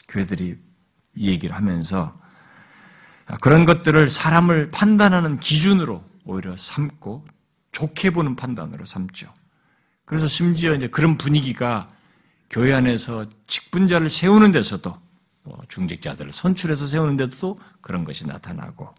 교회들이 0.09 0.57
얘기를 1.17 1.55
하면서 1.55 2.13
그런 3.41 3.65
것들을 3.65 4.09
사람을 4.09 4.71
판단하는 4.71 5.41
기준으로 5.41 6.03
오히려 6.25 6.57
삼고 6.57 7.27
좋게 7.73 8.11
보는 8.11 8.37
판단으로 8.37 8.85
삼죠. 8.85 9.29
그래서 10.05 10.29
심지어 10.29 10.75
이제 10.75 10.87
그런 10.87 11.17
분위기가 11.17 11.89
교회 12.51 12.73
안에서 12.75 13.27
직분자를 13.47 14.09
세우는 14.09 14.53
데서도 14.53 14.95
뭐 15.43 15.59
중직자들을 15.69 16.33
선출해서 16.33 16.87
세우는 16.87 17.17
데도 17.17 17.57
그런 17.81 18.05
것이 18.05 18.27
나타나고 18.27 18.91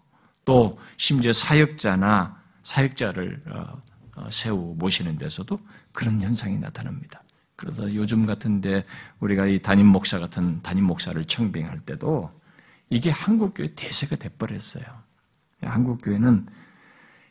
또 0.44 0.78
심지어 0.96 1.32
사역자나 1.32 2.40
사역자를 2.62 3.42
어, 3.50 3.82
어, 4.16 4.28
세우 4.30 4.74
모시는 4.78 5.18
데서도 5.18 5.58
그런 5.92 6.20
현상이 6.20 6.58
나타납니다. 6.58 7.20
그래서 7.56 7.92
요즘 7.94 8.26
같은데 8.26 8.84
우리가 9.20 9.46
이 9.46 9.60
담임 9.60 9.86
목사 9.86 10.18
같은 10.18 10.60
담임 10.62 10.84
목사를 10.84 11.22
청빙할 11.24 11.80
때도 11.80 12.30
이게 12.88 13.10
한국교회 13.10 13.74
대세가 13.74 14.16
돼버렸어요. 14.16 14.84
한국교회는 15.62 16.46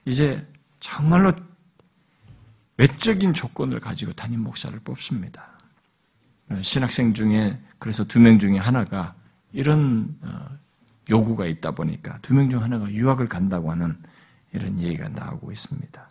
이제 0.05 0.45
정말로 0.79 1.31
외적인 2.77 3.33
조건을 3.33 3.79
가지고 3.79 4.11
담임 4.13 4.41
목사를 4.41 4.77
뽑습니다. 4.79 5.57
신학생 6.61 7.13
중에 7.13 7.59
그래서 7.79 8.03
두 8.03 8.19
명 8.19 8.37
중에 8.37 8.57
하나가 8.57 9.15
이런 9.53 10.15
어, 10.21 10.49
요구가 11.09 11.45
있다 11.47 11.71
보니까 11.71 12.19
두 12.21 12.33
명 12.33 12.49
중 12.49 12.61
하나가 12.61 12.89
유학을 12.91 13.27
간다고 13.29 13.71
하는 13.71 13.97
이런 14.51 14.79
얘기가 14.79 15.07
나오고 15.09 15.51
있습니다. 15.51 16.07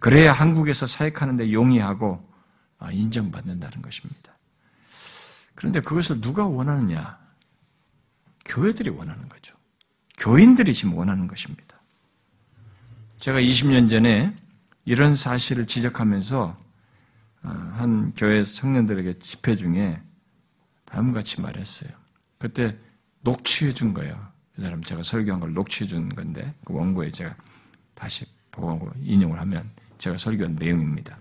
그래야 0.00 0.32
한국에서 0.32 0.86
사역하는데 0.86 1.52
용이하고 1.52 2.22
어, 2.78 2.90
인정받는다는 2.90 3.82
것입니다. 3.82 4.34
그런데 5.54 5.80
그것을 5.80 6.20
누가 6.20 6.46
원하느냐? 6.46 7.18
교회들이 8.46 8.90
원하는 8.90 9.28
거죠. 9.28 9.54
교인들이 10.16 10.72
지금 10.72 10.94
원하는 10.94 11.26
것입니다. 11.26 11.76
제가 13.18 13.40
20년 13.40 13.88
전에 13.88 14.34
이런 14.84 15.14
사실을 15.14 15.66
지적하면서 15.66 16.56
어, 17.42 17.48
한 17.74 18.12
교회 18.14 18.42
청년들에게 18.42 19.14
집회 19.18 19.56
중에 19.56 20.00
다음과 20.86 21.20
같이 21.20 21.40
말했어요. 21.40 21.90
그때 22.38 22.76
녹취해 23.20 23.74
준 23.74 23.92
거예요. 23.92 24.16
그 24.54 24.62
사람 24.62 24.82
제가 24.82 25.02
설교한 25.02 25.40
걸 25.40 25.52
녹취해 25.52 25.86
준 25.86 26.08
건데 26.08 26.54
그 26.64 26.72
원고에 26.72 27.10
제가 27.10 27.36
다시 27.94 28.24
보고 28.50 28.90
인용을 29.02 29.38
하면 29.40 29.68
제가 29.98 30.16
설교한 30.16 30.54
내용입니다. 30.54 31.18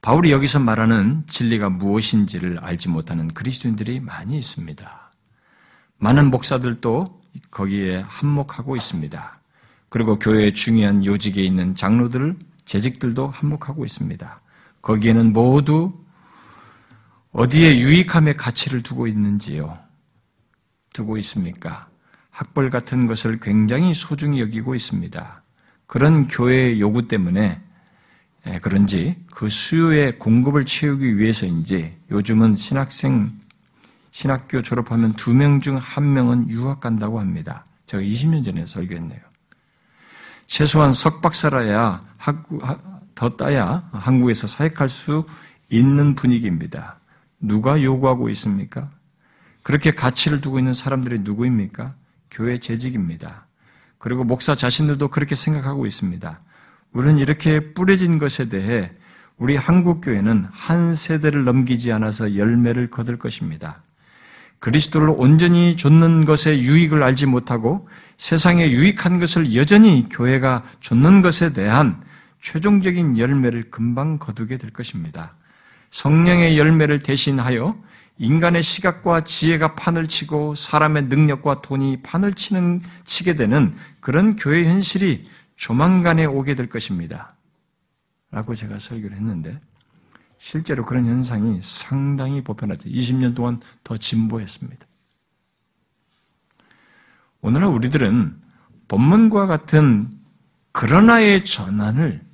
바울이 0.00 0.30
여기서 0.30 0.60
말하는 0.60 1.24
진리가 1.26 1.68
무엇인지를 1.68 2.58
알지 2.58 2.88
못하는 2.88 3.28
그리스도인들이 3.28 4.00
많이 4.00 4.38
있습니다. 4.38 5.05
많은 5.98 6.30
목사들도 6.30 7.20
거기에 7.50 8.04
한몫하고 8.06 8.76
있습니다. 8.76 9.34
그리고 9.88 10.18
교회의 10.18 10.52
중요한 10.52 11.04
요직에 11.04 11.42
있는 11.42 11.74
장로들, 11.74 12.36
재직들도 12.64 13.28
한몫하고 13.28 13.84
있습니다. 13.84 14.38
거기에는 14.82 15.32
모두 15.32 15.92
어디에 17.32 17.78
유익함의 17.78 18.36
가치를 18.36 18.82
두고 18.82 19.06
있는지요? 19.06 19.78
두고 20.92 21.18
있습니까? 21.18 21.88
학벌 22.30 22.70
같은 22.70 23.06
것을 23.06 23.40
굉장히 23.40 23.94
소중히 23.94 24.40
여기고 24.40 24.74
있습니다. 24.74 25.42
그런 25.86 26.28
교회의 26.28 26.80
요구 26.80 27.08
때문에 27.08 27.60
예, 28.48 28.58
그런지 28.60 29.16
그 29.30 29.48
수요의 29.48 30.18
공급을 30.18 30.64
채우기 30.64 31.18
위해서인지 31.18 31.96
요즘은 32.10 32.54
신학생 32.56 33.30
신학교 34.16 34.62
졸업하면 34.62 35.12
두 35.12 35.34
명 35.34 35.60
중 35.60 35.76
한 35.76 36.14
명은 36.14 36.48
유학 36.48 36.80
간다고 36.80 37.20
합니다. 37.20 37.66
제가 37.84 38.02
20년 38.02 38.42
전에 38.42 38.64
설교했네요. 38.64 39.20
최소한 40.46 40.94
석박사라야 40.94 42.02
더 43.14 43.36
따야 43.36 43.86
한국에서 43.92 44.46
사역할 44.46 44.88
수 44.88 45.26
있는 45.68 46.14
분위기입니다. 46.14 46.98
누가 47.40 47.82
요구하고 47.82 48.30
있습니까? 48.30 48.90
그렇게 49.62 49.90
가치를 49.90 50.40
두고 50.40 50.60
있는 50.60 50.72
사람들이 50.72 51.18
누구입니까? 51.18 51.94
교회 52.30 52.56
재직입니다. 52.56 53.46
그리고 53.98 54.24
목사 54.24 54.54
자신들도 54.54 55.08
그렇게 55.08 55.34
생각하고 55.34 55.84
있습니다. 55.84 56.40
우리는 56.92 57.18
이렇게 57.18 57.74
뿌려진 57.74 58.18
것에 58.18 58.48
대해 58.48 58.90
우리 59.36 59.56
한국교회는 59.56 60.46
한 60.50 60.94
세대를 60.94 61.44
넘기지 61.44 61.92
않아서 61.92 62.34
열매를 62.34 62.88
거둘 62.88 63.18
것입니다. 63.18 63.82
그리스도를 64.58 65.10
온전히 65.16 65.76
좇는 65.76 66.24
것의 66.24 66.62
유익을 66.62 67.02
알지 67.02 67.26
못하고 67.26 67.88
세상에 68.16 68.70
유익한 68.70 69.18
것을 69.18 69.54
여전히 69.54 70.08
교회가 70.10 70.64
좇는 70.80 71.22
것에 71.22 71.52
대한 71.52 72.02
최종적인 72.40 73.18
열매를 73.18 73.70
금방 73.70 74.18
거두게 74.18 74.56
될 74.56 74.70
것입니다. 74.70 75.36
성령의 75.90 76.58
열매를 76.58 77.02
대신하여 77.02 77.76
인간의 78.18 78.62
시각과 78.62 79.24
지혜가 79.24 79.74
판을 79.74 80.08
치고 80.08 80.54
사람의 80.54 81.04
능력과 81.04 81.60
돈이 81.60 82.02
판을 82.02 82.32
치는 82.32 82.80
치게 83.04 83.34
되는 83.34 83.74
그런 84.00 84.36
교회 84.36 84.64
현실이 84.64 85.28
조만간에 85.56 86.24
오게 86.24 86.54
될 86.54 86.68
것입니다. 86.68 87.30
라고 88.30 88.54
제가 88.54 88.78
설교를 88.78 89.16
했는데 89.16 89.58
실제로 90.38 90.84
그런 90.84 91.06
현상이 91.06 91.60
상당히 91.62 92.42
보편하죠. 92.42 92.88
20년 92.88 93.34
동안 93.34 93.60
더 93.82 93.96
진보했습니다. 93.96 94.86
오늘날 97.40 97.70
우리들은 97.70 98.40
본문과 98.88 99.46
같은 99.46 100.10
그러나의 100.72 101.44
전환을 101.44 102.24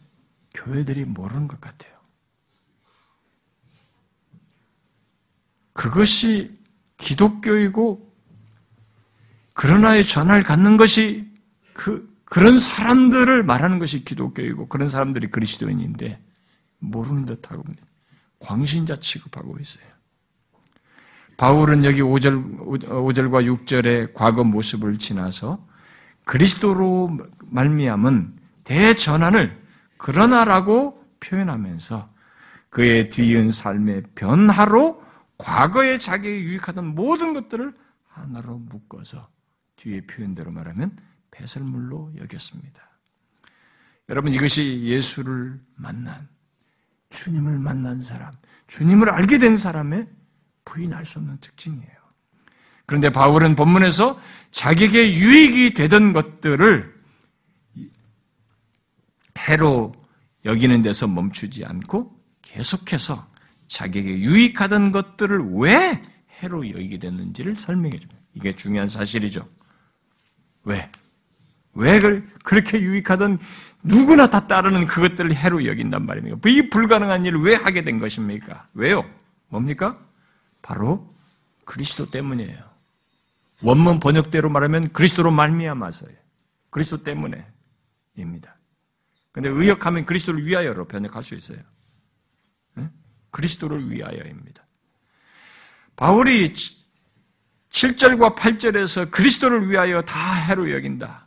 교회들이 0.54 1.04
모르는 1.04 1.48
것 1.48 1.60
같아요. 1.60 1.92
그것이 5.72 6.54
기독교이고 6.98 8.12
그러나의 9.54 10.06
전환을 10.06 10.42
갖는 10.42 10.76
것이 10.76 11.30
그 11.72 12.10
그런 12.24 12.58
사람들을 12.58 13.42
말하는 13.42 13.78
것이 13.78 14.04
기독교이고 14.04 14.68
그런 14.68 14.88
사람들이 14.88 15.28
그리스도인인데 15.28 16.22
모르는 16.78 17.26
듯하고 17.26 17.62
광신자 18.42 18.96
취급하고 18.96 19.56
있어요. 19.60 19.86
바울은 21.36 21.84
여기 21.84 22.02
5절, 22.02 22.58
5절과 22.58 23.66
6절의 23.66 24.14
과거 24.14 24.44
모습을 24.44 24.98
지나서 24.98 25.66
그리스도로 26.24 27.18
말미암은 27.46 28.36
대전환을 28.64 29.60
그러나라고 29.96 31.04
표현하면서 31.20 32.12
그의 32.70 33.08
뒤은 33.08 33.50
삶의 33.50 34.02
변화로 34.14 35.02
과거에 35.38 35.98
자기에게 35.98 36.42
유익하던 36.42 36.94
모든 36.94 37.32
것들을 37.32 37.72
하나로 38.08 38.58
묶어서 38.58 39.28
뒤에 39.76 40.02
표현대로 40.06 40.52
말하면 40.52 40.96
배설물로 41.30 42.12
여겼습니다. 42.18 42.88
여러분 44.08 44.32
이것이 44.32 44.82
예수를 44.84 45.58
만난 45.74 46.28
주님을 47.12 47.58
만난 47.58 48.00
사람, 48.00 48.32
주님을 48.66 49.10
알게 49.10 49.38
된 49.38 49.56
사람의 49.56 50.08
부인할 50.64 51.04
수 51.04 51.18
없는 51.18 51.38
특징이에요. 51.40 52.02
그런데 52.86 53.10
바울은 53.10 53.54
본문에서 53.54 54.20
자기에게 54.50 55.14
유익이 55.14 55.74
되던 55.74 56.12
것들을 56.12 56.92
해로 59.38 59.94
여기는 60.44 60.82
데서 60.82 61.06
멈추지 61.06 61.64
않고 61.64 62.18
계속해서 62.42 63.30
자기에게 63.68 64.20
유익하던 64.20 64.92
것들을 64.92 65.54
왜 65.54 66.02
해로 66.40 66.68
여기게 66.68 66.98
됐는지를 66.98 67.56
설명해 67.56 67.98
줍니다. 67.98 68.20
이게 68.34 68.52
중요한 68.52 68.88
사실이죠. 68.88 69.46
왜? 70.64 70.90
왜 71.74 71.98
그렇게 72.44 72.80
유익하던 72.80 73.38
누구나 73.82 74.28
다 74.28 74.46
따르는 74.46 74.86
그것들을 74.86 75.34
해로 75.34 75.66
여긴단 75.66 76.06
말입니까? 76.06 76.48
이 76.48 76.68
불가능한 76.68 77.26
일을 77.26 77.42
왜 77.42 77.54
하게 77.54 77.82
된 77.82 77.98
것입니까? 77.98 78.66
왜요? 78.74 79.04
뭡니까? 79.48 79.98
바로 80.62 81.12
그리스도 81.64 82.10
때문이에요. 82.10 82.72
원문 83.62 84.00
번역대로 84.00 84.48
말하면 84.48 84.92
그리스도로 84.92 85.30
말미암아서요. 85.30 86.14
그리스도 86.70 87.02
때문에입니다. 87.02 88.56
근데 89.32 89.48
의역하면 89.48 90.04
그리스도를 90.04 90.44
위하여로 90.44 90.86
번역할 90.86 91.22
수 91.22 91.34
있어요. 91.34 91.58
네? 92.74 92.88
그리스도를 93.30 93.90
위하여입니다. 93.90 94.64
바울이 95.96 96.52
7절과 97.70 98.36
8절에서 98.36 99.10
그리스도를 99.10 99.70
위하여 99.70 100.02
다 100.02 100.34
해로 100.34 100.70
여긴다. 100.70 101.26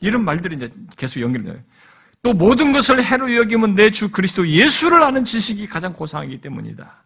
이런 0.00 0.24
말들이 0.24 0.56
이제 0.56 0.70
계속 0.96 1.20
연결돼요. 1.20 1.62
또 2.22 2.32
모든 2.34 2.72
것을 2.72 3.02
해로 3.02 3.36
여기면 3.36 3.74
내 3.74 3.90
주 3.90 4.10
그리스도 4.10 4.46
예수를 4.48 5.02
아는 5.02 5.24
지식이 5.24 5.66
가장 5.68 5.92
고상하기 5.92 6.40
때문이다. 6.40 7.04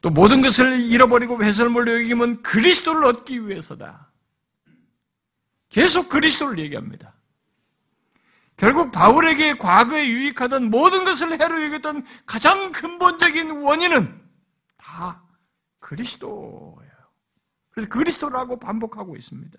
또 0.00 0.10
모든 0.10 0.42
것을 0.42 0.80
잃어버리고 0.82 1.38
배설물로 1.38 2.00
여기면 2.02 2.42
그리스도를 2.42 3.04
얻기 3.06 3.48
위해서다. 3.48 4.10
계속 5.70 6.08
그리스도를 6.10 6.58
얘기합니다. 6.58 7.14
결국 8.56 8.92
바울에게 8.92 9.54
과거에 9.54 10.06
유익하던 10.06 10.70
모든 10.70 11.04
것을 11.04 11.32
해로 11.40 11.64
여겼던 11.64 12.04
가장 12.26 12.70
근본적인 12.70 13.50
원인은 13.62 14.20
다 14.76 15.22
그리스도예요. 15.80 16.92
그래서 17.70 17.88
그리스도라고 17.88 18.58
반복하고 18.60 19.16
있습니다. 19.16 19.58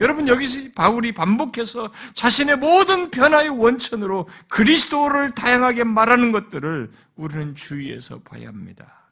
여러분 0.00 0.28
여기서 0.28 0.70
바울이 0.74 1.12
반복해서 1.12 1.90
자신의 2.14 2.56
모든 2.56 3.10
변화의 3.10 3.50
원천으로 3.50 4.28
그리스도를 4.48 5.30
다양하게 5.32 5.84
말하는 5.84 6.32
것들을 6.32 6.90
우리는 7.16 7.54
주의해서 7.54 8.20
봐야 8.20 8.48
합니다. 8.48 9.10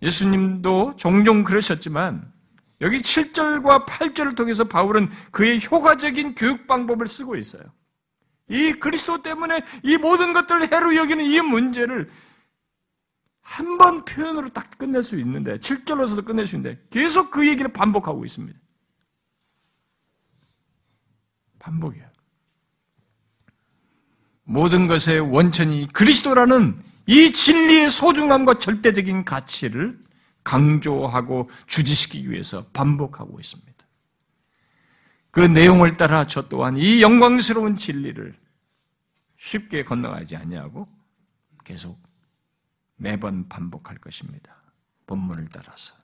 예수님도 0.00 0.94
종종 0.96 1.44
그러셨지만 1.44 2.32
여기 2.80 2.98
7절과 2.98 3.86
8절을 3.86 4.34
통해서 4.34 4.64
바울은 4.64 5.08
그의 5.30 5.60
효과적인 5.64 6.34
교육 6.34 6.66
방법을 6.66 7.06
쓰고 7.06 7.36
있어요. 7.36 7.62
이 8.48 8.72
그리스도 8.72 9.22
때문에 9.22 9.62
이 9.82 9.96
모든 9.98 10.32
것들을 10.32 10.72
해로 10.72 10.96
여기는 10.96 11.24
이 11.24 11.40
문제를 11.40 12.10
한 13.42 13.76
번 13.76 14.04
표현으로 14.04 14.48
딱 14.48 14.78
끝낼 14.78 15.02
수 15.02 15.18
있는데 15.18 15.58
7절로서도 15.58 16.24
끝낼 16.24 16.46
수 16.46 16.56
있는데 16.56 16.80
계속 16.90 17.30
그 17.30 17.46
얘기를 17.46 17.72
반복하고 17.72 18.24
있습니다. 18.24 18.58
반복이에요. 21.62 22.06
모든 24.44 24.88
것의 24.88 25.20
원천이 25.20 25.88
그리스도라는 25.92 26.82
이 27.06 27.32
진리의 27.32 27.90
소중함과 27.90 28.58
절대적인 28.58 29.24
가치를 29.24 29.98
강조하고 30.44 31.48
주지시키기 31.66 32.30
위해서 32.30 32.66
반복하고 32.72 33.38
있습니다. 33.38 33.72
그 35.30 35.40
내용을 35.40 35.96
따라 35.96 36.26
저 36.26 36.48
또한 36.48 36.76
이 36.76 37.00
영광스러운 37.00 37.76
진리를 37.76 38.34
쉽게 39.36 39.84
건너가지 39.84 40.36
아니하고 40.36 40.88
계속 41.64 41.98
매번 42.96 43.48
반복할 43.48 43.96
것입니다. 43.98 44.54
본문을 45.06 45.48
따라서. 45.52 45.94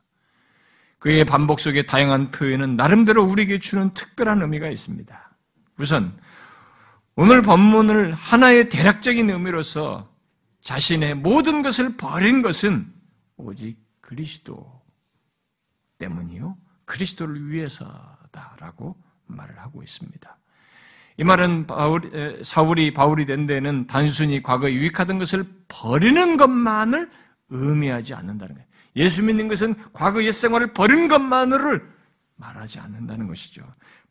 그의 0.99 1.25
반복 1.25 1.61
속에 1.61 1.85
다양한 1.85 2.31
표현은 2.31 2.77
나름대로 2.77 3.25
우리에게 3.25 3.59
주는 3.59 3.93
특별한 3.93 4.43
의미가 4.43 4.69
있습니다. 4.69 5.28
우선 5.79 6.19
오늘 7.15 7.43
본문을 7.43 8.13
하나의 8.13 8.69
대략적인 8.69 9.31
의미로서 9.31 10.09
자신의 10.61 11.15
모든 11.17 11.63
것을 11.63 11.97
버린 11.97 12.43
것은 12.43 12.93
오직 13.37 13.77
그리스도 14.01 14.83
때문이요. 15.99 16.57
그리스도를 16.85 17.51
위해서다라고 17.51 18.97
말을 19.27 19.59
하고 19.59 19.83
있습니다. 19.83 20.39
이 21.19 21.25
말은 21.25 21.67
바울, 21.67 22.41
사울이 22.43 22.95
바울이 22.95 23.27
된 23.27 23.47
데는 23.47 23.87
단순히 23.87 24.43
과거에 24.43 24.73
유익하던 24.73 25.19
것을 25.19 25.45
버리는 25.67 26.37
것만을 26.37 27.11
의미하지 27.51 28.15
않는다는 28.15 28.55
거예요. 28.55 28.69
예수 28.97 29.25
믿는 29.25 29.49
것은 29.49 29.75
과거 29.93 30.23
옛 30.23 30.33
생활을 30.33 30.73
버리는 30.73 31.09
것만을 31.09 31.89
말하지 32.37 32.79
않는다는 32.79 33.27
것이죠. 33.27 33.65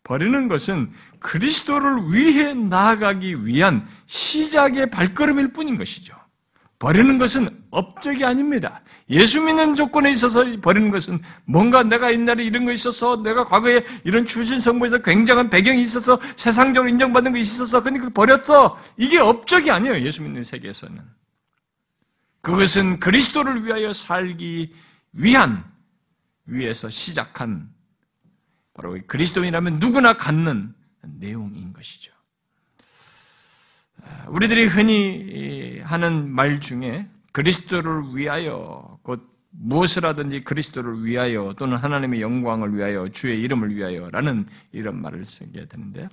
버리는 0.07 0.47
것은 0.47 0.89
그리스도를 1.19 2.13
위해 2.13 2.53
나아가기 2.53 3.45
위한 3.45 3.85
시작의 4.05 4.89
발걸음일 4.89 5.51
뿐인 5.51 5.77
것이죠. 5.77 6.15
버리는 6.79 7.17
것은 7.17 7.49
업적이 7.71 8.23
아닙니다. 8.23 8.81
예수 9.09 9.41
믿는 9.41 9.75
조건에 9.75 10.09
있어서 10.11 10.45
버리는 10.61 10.89
것은 10.91 11.19
뭔가 11.43 11.83
내가 11.83 12.13
옛날에 12.13 12.45
이런 12.45 12.63
거 12.63 12.71
있어서 12.71 13.21
내가 13.21 13.43
과거에 13.43 13.83
이런 14.05 14.25
출신 14.25 14.61
성부에서 14.61 14.99
굉장한 14.99 15.49
배경이 15.49 15.81
있어서 15.81 16.17
세상적으로 16.37 16.89
인정받는 16.89 17.33
거 17.33 17.37
있어서 17.37 17.83
그러니까 17.83 18.09
버렸어. 18.09 18.77
이게 18.95 19.17
업적이 19.17 19.71
아니에요. 19.71 19.99
예수 19.99 20.23
믿는 20.23 20.45
세계에서는. 20.45 21.01
그것은 22.41 23.01
그리스도를 23.01 23.65
위하여 23.65 23.91
살기 23.91 24.71
위한 25.11 25.65
위에서 26.45 26.89
시작한 26.89 27.75
바로 28.77 28.97
그리스도인이라면 29.07 29.79
누구나 29.79 30.13
갖는 30.13 30.73
내용인 31.01 31.73
것이죠. 31.73 32.13
우리들이 34.27 34.67
흔히 34.67 35.81
하는 35.81 36.29
말 36.29 36.59
중에 36.59 37.09
그리스도를 37.33 38.15
위하여 38.15 38.99
곧 39.01 39.27
무엇을 39.49 40.05
하든지 40.05 40.43
그리스도를 40.43 41.03
위하여 41.03 41.53
또는 41.57 41.77
하나님의 41.77 42.21
영광을 42.21 42.75
위하여 42.75 43.09
주의 43.09 43.41
이름을 43.41 43.75
위하여라는 43.75 44.45
이런 44.71 45.01
말을 45.01 45.25
쓰게 45.25 45.65
되는데 45.65 46.07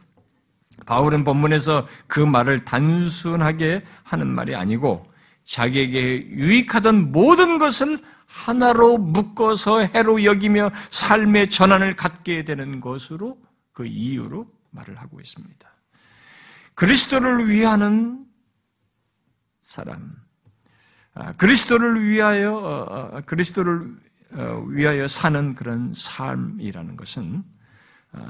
바울은 0.86 1.24
본문에서 1.24 1.86
그 2.06 2.20
말을 2.20 2.64
단순하게 2.64 3.84
하는 4.02 4.28
말이 4.28 4.56
아니고 4.56 5.06
자기에게 5.44 6.30
유익하던 6.30 7.12
모든 7.12 7.58
것을 7.58 7.98
하나로 8.34 8.98
묶어서 8.98 9.80
해로 9.86 10.24
여기며 10.24 10.70
삶의 10.90 11.50
전환을 11.50 11.94
갖게 11.94 12.44
되는 12.44 12.80
것으로 12.80 13.38
그 13.72 13.86
이유로 13.86 14.46
말을 14.70 14.96
하고 15.00 15.20
있습니다. 15.20 15.74
그리스도를 16.74 17.48
위하는 17.48 18.24
사람, 19.60 20.12
아, 21.14 21.32
그리스도를 21.34 22.04
위하여 22.04 22.54
어, 22.54 23.16
어, 23.16 23.20
그리스도를 23.24 23.96
어, 24.32 24.64
위하여 24.68 25.06
사는 25.06 25.54
그런 25.54 25.92
삶이라는 25.94 26.96
것은 26.96 27.44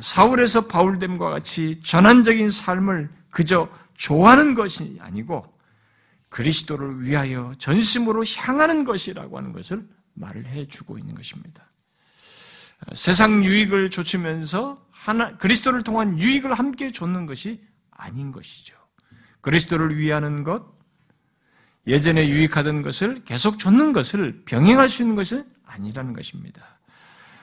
사울에서 0.00 0.66
바울됨과 0.66 1.30
같이 1.30 1.80
전환적인 1.82 2.50
삶을 2.50 3.10
그저 3.30 3.68
좋아하는 3.94 4.54
것이 4.54 4.98
아니고 5.00 5.46
그리스도를 6.34 7.02
위하여 7.02 7.52
전심으로 7.58 8.24
향하는 8.36 8.82
것이라고 8.82 9.38
하는 9.38 9.52
것을 9.52 9.86
말을 10.14 10.46
해주고 10.46 10.98
있는 10.98 11.14
것입니다. 11.14 11.64
세상 12.92 13.44
유익을 13.44 13.88
좇으면서 13.90 14.84
하나 14.90 15.36
그리스도를 15.36 15.84
통한 15.84 16.20
유익을 16.20 16.52
함께 16.52 16.90
좇는 16.90 17.26
것이 17.26 17.56
아닌 17.88 18.32
것이죠. 18.32 18.74
그리스도를 19.42 19.96
위하는 19.96 20.42
것, 20.42 20.74
예전에 21.86 22.28
유익하던 22.28 22.82
것을 22.82 23.22
계속 23.22 23.60
좇는 23.60 23.92
것을 23.92 24.42
병행할 24.44 24.88
수 24.88 25.02
있는 25.02 25.14
것은 25.14 25.48
아니라는 25.64 26.14
것입니다. 26.14 26.80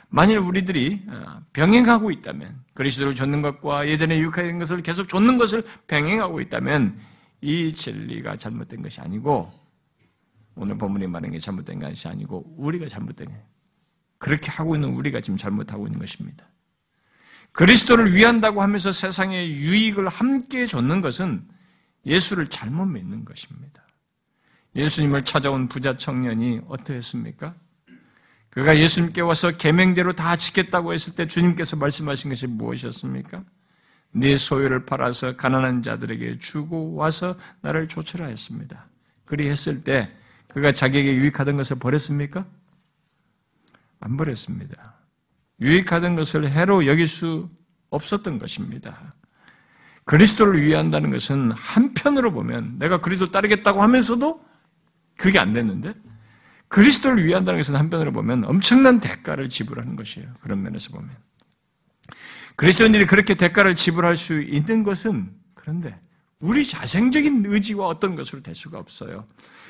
만일 0.10 0.38
우리들이 0.40 1.06
어, 1.08 1.42
병행하고 1.54 2.12
있다면, 2.12 2.62
그리스도를 2.74 3.16
좇는 3.16 3.42
것과 3.42 3.88
예전에 3.88 4.20
유익하던 4.20 4.60
것을 4.60 4.84
계속 4.84 5.08
좇는 5.08 5.38
것을 5.38 5.64
병행하고 5.88 6.42
있다면, 6.42 7.00
이 7.42 7.74
진리가 7.74 8.38
잘못된 8.38 8.82
것이 8.82 9.02
아니고, 9.02 9.52
오늘 10.56 10.78
본문이 10.78 11.08
말하는 11.08 11.32
게 11.32 11.40
잘못된 11.40 11.80
것이 11.80 12.08
아니고, 12.08 12.56
우리가 12.58 12.88
잘못된 12.88 13.28
거예요. 13.28 13.44
그렇게 14.18 14.52
하고 14.52 14.76
있는 14.76 14.90
우리가 14.94 15.20
지금 15.22 15.38
잘못하고 15.38 15.88
있는 15.88 16.00
것입니다. 16.00 16.46
그리스도를 17.52 18.14
위한다고 18.14 18.62
하면서 18.62 18.92
세상의 18.92 19.52
유익을 19.52 20.08
함께 20.08 20.68
줬는 20.68 21.02
것은 21.02 21.46
예수를 22.06 22.48
잘못 22.48 22.86
믿는 22.86 23.26
것입니다. 23.26 23.84
예수님을 24.76 25.26
찾아온 25.26 25.68
부자 25.68 25.98
청년이 25.98 26.62
어떠했습니까? 26.68 27.54
그가 28.52 28.78
예수님께 28.78 29.22
와서 29.22 29.52
계명대로 29.52 30.14
다 30.14 30.36
지켰다고 30.36 30.94
했을 30.94 31.16
때 31.16 31.28
주님께서 31.28 31.78
말씀하신 31.78 32.30
것이 32.30 32.48
무엇이었습니까? 32.48 33.42
네 34.14 34.36
소유를 34.36 34.86
팔아서 34.86 35.36
가난한 35.38 35.82
자들에게 35.82 36.40
주고 36.40 36.96
와서 36.96 37.38
나를 37.62 37.88
조치라 37.88 38.28
했습니다. 38.28 38.86
그리했을 39.26 39.84
때 39.84 40.10
그가 40.50 40.74
자기에게 40.74 41.16
유익하던 41.16 41.56
것을 41.58 41.80
버렸습니까? 41.80 42.46
안 44.00 44.18
버렸습니다. 44.18 44.96
유익하던 45.62 46.16
것을 46.16 46.50
해로 46.50 46.86
여길 46.88 47.08
수 47.08 47.48
없었던 47.90 48.40
것입니다. 48.40 49.14
그리스도를 50.06 50.62
위한다는 50.64 51.12
것은 51.12 51.52
한편으로 51.52 52.32
보면 52.32 52.80
내가 52.80 53.00
그리스도 53.00 53.32
따르겠다고 53.32 53.82
하면서도 53.82 54.44
그게 55.18 55.40
안 55.40 55.54
됐는데 55.54 55.94
그리스도를 56.68 57.26
위한다는 57.26 57.60
것은 57.60 57.76
한편으로 57.76 58.12
보면 58.12 58.46
엄청난 58.46 59.00
대가를 59.00 59.50
지불하는 59.50 59.96
것이에요. 59.96 60.28
그런 60.42 60.64
면에서 60.64 60.92
보면. 60.92 61.10
그리스도인들이 62.62 63.08
그렇게 63.08 63.34
대가를 63.34 63.74
지불할 63.76 64.16
수 64.16 64.40
있는 64.40 64.84
것은 64.84 65.36
그런데 65.56 66.00
우리 66.38 66.64
자생적인 66.64 67.44
의지와 67.48 67.88
어떤 67.88 68.14
것으로 68.14 68.44
될 68.44 68.54
수가 68.54 68.78
없어요. 68.78 69.26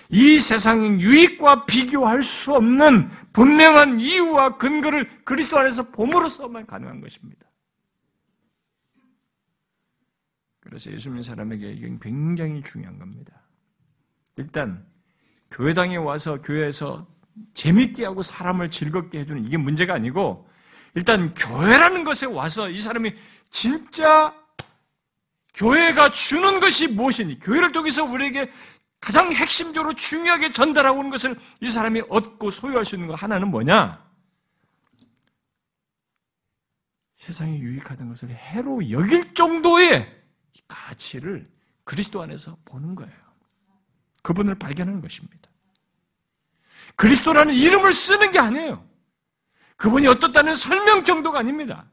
이 0.10 0.38
세상 0.40 1.00
유익과 1.00 1.66
비교할 1.68 2.22
수 2.22 2.54
없는 2.54 3.10
분명한 3.32 4.02
이유와 4.02 4.58
근거를 4.58 5.08
그리스도 5.24 5.60
안에서 5.60 5.90
봄으로써만 5.92 6.66
가능한 6.66 7.00
것입니다. 7.00 7.48
그래서 10.60 10.92
예수 10.92 11.08
믿는 11.12 11.24
사람에게 11.24 11.72
이건 11.72 11.98
굉장히 12.02 12.62
중요한 12.62 13.00
겁니다. 13.00 13.42
일단 14.36 14.86
교회당에 15.50 15.96
와서 15.96 16.42
교회에서 16.42 17.08
재밌게 17.54 18.04
하고 18.04 18.22
사람을 18.22 18.70
즐겁게 18.70 19.20
해주는 19.20 19.46
이게 19.46 19.56
문제가 19.56 19.94
아니고 19.94 20.51
일단 20.94 21.34
교회라는 21.34 22.04
것에 22.04 22.26
와서 22.26 22.70
이 22.70 22.80
사람이 22.80 23.14
진짜 23.50 24.36
교회가 25.54 26.12
주는 26.12 26.60
것이 26.60 26.88
무엇이니 26.88 27.40
교회를 27.40 27.72
통해서 27.72 28.04
우리에게 28.04 28.52
가장 29.00 29.32
핵심적으로 29.34 29.94
중요하게 29.94 30.52
전달하고 30.52 31.00
있는 31.00 31.10
것을 31.10 31.36
이 31.60 31.70
사람이 31.70 32.04
얻고 32.10 32.52
소유할 32.52 32.86
수 32.86 32.96
있는 32.96 33.08
것 33.08 33.22
하나는 33.22 33.50
뭐냐? 33.50 34.04
세상에 37.16 37.60
유익하던 37.60 38.10
것을 38.10 38.30
해로 38.30 38.90
여길 38.90 39.34
정도의 39.34 40.22
가치를 40.68 41.48
그리스도 41.84 42.22
안에서 42.22 42.58
보는 42.66 42.96
거예요. 42.96 43.14
그분을 44.22 44.56
발견하는 44.56 45.02
것입니다. 45.02 45.50
그리스도라는 46.96 47.54
이름을 47.54 47.94
쓰는 47.94 48.32
게 48.32 48.40
아니에요. 48.40 48.88
그분이 49.82 50.06
어떻다는 50.06 50.54
설명 50.54 51.04
정도가 51.04 51.40
아닙니다. 51.40 51.90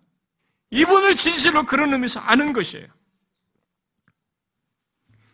이분을 0.71 1.17
진실로 1.17 1.65
그런 1.65 1.91
의미에서 1.95 2.21
아는 2.21 2.53
것이에요. 2.53 2.87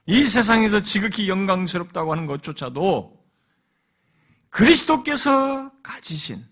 이 0.06 0.24
세상에서 0.24 0.80
지극히 0.80 1.28
영광스럽다고 1.28 2.12
하는 2.12 2.26
것조차도 2.26 3.26
그리스도께서 4.50 5.72
가지신 5.82 6.44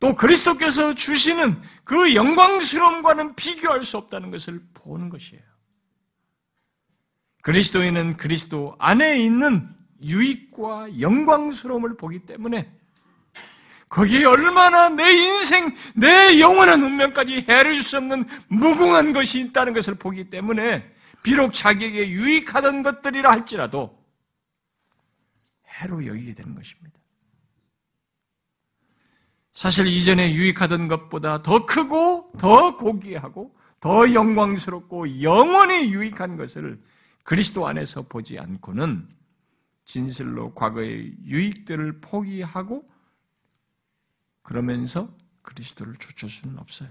또 0.00 0.14
그리스도께서 0.14 0.94
주시는 0.94 1.60
그 1.84 2.14
영광스러움과는 2.14 3.36
비교할 3.36 3.84
수 3.84 3.98
없다는 3.98 4.30
것을 4.30 4.62
보는 4.72 5.10
것이에요. 5.10 5.42
그리스도인은 7.42 8.16
그리스도 8.16 8.76
안에 8.78 9.22
있는 9.22 9.68
유익과 10.00 11.00
영광스러움을 11.02 11.98
보기 11.98 12.20
때문에 12.20 12.74
거기에 13.94 14.24
얼마나 14.24 14.88
내 14.88 15.08
인생, 15.12 15.72
내 15.94 16.40
영원한 16.40 16.82
운명까지 16.82 17.44
해를 17.48 17.80
수 17.80 17.96
없는 17.98 18.26
무궁한 18.48 19.12
것이 19.12 19.38
있다는 19.38 19.72
것을 19.72 19.94
보기 19.94 20.30
때문에 20.30 20.92
비록 21.22 21.52
자기에게 21.54 22.10
유익하던 22.10 22.82
것들이라 22.82 23.30
할지라도 23.30 24.04
해로 25.68 26.04
여기게 26.04 26.34
되는 26.34 26.56
것입니다. 26.56 26.98
사실 29.52 29.86
이전에 29.86 30.34
유익하던 30.34 30.88
것보다 30.88 31.42
더 31.42 31.64
크고 31.64 32.32
더 32.36 32.76
고귀하고 32.76 33.52
더 33.78 34.12
영광스럽고 34.12 35.22
영원히 35.22 35.92
유익한 35.92 36.36
것을 36.36 36.80
그리스도 37.22 37.68
안에서 37.68 38.02
보지 38.02 38.40
않고는 38.40 39.08
진실로 39.84 40.52
과거의 40.52 41.14
유익들을 41.26 42.00
포기하고 42.00 42.92
그러면서 44.44 45.12
그리스도를 45.42 45.96
쫓을 45.96 46.28
수는 46.28 46.58
없어요. 46.58 46.88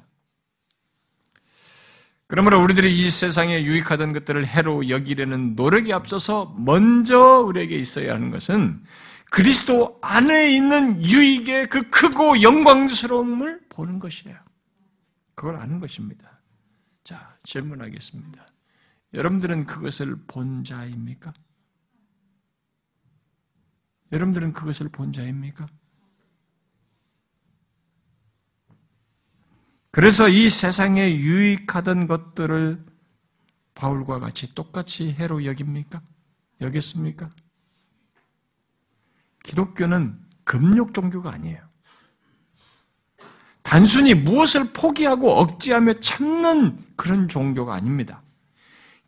그러므로 2.27 2.61
우리들이 2.61 2.97
이 2.97 3.09
세상에 3.09 3.63
유익하던 3.63 4.11
것들을 4.11 4.45
해로 4.45 4.89
여기려는 4.89 5.55
노력이 5.55 5.93
앞서서 5.93 6.55
먼저 6.57 7.17
우리에게 7.41 7.77
있어야 7.77 8.15
하는 8.15 8.31
것은 8.31 8.83
그리스도 9.29 9.99
안에 10.01 10.55
있는 10.55 11.03
유익의 11.03 11.67
그 11.67 11.89
크고 11.89 12.41
영광스러움을 12.41 13.61
보는 13.69 13.99
것이에요. 13.99 14.37
그걸 15.35 15.57
아는 15.57 15.79
것입니다. 15.79 16.41
자, 17.03 17.37
질문하겠습니다. 17.43 18.45
여러분들은 19.13 19.65
그것을 19.65 20.15
본 20.27 20.63
자입니까? 20.63 21.33
여러분들은 24.11 24.53
그것을 24.53 24.89
본 24.89 25.13
자입니까? 25.13 25.67
그래서 29.93 30.27
이 30.27 30.49
세상에 30.49 31.17
유익하던 31.17 32.07
것들을 32.07 32.83
바울과 33.75 34.19
같이 34.19 34.55
똑같이 34.55 35.11
해로 35.11 35.45
여깁니까? 35.45 36.01
여겼습니까? 36.61 37.29
기독교는 39.43 40.19
금욕 40.45 40.95
종교가 40.95 41.33
아니에요. 41.33 41.61
단순히 43.61 44.15
무엇을 44.15 44.73
포기하고 44.73 45.31
억지하며 45.31 45.99
참는 45.99 46.75
그런 46.95 47.27
종교가 47.27 47.75
아닙니다. 47.75 48.23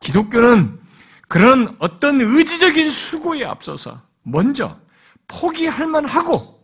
기독교는 0.02 0.80
그런 1.28 1.76
어떤 1.80 2.22
의지적인 2.22 2.92
수고에 2.92 3.44
앞서서 3.44 4.04
먼저 4.22 4.80
포기할 5.28 5.88
만하고 5.88 6.64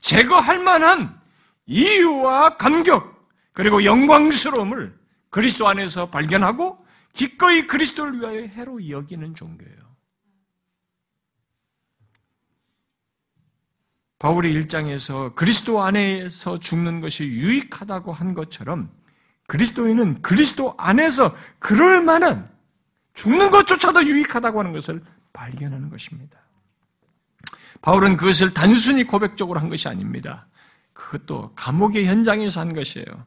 제거할 0.00 0.58
만한 0.58 1.16
이유와 1.66 2.56
감격 2.56 3.11
그리고 3.52 3.84
영광스러움을 3.84 4.98
그리스도 5.30 5.68
안에서 5.68 6.10
발견하고 6.10 6.84
기꺼이 7.12 7.66
그리스도를 7.66 8.20
위하여 8.20 8.40
해로 8.46 8.88
여기는 8.88 9.34
종교예요. 9.34 9.82
바울이 14.18 14.52
일장에서 14.52 15.34
그리스도 15.34 15.82
안에서 15.82 16.56
죽는 16.58 17.00
것이 17.00 17.24
유익하다고 17.24 18.12
한 18.12 18.34
것처럼 18.34 18.90
그리스도인은 19.48 20.22
그리스도 20.22 20.74
안에서 20.78 21.36
그럴 21.58 22.02
만한 22.02 22.48
죽는 23.14 23.50
것조차도 23.50 24.06
유익하다고 24.06 24.60
하는 24.60 24.72
것을 24.72 25.02
발견하는 25.32 25.90
것입니다. 25.90 26.40
바울은 27.82 28.16
그것을 28.16 28.54
단순히 28.54 29.02
고백적으로 29.02 29.58
한 29.58 29.68
것이 29.68 29.88
아닙니다. 29.88 30.46
그것도 30.92 31.52
감옥의 31.54 32.06
현장에서 32.06 32.60
한 32.60 32.72
것이에요. 32.72 33.26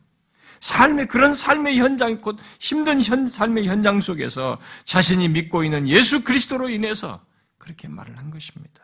삶의 0.65 1.07
그런 1.07 1.35
삶의 1.35 1.77
현장, 1.77 2.19
곧 2.21 2.39
힘든 2.59 2.99
현, 2.99 3.27
삶의 3.27 3.67
현장 3.67 4.01
속에서 4.01 4.59
자신이 4.83 5.29
믿고 5.29 5.63
있는 5.63 5.87
예수 5.87 6.23
그리스도로 6.23 6.69
인해서 6.69 7.23
그렇게 7.59 7.87
말을 7.87 8.17
한 8.17 8.31
것입니다. 8.31 8.83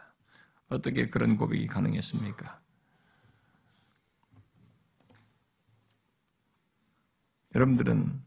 어떻게 0.69 1.09
그런 1.09 1.35
고백이 1.37 1.65
가능했습니까? 1.65 2.55
여러분들은 7.55 8.23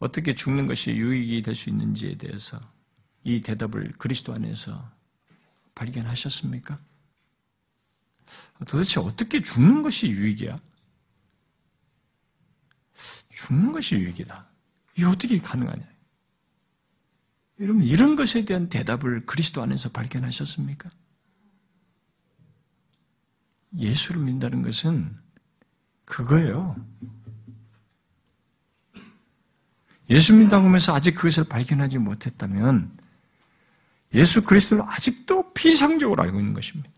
어, 0.00 0.08
떻게 0.12 0.34
죽는 0.34 0.66
것이 0.66 0.94
유익이 0.96 1.40
될 1.40 1.54
수 1.54 1.70
있는지에 1.70 2.16
대해서 2.16 2.60
이 3.24 3.40
대답을 3.40 3.94
그리스도 3.96 4.34
안에서 4.34 4.92
발견하셨습니까? 5.74 6.78
도대체 8.66 9.00
어떻게 9.00 9.40
죽는 9.42 9.82
것이 9.82 10.08
유익이야? 10.08 10.58
죽는 13.30 13.72
것이 13.72 13.96
유익이다. 13.96 14.48
이게 14.94 15.04
어떻게 15.04 15.38
가능하냐? 15.38 15.84
여러분, 17.60 17.82
이런 17.82 18.16
것에 18.16 18.44
대한 18.44 18.68
대답을 18.68 19.26
그리스도 19.26 19.62
안에서 19.62 19.90
발견하셨습니까? 19.90 20.90
예수를 23.78 24.22
믿는다는 24.22 24.62
것은 24.62 25.16
그거예요. 26.04 26.76
예수 30.08 30.34
믿다고 30.34 30.66
하면서 30.66 30.94
아직 30.94 31.14
그것을 31.14 31.44
발견하지 31.44 31.98
못했다면 31.98 32.96
예수 34.14 34.44
그리스도를 34.44 34.84
아직도 34.86 35.52
피상적으로 35.52 36.22
알고 36.22 36.38
있는 36.38 36.54
것입니다. 36.54 36.90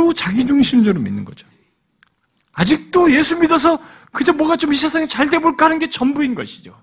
아직도 0.00 0.14
자기중심적으로 0.14 1.02
믿는 1.02 1.24
거죠. 1.24 1.46
아직도 2.52 3.14
예수 3.14 3.38
믿어서 3.38 3.78
그저 4.12 4.32
뭐가 4.32 4.56
좀 4.56 4.72
이 4.72 4.74
세상에 4.76 5.06
잘 5.06 5.28
돼볼까 5.28 5.66
하는 5.66 5.78
게 5.78 5.88
전부인 5.88 6.34
것이죠. 6.34 6.78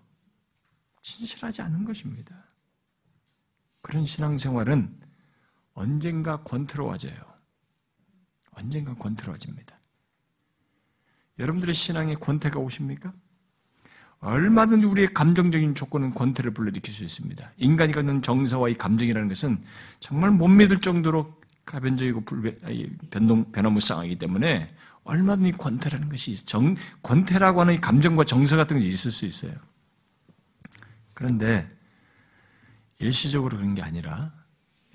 진실하지 1.02 1.62
않은 1.64 1.84
것입니다. 1.84 2.36
그런 3.82 4.06
신앙생활은 4.06 5.00
언젠가 5.74 6.44
권태로워져요. 6.44 7.16
언젠가 8.52 8.94
권태로워집니다. 8.96 9.80
여러분들의 11.40 11.74
신앙에 11.74 12.16
권태가 12.16 12.60
오십니까? 12.60 13.12
얼마든지 14.20 14.86
우리의 14.88 15.14
감정적인 15.14 15.76
조건은 15.76 16.14
권태를 16.14 16.52
불러일으킬 16.52 16.92
수 16.92 17.04
있습니다. 17.04 17.52
인간이 17.58 17.94
갖는 17.94 18.22
정서와 18.24 18.70
이 18.70 18.74
감정이라는 18.74 19.28
것은 19.28 19.62
정말 20.00 20.32
못 20.32 20.48
믿을 20.48 20.82
정도로 20.82 21.38
가변적이고 21.68 22.22
불변, 22.22 22.58
변동, 23.12 23.52
변화무쌍하기 23.52 24.18
때문에 24.18 24.74
얼마든지 25.04 25.54
권태라는 25.54 26.10
것이 26.10 26.46
정, 26.46 26.76
권태라고 27.04 27.62
하는 27.62 27.80
감정과 27.80 28.24
정서 28.24 28.58
같은 28.58 28.78
것이 28.78 28.88
있을 28.88 29.12
수 29.12 29.26
있어요. 29.26 29.54
그런데 31.14 31.68
일시적으로 33.00 33.58
그런 33.58 33.76
게 33.76 33.82
아니라 33.82 34.34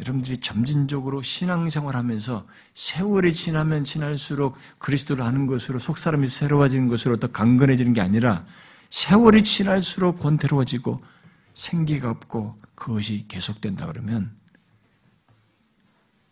여러분들이 0.01 0.39
점진적으로 0.39 1.23
신앙생활 1.23 1.95
하면서 1.95 2.47
세월이 2.75 3.33
지나면 3.33 3.85
지날수록 3.85 4.57
그리스도를 4.79 5.23
아는 5.23 5.47
것으로 5.47 5.79
속사람이 5.79 6.27
새로워지는 6.29 6.89
것으로 6.89 7.19
더 7.19 7.29
강건해지는 7.29 7.93
게 7.93 8.01
아니라 8.01 8.45
세월이 8.91 9.45
지날수록 9.45 10.21
권태로워지고 10.21 11.01
생기가 11.55 12.11
없고 12.11 12.57
그것이 12.75 13.27
계속된다 13.29 13.87
그러면 13.87 14.35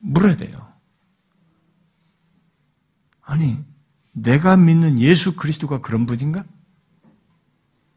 물어야 0.01 0.37
돼요. 0.37 0.71
아니, 3.21 3.65
내가 4.13 4.57
믿는 4.57 4.99
예수 4.99 5.37
그리스도가 5.37 5.81
그런 5.81 6.05
분인가? 6.05 6.45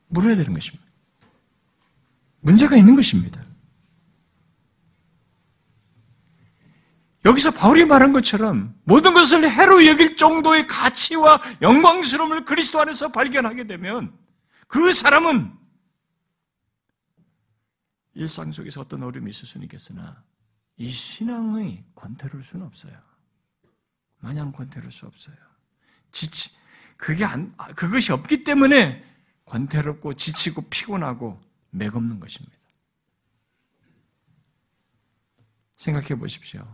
물어야 0.08 0.36
되는 0.36 0.54
것입니다. 0.54 0.86
문제가 2.42 2.76
있는 2.78 2.96
것입니다. 2.96 3.42
여기서 7.26 7.52
바울이 7.52 7.86
말한 7.86 8.12
것처럼 8.12 8.78
모든 8.84 9.14
것을 9.14 9.50
해로 9.50 9.86
여길 9.86 10.18
정도의 10.18 10.68
가치와 10.68 11.42
영광스러움을 11.62 12.44
그리스도 12.44 12.82
안에서 12.82 13.12
발견하게 13.14 13.66
되면 13.66 14.14
그 14.68 14.92
사람은 14.92 15.54
일상 18.16 18.52
속에서 18.52 18.82
어떤 18.82 19.04
어려움이 19.04 19.30
있을 19.30 19.48
수는 19.48 19.64
있겠으나 19.64 20.22
이 20.78 20.90
신앙의 20.90 21.84
권태로울 21.96 22.44
수는 22.44 22.66
없어요. 22.66 22.94
마냥 24.20 24.52
권태로울 24.52 24.92
수 24.92 25.06
없어요. 25.06 25.36
지치, 26.12 26.52
그게 26.98 27.26
안, 27.26 27.54
아, 27.58 27.68
그것이 27.74 28.12
없기 28.12 28.44
때문에 28.44 29.04
권태롭고 29.46 30.14
지치고 30.14 30.70
피곤하고 30.70 31.40
맥없는 31.72 32.20
것입니다. 32.20 32.56
생각해 35.76 36.16
보십시오. 36.16 36.66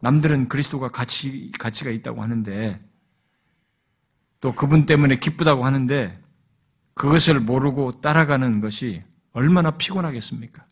남들은 0.00 0.48
그리스도가 0.48 0.90
가치, 0.90 1.52
가치가 1.58 1.90
있다고 1.90 2.22
하는데 2.22 2.80
또 4.40 4.52
그분 4.52 4.86
때문에 4.86 5.16
기쁘다고 5.16 5.64
하는데 5.64 6.20
그것을 6.94 7.38
모르고 7.38 8.00
따라가는 8.00 8.60
것이 8.60 9.02
얼마나 9.30 9.70
피곤하겠습니까? 9.70 10.64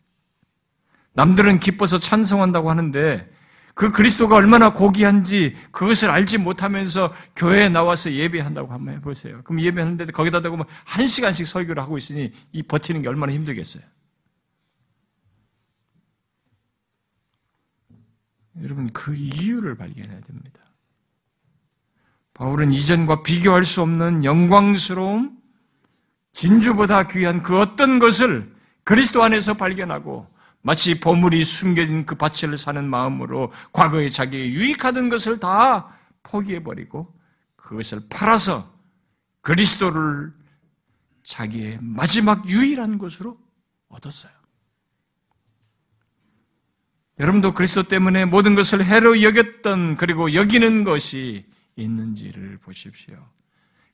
남들은 1.13 1.59
기뻐서 1.59 1.99
찬성한다고 1.99 2.69
하는데 2.69 3.29
그 3.73 3.91
그리스도가 3.91 4.35
얼마나 4.35 4.73
고귀한지 4.73 5.55
그것을 5.71 6.09
알지 6.09 6.37
못하면서 6.37 7.13
교회에 7.35 7.69
나와서 7.69 8.11
예배한다고 8.11 8.71
한번 8.71 8.95
해보세요. 8.95 9.41
그럼 9.43 9.61
예배하는데 9.61 10.05
거기다 10.05 10.41
대고 10.41 10.59
한 10.85 11.07
시간씩 11.07 11.47
설교를 11.47 11.81
하고 11.81 11.97
있으니 11.97 12.31
이 12.51 12.63
버티는 12.63 13.01
게 13.01 13.09
얼마나 13.09 13.31
힘들겠어요. 13.33 13.83
여러분 18.63 18.91
그 18.91 19.15
이유를 19.15 19.75
발견해야 19.75 20.21
됩니다. 20.21 20.61
바울은 22.33 22.71
이전과 22.71 23.23
비교할 23.23 23.65
수 23.65 23.81
없는 23.81 24.23
영광스러움, 24.23 25.37
진주보다 26.33 27.07
귀한 27.07 27.41
그 27.41 27.59
어떤 27.59 27.99
것을 27.99 28.53
그리스도 28.83 29.23
안에서 29.23 29.53
발견하고 29.53 30.27
마치 30.61 30.99
보물이 30.99 31.43
숨겨진 31.43 32.05
그 32.05 32.15
밭을 32.15 32.57
사는 32.57 32.87
마음으로 32.87 33.51
과거에 33.73 34.09
자기에 34.09 34.49
유익하던 34.49 35.09
것을 35.09 35.39
다 35.39 35.97
포기해버리고 36.23 37.13
그것을 37.55 38.01
팔아서 38.09 38.71
그리스도를 39.41 40.31
자기의 41.23 41.79
마지막 41.81 42.47
유일한 42.47 42.97
것으로 42.97 43.37
얻었어요. 43.89 44.31
여러분도 47.19 47.53
그리스도 47.53 47.83
때문에 47.83 48.25
모든 48.25 48.55
것을 48.55 48.83
해로 48.83 49.21
여겼던 49.21 49.95
그리고 49.95 50.33
여기는 50.33 50.83
것이 50.83 51.45
있는지를 51.75 52.57
보십시오. 52.57 53.23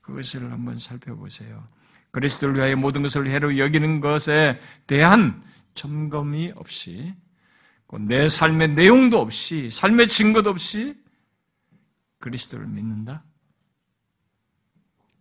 그것을 0.01 0.51
한번 0.51 0.77
살펴보세요. 0.77 1.63
그리스도를 2.11 2.55
위하여 2.55 2.75
모든 2.75 3.01
것을 3.01 3.27
해로 3.27 3.57
여기는 3.57 3.99
것에 3.99 4.59
대한 4.87 5.43
점검이 5.77 6.51
없이 6.57 7.15
내 8.01 8.27
삶의 8.27 8.69
내용도 8.69 9.19
없이 9.19 9.71
삶의 9.71 10.09
증거도 10.09 10.49
없이 10.49 11.01
그리스도를 12.19 12.67
믿는다? 12.67 13.23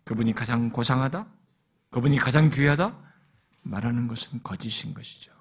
그분이 0.03 0.33
가장 0.33 0.69
고상하다? 0.69 1.25
그분이 1.91 2.17
가장 2.17 2.49
귀하다? 2.49 2.97
말하는 3.63 4.09
것은 4.09 4.41
거짓인 4.43 4.93
것이죠. 4.93 5.31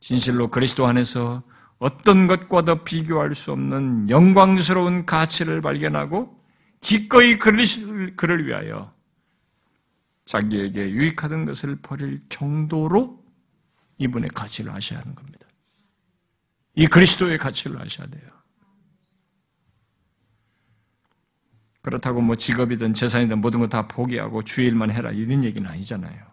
진실로 0.00 0.48
그리스도 0.48 0.86
안에서 0.86 1.42
어떤 1.78 2.26
것과도 2.26 2.82
비교할 2.82 3.34
수 3.34 3.52
없는 3.52 4.10
영광스러운 4.10 5.06
가치를 5.06 5.60
발견하고 5.60 6.36
기꺼이 6.80 7.38
그를 7.38 8.46
위하여 8.46 8.92
자기에게 10.28 10.90
유익하던 10.90 11.46
것을 11.46 11.76
버릴 11.76 12.20
정도로 12.28 13.24
이분의 13.96 14.28
가치를 14.34 14.70
아셔야 14.70 15.00
하는 15.00 15.14
겁니다. 15.14 15.46
이 16.74 16.86
그리스도의 16.86 17.38
가치를 17.38 17.80
아셔야 17.80 18.06
돼요. 18.08 18.24
그렇다고 21.80 22.20
뭐 22.20 22.36
직업이든 22.36 22.92
재산이든 22.92 23.40
모든 23.40 23.60
거 23.60 23.68
다 23.68 23.88
포기하고 23.88 24.44
주일만 24.44 24.90
해라 24.90 25.10
이런 25.10 25.42
얘기는 25.44 25.68
아니잖아요. 25.68 26.26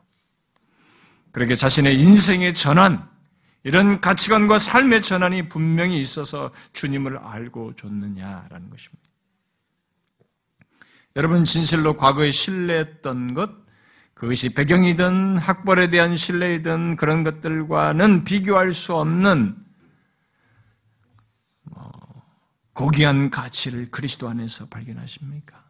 그렇게 1.31 1.55
자신의 1.55 1.97
인생의 1.97 2.53
전환, 2.53 3.09
이런 3.63 4.01
가치관과 4.01 4.57
삶의 4.57 5.01
전환이 5.03 5.47
분명히 5.47 5.99
있어서 5.99 6.51
주님을 6.73 7.17
알고 7.17 7.77
줬느냐라는 7.77 8.69
것입니다. 8.69 9.09
여러분 11.15 11.45
진실로 11.45 11.95
과거에 11.95 12.29
신뢰했던 12.29 13.33
것, 13.33 13.64
그것이 14.15 14.49
배경이든 14.49 15.37
학벌에 15.37 15.89
대한 15.89 16.15
신뢰이든 16.15 16.95
그런 16.95 17.23
것들과는 17.23 18.23
비교할 18.23 18.71
수 18.71 18.95
없는 18.95 19.57
뭐, 21.63 21.91
고귀한 22.73 23.29
가치를 23.29 23.91
그리스도 23.91 24.29
안에서 24.29 24.67
발견하십니까? 24.67 25.61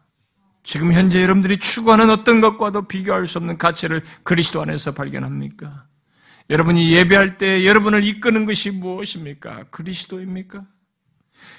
지금 0.62 0.92
현재 0.92 1.22
여러분들이 1.22 1.58
추구하는 1.58 2.08
어떤 2.08 2.40
것과도 2.40 2.82
비교할 2.86 3.26
수 3.26 3.38
없는 3.38 3.58
가치를 3.58 4.02
그리스도 4.22 4.62
안에서 4.62 4.92
발견합니까? 4.92 5.86
여러분이 6.48 6.92
예배할 6.92 7.38
때 7.38 7.66
여러분을 7.66 8.04
이끄는 8.04 8.46
것이 8.46 8.70
무엇입니까? 8.70 9.64
그리스도입니까? 9.70 10.64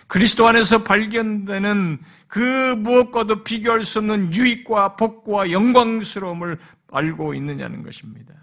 그리스도 0.08 0.48
안에서 0.48 0.84
발견되는 0.84 2.00
그 2.28 2.76
무엇과도 2.78 3.44
비교할 3.44 3.84
수 3.84 4.00
없는 4.00 4.34
유익과 4.34 4.96
복과 4.96 5.52
영광스러움을 5.52 6.60
알고 6.90 7.34
있느냐는 7.34 7.84
것입니다. 7.84 8.34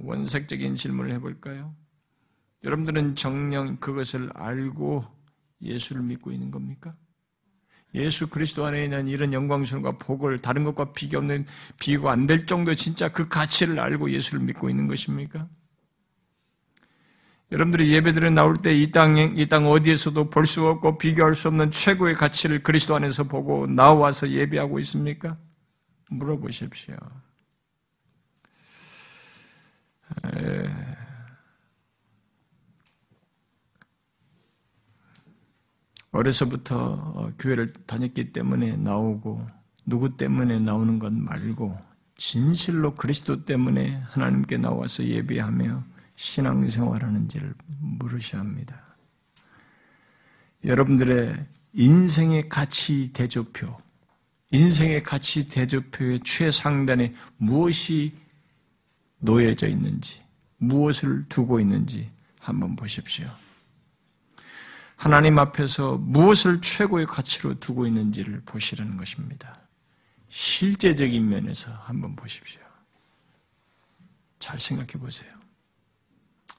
원색적인 0.00 0.74
질문을 0.76 1.12
해볼까요? 1.12 1.74
여러분들은 2.64 3.14
정령 3.14 3.76
그것을 3.76 4.30
알고 4.34 5.04
예수를 5.62 6.02
믿고 6.02 6.32
있는 6.32 6.50
겁니까? 6.50 6.94
예수 7.94 8.28
그리스도 8.28 8.66
안에 8.66 8.84
있는 8.84 9.08
이런 9.08 9.32
영광스러움과 9.32 9.92
복을 9.98 10.40
다른 10.40 10.64
것과 10.64 10.92
비교 10.92 11.18
없는 11.18 11.46
비교가 11.78 12.12
안 12.12 12.26
될 12.26 12.46
정도 12.46 12.74
진짜 12.74 13.10
그 13.10 13.28
가치를 13.28 13.80
알고 13.80 14.10
예수를 14.10 14.40
믿고 14.44 14.68
있는 14.68 14.86
것입니까? 14.88 15.48
여러분들이 17.50 17.92
예배들에 17.94 18.28
나올 18.30 18.56
때 18.56 18.74
이 18.74 18.90
땅, 18.92 19.16
이 19.16 19.46
땅 19.48 19.66
어디에서도 19.66 20.28
볼 20.28 20.44
수 20.44 20.66
없고 20.66 20.98
비교할 20.98 21.34
수 21.34 21.48
없는 21.48 21.70
최고의 21.70 22.14
가치를 22.14 22.62
그리스도 22.62 22.94
안에서 22.94 23.24
보고 23.24 23.66
나와서 23.66 24.28
예배하고 24.28 24.78
있습니까? 24.80 25.36
물어보십시오. 26.10 26.96
에... 30.24 30.98
어려서부터 36.10 36.76
어, 36.94 37.32
교회를 37.38 37.72
다녔기 37.86 38.32
때문에 38.32 38.76
나오고 38.76 39.46
누구 39.86 40.16
때문에 40.16 40.58
나오는 40.58 40.98
것 40.98 41.12
말고 41.12 41.76
진실로 42.16 42.94
그리스도 42.94 43.44
때문에 43.44 44.02
하나님께 44.08 44.56
나와서 44.58 45.04
예배하며 45.04 45.84
신앙생활하는지를 46.16 47.54
물으셔야 47.80 48.40
합니다. 48.40 48.84
여러분들의 50.64 51.46
인생의 51.74 52.48
가치 52.48 53.12
대조표, 53.12 53.78
인생의 54.50 55.02
가치 55.02 55.48
대조표의 55.48 56.20
최상단에 56.20 57.12
무엇이 57.36 58.12
놓여져 59.18 59.68
있는지, 59.68 60.22
무엇을 60.56 61.26
두고 61.28 61.60
있는지 61.60 62.10
한번 62.40 62.76
보십시오. 62.76 63.26
하나님 64.96 65.38
앞에서 65.38 65.96
무엇을 65.98 66.60
최고의 66.60 67.06
가치로 67.06 67.60
두고 67.60 67.86
있는지를 67.86 68.42
보시라는 68.46 68.96
것입니다. 68.96 69.56
실제적인 70.28 71.28
면에서 71.28 71.72
한번 71.84 72.16
보십시오. 72.16 72.60
잘 74.38 74.58
생각해 74.58 74.92
보세요. 74.92 75.32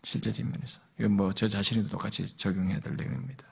실제적인 0.03 0.51
면에서. 0.51 0.79
이건 0.99 1.11
뭐 1.13 1.33
저 1.33 1.47
자신에도 1.47 1.89
똑같이 1.89 2.25
적용해야 2.37 2.79
될 2.79 2.95
내용입니다. 2.95 3.45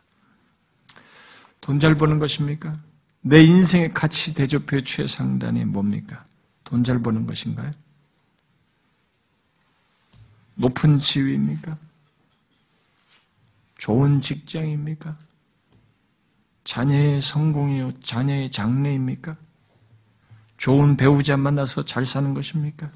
돈 1.59 1.79
잘 1.79 1.95
버는 1.95 2.19
것입니까? 2.19 2.79
내 3.28 3.43
인생의 3.43 3.93
가치 3.93 4.34
대조표의 4.34 4.86
최상단이 4.86 5.65
뭡니까? 5.65 6.23
돈 6.63 6.82
잘 6.82 7.01
버는 7.01 7.28
것인가요? 7.28 7.73
높은 10.55 10.97
지위입니까? 10.99 11.78
좋은 13.80 14.21
직장입니까? 14.21 15.13
자녀의 16.63 17.21
성공이요, 17.21 17.99
자녀의 17.99 18.49
장래입니까? 18.49 19.36
좋은 20.55 20.95
배우자 20.95 21.36
만나서 21.36 21.84
잘 21.84 22.05
사는 22.05 22.34
것입니까? 22.34 22.89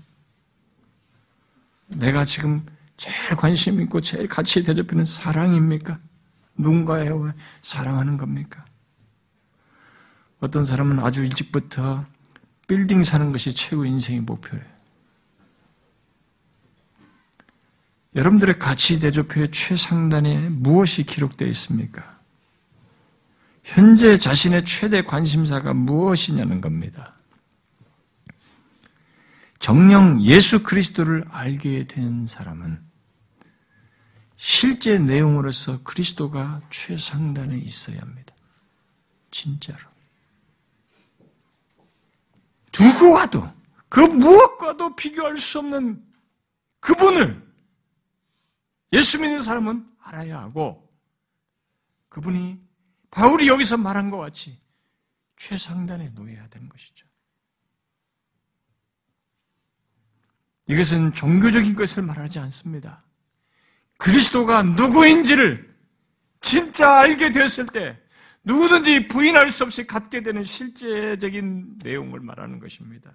내가 1.87 2.23
지금 2.23 2.65
제일 2.95 3.35
관심 3.35 3.81
있고 3.81 3.99
제일 3.99 4.29
가치 4.29 4.63
대접하는 4.63 5.03
사랑입니까? 5.03 5.99
누군가의 6.55 7.09
사랑하는 7.61 8.15
겁니까? 8.15 8.63
어떤 10.41 10.65
사람은 10.65 10.99
아주 10.99 11.23
일찍부터 11.23 12.03
빌딩 12.67 13.03
사는 13.03 13.31
것이 13.31 13.53
최고 13.53 13.85
인생의 13.85 14.21
목표예요. 14.21 14.65
여러분들의 18.15 18.59
가치 18.59 18.99
대조표의 18.99 19.51
최상단에 19.51 20.49
무엇이 20.49 21.03
기록되어 21.03 21.47
있습니까? 21.49 22.19
현재 23.63 24.17
자신의 24.17 24.65
최대 24.65 25.03
관심사가 25.03 25.73
무엇이냐는 25.73 26.59
겁니다. 26.59 27.15
정령 29.59 30.23
예수 30.23 30.63
그리스도를 30.63 31.23
알게 31.29 31.85
된 31.85 32.25
사람은 32.25 32.81
실제 34.35 34.97
내용으로서 34.97 35.83
그리스도가 35.83 36.61
최상단에 36.71 37.59
있어야 37.59 37.99
합니다. 37.99 38.33
진짜로. 39.29 39.90
누구와도 42.77 43.51
그 43.89 43.99
무엇과도 43.99 44.95
비교할 44.95 45.37
수 45.37 45.59
없는 45.59 46.03
그분을 46.79 47.41
예수 48.93 49.19
믿는 49.21 49.43
사람은 49.43 49.85
알아야 49.99 50.39
하고 50.39 50.89
그분이 52.09 52.59
바울이 53.09 53.47
여기서 53.47 53.77
말한 53.77 54.09
것 54.09 54.17
같이 54.17 54.57
최상단에 55.37 56.09
놓여야 56.09 56.47
되는 56.47 56.69
것이죠. 56.69 57.07
이것은 60.67 61.13
종교적인 61.13 61.75
것을 61.75 62.03
말하지 62.03 62.39
않습니다. 62.39 63.03
그리스도가 63.97 64.63
누구인지를 64.63 65.69
진짜 66.39 66.99
알게 66.99 67.31
되었을 67.31 67.67
때 67.67 68.00
누구든지 68.43 69.07
부인할 69.07 69.51
수 69.51 69.63
없이 69.63 69.85
갖게 69.85 70.23
되는 70.23 70.43
실제적인 70.43 71.79
내용을 71.83 72.19
말하는 72.19 72.59
것입니다. 72.59 73.11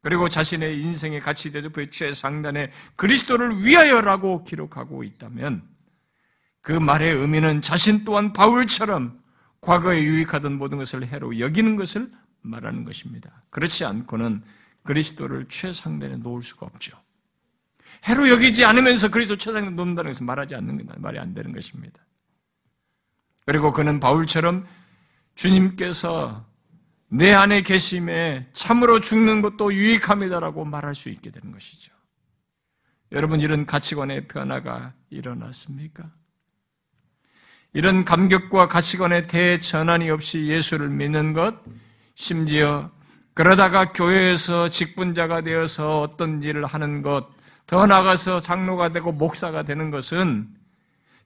그리고 0.00 0.28
자신의 0.28 0.80
인생의 0.82 1.20
가치 1.20 1.52
대조표의 1.52 1.90
최상단에 1.90 2.70
그리스도를 2.96 3.64
위하여라고 3.64 4.44
기록하고 4.44 5.02
있다면 5.02 5.62
그 6.60 6.72
말의 6.72 7.14
의미는 7.14 7.62
자신 7.62 8.04
또한 8.04 8.32
바울처럼 8.32 9.18
과거에 9.60 10.02
유익하던 10.02 10.56
모든 10.56 10.78
것을 10.78 11.06
해로 11.06 11.38
여기는 11.38 11.76
것을 11.76 12.08
말하는 12.42 12.84
것입니다. 12.84 13.42
그렇지 13.50 13.84
않고는 13.84 14.42
그리스도를 14.84 15.46
최상단에 15.48 16.16
놓을 16.16 16.42
수가 16.42 16.66
없죠. 16.66 16.96
해로 18.04 18.28
여기지 18.28 18.64
않으면서 18.64 19.10
그리스도 19.10 19.36
최상단에 19.36 19.74
놓는다는 19.74 20.12
것은 20.12 20.24
말하지 20.24 20.54
않는 20.54 20.88
말이 20.98 21.18
안 21.18 21.34
되는 21.34 21.52
것입니다. 21.52 22.00
그리고 23.48 23.72
그는 23.72 23.98
바울처럼 23.98 24.66
주님께서 25.34 26.42
내 27.08 27.32
안에 27.32 27.62
계심에 27.62 28.46
참으로 28.52 29.00
죽는 29.00 29.40
것도 29.40 29.72
유익합니다라고 29.72 30.66
말할 30.66 30.94
수 30.94 31.08
있게 31.08 31.30
되는 31.30 31.50
것이죠. 31.50 31.90
여러분 33.10 33.40
이런 33.40 33.64
가치관의 33.64 34.28
변화가 34.28 34.92
일어났습니까? 35.08 36.12
이런 37.72 38.04
감격과 38.04 38.68
가치관의 38.68 39.28
대전환이 39.28 40.10
없이 40.10 40.46
예수를 40.48 40.90
믿는 40.90 41.32
것, 41.32 41.56
심지어 42.16 42.90
그러다가 43.32 43.94
교회에서 43.94 44.68
직분자가 44.68 45.40
되어서 45.40 46.02
어떤 46.02 46.42
일을 46.42 46.66
하는 46.66 47.00
것, 47.00 47.30
더 47.66 47.86
나가서 47.86 48.40
장로가 48.40 48.92
되고 48.92 49.10
목사가 49.10 49.62
되는 49.62 49.90
것은 49.90 50.57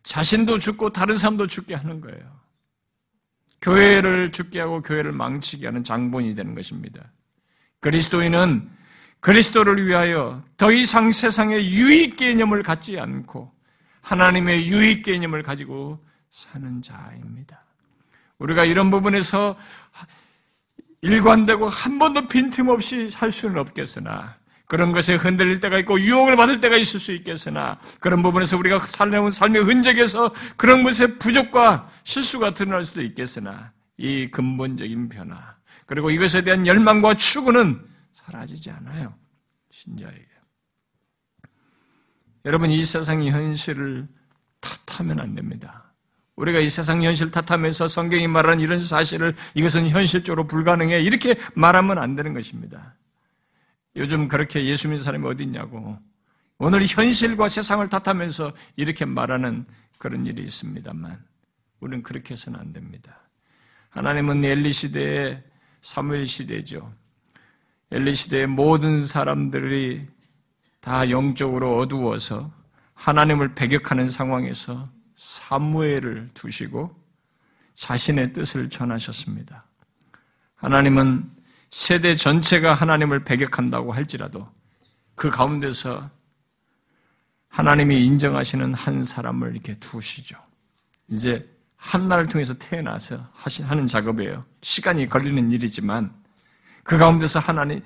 자신도 0.02 0.58
죽고 0.58 0.90
다른 0.90 1.16
사람도 1.16 1.46
죽게 1.46 1.74
하는 1.74 2.00
거예요. 2.00 2.40
교회를 3.60 4.32
죽게 4.32 4.60
하고 4.60 4.82
교회를 4.82 5.12
망치게 5.12 5.66
하는 5.66 5.84
장본이 5.84 6.34
되는 6.34 6.54
것입니다. 6.54 7.12
그리스도인은 7.80 8.68
그리스도를 9.20 9.86
위하여 9.86 10.42
더 10.56 10.72
이상 10.72 11.12
세상의 11.12 11.72
유익 11.72 12.16
개념을 12.16 12.64
갖지 12.64 12.98
않고 12.98 13.52
하나님의 14.00 14.66
유익 14.66 15.04
개념을 15.04 15.44
가지고 15.44 15.98
사는 16.30 16.82
자입니다. 16.82 17.64
우리가 18.38 18.64
이런 18.64 18.90
부분에서 18.90 19.56
일관되고 21.02 21.68
한 21.68 21.98
번도 21.98 22.26
빈틈없이 22.26 23.10
살 23.10 23.30
수는 23.30 23.58
없겠으나 23.58 24.36
그런 24.72 24.92
것에 24.92 25.16
흔들릴 25.16 25.60
때가 25.60 25.78
있고 25.80 26.00
유혹을 26.00 26.34
받을 26.34 26.58
때가 26.62 26.78
있을 26.78 26.98
수 26.98 27.12
있겠으나 27.12 27.78
그런 28.00 28.22
부분에서 28.22 28.56
우리가 28.56 28.78
살려온 28.78 29.30
삶의 29.30 29.64
흔적에서 29.64 30.32
그런 30.56 30.82
것의 30.82 31.18
부족과 31.18 31.90
실수가 32.04 32.54
드러날 32.54 32.86
수도 32.86 33.02
있겠으나 33.02 33.70
이 33.98 34.30
근본적인 34.30 35.10
변화 35.10 35.56
그리고 35.84 36.08
이것에 36.10 36.40
대한 36.40 36.66
열망과 36.66 37.16
추구는 37.16 37.82
사라지지 38.14 38.70
않아요. 38.70 39.14
신자에게. 39.72 40.26
여러분 42.46 42.70
이 42.70 42.82
세상의 42.82 43.30
현실을 43.30 44.06
탓하면 44.86 45.20
안 45.20 45.34
됩니다. 45.34 45.92
우리가 46.36 46.60
이 46.60 46.70
세상 46.70 47.02
현실 47.02 47.30
탓하면서 47.30 47.88
성경이 47.88 48.26
말하는 48.26 48.60
이런 48.60 48.80
사실을 48.80 49.36
이것은 49.52 49.90
현실적으로 49.90 50.46
불가능해 50.46 51.02
이렇게 51.02 51.34
말하면 51.54 51.98
안 51.98 52.16
되는 52.16 52.32
것입니다. 52.32 52.94
요즘 53.96 54.28
그렇게 54.28 54.64
예수 54.66 54.88
믿는 54.88 55.02
사람이 55.02 55.26
어디 55.26 55.44
있냐고. 55.44 55.96
오늘 56.58 56.86
현실과 56.86 57.48
세상을 57.48 57.88
탓하면서 57.88 58.52
이렇게 58.76 59.04
말하는 59.04 59.64
그런 59.98 60.26
일이 60.26 60.42
있습니다만, 60.42 61.22
우리는 61.80 62.02
그렇게 62.02 62.34
해서는 62.34 62.58
안 62.58 62.72
됩니다. 62.72 63.22
하나님은 63.90 64.44
엘리 64.44 64.72
시대의 64.72 65.42
사무엘 65.80 66.26
시대죠. 66.26 66.92
엘리 67.90 68.14
시대의 68.14 68.46
모든 68.46 69.06
사람들이 69.06 70.06
다 70.80 71.10
영적으로 71.10 71.76
어두워서 71.78 72.50
하나님을 72.94 73.54
배격하는 73.54 74.08
상황에서 74.08 74.88
사무엘을 75.16 76.30
두시고 76.34 76.96
자신의 77.74 78.32
뜻을 78.32 78.70
전하셨습니다. 78.70 79.64
하나님은 80.54 81.30
세대 81.72 82.14
전체가 82.14 82.74
하나님을 82.74 83.24
배격한다고 83.24 83.92
할지라도 83.92 84.44
그 85.14 85.30
가운데서 85.30 86.10
하나님이 87.48 88.04
인정하시는 88.04 88.74
한 88.74 89.02
사람을 89.02 89.52
이렇게 89.52 89.74
두시죠. 89.78 90.36
이제 91.08 91.48
한나를 91.76 92.26
통해서 92.26 92.52
태어나서 92.58 93.26
하는 93.62 93.86
작업이에요. 93.86 94.44
시간이 94.60 95.08
걸리는 95.08 95.50
일이지만 95.50 96.14
그 96.82 96.98
가운데서 96.98 97.40
하나님 97.40 97.82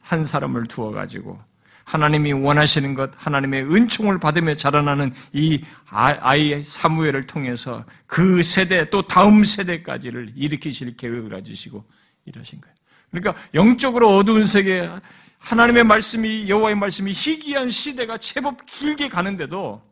한 0.00 0.24
사람을 0.24 0.66
두어 0.66 0.90
가지고 0.90 1.38
하나님이 1.84 2.32
원하시는 2.32 2.94
것, 2.94 3.10
하나님의 3.16 3.64
은총을 3.64 4.18
받으며 4.18 4.54
자라나는 4.54 5.12
이 5.34 5.62
아, 5.90 6.16
아이 6.20 6.62
사무엘을 6.62 7.24
통해서 7.24 7.84
그 8.06 8.42
세대 8.42 8.88
또 8.88 9.06
다음 9.06 9.44
세대까지를 9.44 10.32
일으키실 10.36 10.96
계획을 10.96 11.28
가지시고 11.28 11.84
이러신 12.24 12.62
거예요. 12.62 12.75
그러니까 13.10 13.34
영적으로 13.54 14.08
어두운 14.16 14.46
세계 14.46 14.90
하나님의 15.38 15.84
말씀이 15.84 16.48
여호와의 16.48 16.76
말씀이 16.76 17.12
희귀한 17.12 17.70
시대가 17.70 18.18
제법 18.18 18.64
길게 18.66 19.08
가는데도 19.08 19.82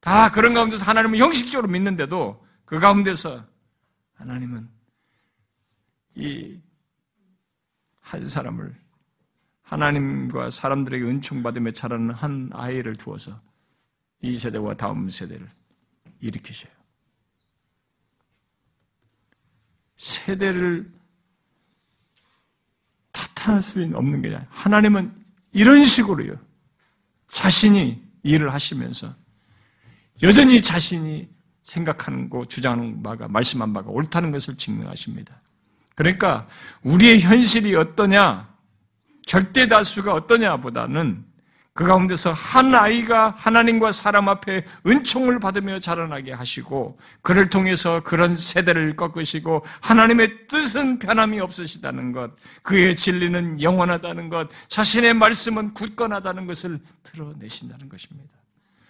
다 0.00 0.30
그런 0.30 0.54
가운데서 0.54 0.84
하나님을 0.84 1.18
형식적으로 1.18 1.68
믿는데도 1.68 2.42
그 2.64 2.78
가운데서 2.78 3.44
하나님은 4.14 4.68
이 6.16 6.64
한 8.04 8.24
사람을 8.24 8.74
하나님과 9.62 10.50
사람들에게 10.50 11.04
은총 11.04 11.42
받으며 11.42 11.70
자라는 11.72 12.10
한 12.10 12.50
아이를 12.52 12.94
두어서 12.96 13.40
이 14.20 14.38
세대와 14.38 14.74
다음 14.74 15.08
세대를 15.08 15.48
일으키셔요. 16.20 16.72
세대를 19.96 20.92
탓할 23.44 23.62
수 23.62 23.82
없는 23.92 24.22
게 24.22 24.28
아니라 24.28 24.44
하나님은 24.48 25.12
이런 25.52 25.84
식으로요. 25.84 26.32
자신이 27.28 28.02
일을 28.22 28.52
하시면서 28.52 29.14
여전히 30.22 30.62
자신이 30.62 31.28
생각하는 31.62 32.30
거, 32.30 32.46
주장하는 32.46 33.02
바가, 33.02 33.28
말씀한 33.28 33.72
바가 33.72 33.90
옳다는 33.90 34.30
것을 34.30 34.56
증명하십니다. 34.56 35.34
그러니까 35.94 36.46
우리의 36.82 37.20
현실이 37.20 37.74
어떠냐, 37.74 38.52
절대 39.26 39.68
다수가 39.68 40.12
어떠냐 40.12 40.58
보다는 40.58 41.24
그 41.76 41.84
가운데서 41.84 42.32
한 42.32 42.72
아이가 42.72 43.34
하나님과 43.36 43.90
사람 43.90 44.28
앞에 44.28 44.64
은총을 44.86 45.40
받으며 45.40 45.80
자라나게 45.80 46.32
하시고 46.32 46.96
그를 47.20 47.50
통해서 47.50 48.00
그런 48.04 48.36
세대를 48.36 48.94
꺾으시고 48.94 49.64
하나님의 49.80 50.46
뜻은 50.46 51.00
변함이 51.00 51.40
없으시다는 51.40 52.12
것, 52.12 52.30
그의 52.62 52.94
진리는 52.94 53.60
영원하다는 53.60 54.28
것, 54.28 54.48
자신의 54.68 55.14
말씀은 55.14 55.74
굳건하다는 55.74 56.46
것을 56.46 56.78
드러내신다는 57.02 57.88
것입니다. 57.88 58.30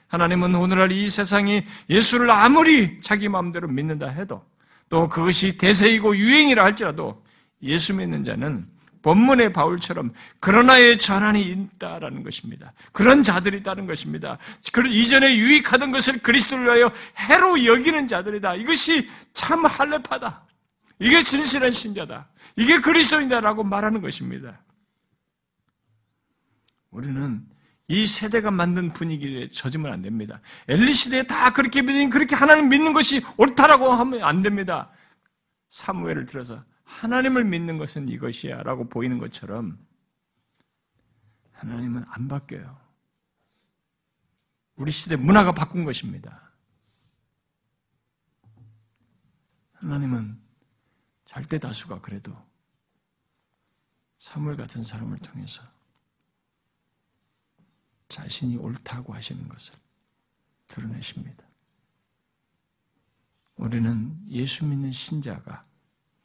하나님은 0.09 0.55
오늘날 0.55 0.93
이 0.93 1.09
세상이 1.09 1.65
예수를 1.89 2.31
아무리 2.31 3.01
자기 3.01 3.31
마음대로 3.31 3.67
믿는다 3.67 4.09
해도 4.09 4.45
또 4.91 5.09
그것이 5.09 5.57
대세이고 5.57 6.19
유행이라 6.19 6.63
할지라도 6.63 7.23
예수 7.63 7.95
믿는 7.95 8.23
자는 8.23 8.74
본문의 9.05 9.53
바울처럼 9.53 10.15
그러나의 10.41 10.97
전환이 10.97 11.43
있다라는 11.43 12.23
것입니다. 12.25 12.73
그런 12.91 13.23
자들이 13.23 13.59
있다는 13.59 13.87
것입니다. 13.87 14.39
이전에 14.91 15.37
유익하던 15.37 15.93
것을 15.93 16.21
그리스도를 16.21 16.65
위하여 16.65 16.91
해로 17.19 17.67
여기는 17.67 18.09
자들이다. 18.09 18.55
이것이 18.55 19.07
참 19.35 19.67
할례파다. 19.67 20.47
이게 21.01 21.23
진실한 21.23 21.71
신자다. 21.71 22.31
이게 22.57 22.81
그리스도인다라고 22.81 23.63
말하는 23.63 24.01
것입니다. 24.01 24.59
우리는 26.91 27.43
이 27.89 28.07
세대가 28.07 28.51
만든 28.51 28.91
분위기에 28.91 29.51
젖으면 29.51 29.93
안 29.93 30.01
됩니다. 30.01 30.41
엘리 30.67 30.95
시대에 30.95 31.25
다 31.25 31.53
그렇게 31.53 31.83
믿는 31.83 32.09
그렇게 32.09 32.35
하나님 32.35 32.71
믿는 32.71 32.95
것이 32.95 33.23
옳다라고 33.37 33.93
하면 33.93 34.25
안 34.25 34.41
됩니다. 34.41 34.89
사무엘을 35.69 36.25
들어서 36.25 36.65
하나님을 36.85 37.45
믿는 37.45 37.79
것은 37.79 38.09
이것이야 38.09 38.63
라고 38.63 38.89
보이는 38.89 39.19
것처럼 39.19 39.77
하나님은 41.53 42.05
안 42.09 42.29
바뀌어요. 42.29 42.85
우리 44.77 44.91
시대 44.91 45.17
문화가 45.17 45.53
바꾼 45.53 45.85
것입니다. 45.85 46.53
하나님은 49.75 50.41
절대 51.27 51.59
다수가 51.59 52.01
그래도 52.01 52.35
사물 54.19 54.57
같은 54.57 54.83
사람을 54.83 55.19
통해서 55.19 55.63
자신이 58.09 58.57
옳다고 58.57 59.15
하시는 59.15 59.47
것을 59.49 59.75
드러내십니다. 60.69 61.45
우리는 63.57 64.19
예수 64.29 64.67
믿는 64.67 64.93
신자가 64.93 65.67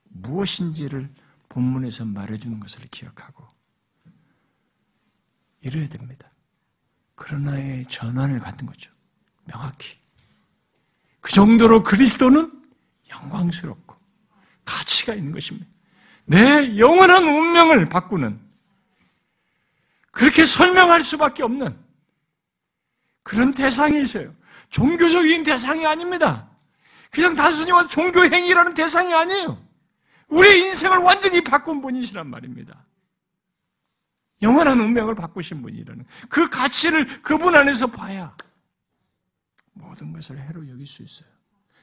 무엇인지를 0.10 1.10
본문에서 1.50 2.06
말해주는 2.06 2.60
것을 2.60 2.82
기억하고 2.92 3.48
이래야 5.62 5.88
됩니다. 5.90 6.30
그러나의 7.16 7.86
전환을 7.88 8.40
갖는 8.40 8.66
거죠. 8.66 8.92
명확히. 9.46 9.98
그 11.20 11.32
정도로 11.34 11.84
그리스도는 11.84 12.64
영광스럽고 13.10 13.96
가치가 14.64 15.14
있는 15.14 15.32
것입니다. 15.32 15.68
내 16.26 16.78
영원한 16.78 17.24
운명을 17.24 17.90
바꾸는 17.90 18.40
그렇게 20.12 20.46
설명할 20.46 21.04
수밖에 21.04 21.44
없는 21.44 21.78
그런 23.24 23.52
대상이 23.52 24.02
있어요. 24.02 24.34
종교적인 24.70 25.44
대상이 25.44 25.86
아닙니다. 25.86 26.50
그냥 27.12 27.36
단순히 27.36 27.72
종교 27.90 28.24
행위라는 28.24 28.74
대상이 28.76 29.14
아니에요. 29.14 29.69
우리의 30.30 30.60
인생을 30.68 30.98
완전히 31.00 31.44
바꾼 31.44 31.82
분이시란 31.82 32.28
말입니다. 32.28 32.86
영원한 34.42 34.80
운명을 34.80 35.16
바꾸신 35.16 35.62
분이라는 35.62 36.06
그 36.30 36.50
가치를 36.50 37.22
그분 37.22 37.56
안에서 37.56 37.88
봐야 37.88 38.36
모든 39.74 40.14
것을 40.14 40.40
해로 40.40 40.68
여길 40.70 40.88
수 40.88 41.04
있어요. 41.04 41.30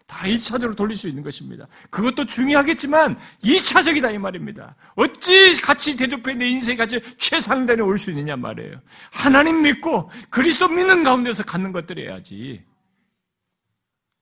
다 0.06 0.24
1차적으로 0.26 0.76
돌릴 0.76 0.96
수 0.96 1.08
있는 1.08 1.22
것입니다. 1.24 1.66
그것도 1.90 2.26
중요하겠지만 2.26 3.18
2차적이다 3.42 4.14
이 4.14 4.18
말입니다. 4.18 4.76
어찌 4.94 5.60
같이 5.60 5.96
대접해 5.96 6.32
내 6.34 6.46
인생이 6.48 6.76
같이 6.76 7.00
최상단에 7.18 7.82
올 7.82 7.98
수 7.98 8.10
있느냐 8.10 8.36
말이에요. 8.36 8.78
하나님 9.12 9.62
믿고 9.62 10.08
그리스도 10.30 10.68
믿는 10.68 11.02
가운데서 11.02 11.42
갖는 11.42 11.72
것들이어야지 11.72 12.62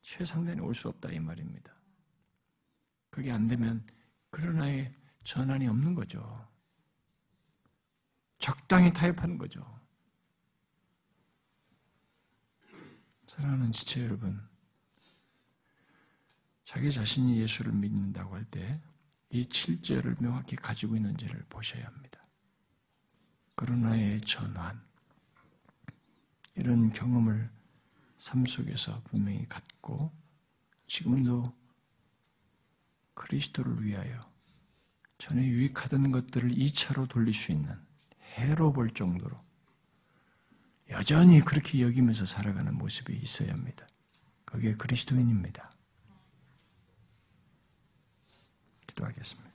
최상단에 0.02 0.60
올 0.62 0.74
수 0.74 0.88
없다 0.88 1.10
이 1.10 1.18
말입니다. 1.20 1.72
그게 3.10 3.30
안 3.30 3.46
되면 3.46 3.84
그러나의 4.34 4.92
전환이 5.22 5.68
없는 5.68 5.94
거죠. 5.94 6.36
적당히 8.40 8.92
타협하는 8.92 9.38
거죠. 9.38 9.62
사랑하는 13.26 13.70
지체 13.70 14.04
여러분, 14.04 14.44
자기 16.64 16.90
자신이 16.90 17.38
예수를 17.38 17.72
믿는다고 17.72 18.34
할 18.34 18.44
때 18.50 18.80
이 19.30 19.44
7절을 19.48 20.20
명확히 20.22 20.54
가지고 20.54 20.94
있는지를 20.94 21.44
보셔야 21.48 21.84
합니다. 21.86 22.24
그러나의 23.56 24.20
전환, 24.20 24.80
이런 26.54 26.92
경험을 26.92 27.50
삶 28.18 28.46
속에서 28.46 29.02
분명히 29.04 29.48
갖고 29.48 30.12
지금도 30.86 31.52
그리스도를 33.14 33.84
위하여 33.84 34.20
전에 35.18 35.42
유익하던 35.42 36.12
것들을 36.12 36.50
2차로 36.50 37.08
돌릴 37.08 37.32
수 37.32 37.52
있는 37.52 37.74
해로 38.36 38.72
볼 38.72 38.90
정도로 38.90 39.36
여전히 40.90 41.40
그렇게 41.40 41.80
여기면서 41.80 42.26
살아가는 42.26 42.74
모습이 42.76 43.16
있어야 43.16 43.52
합니다. 43.52 43.86
그게 44.44 44.74
그리스도인입니다. 44.74 45.72
기도하겠습니다. 48.86 49.53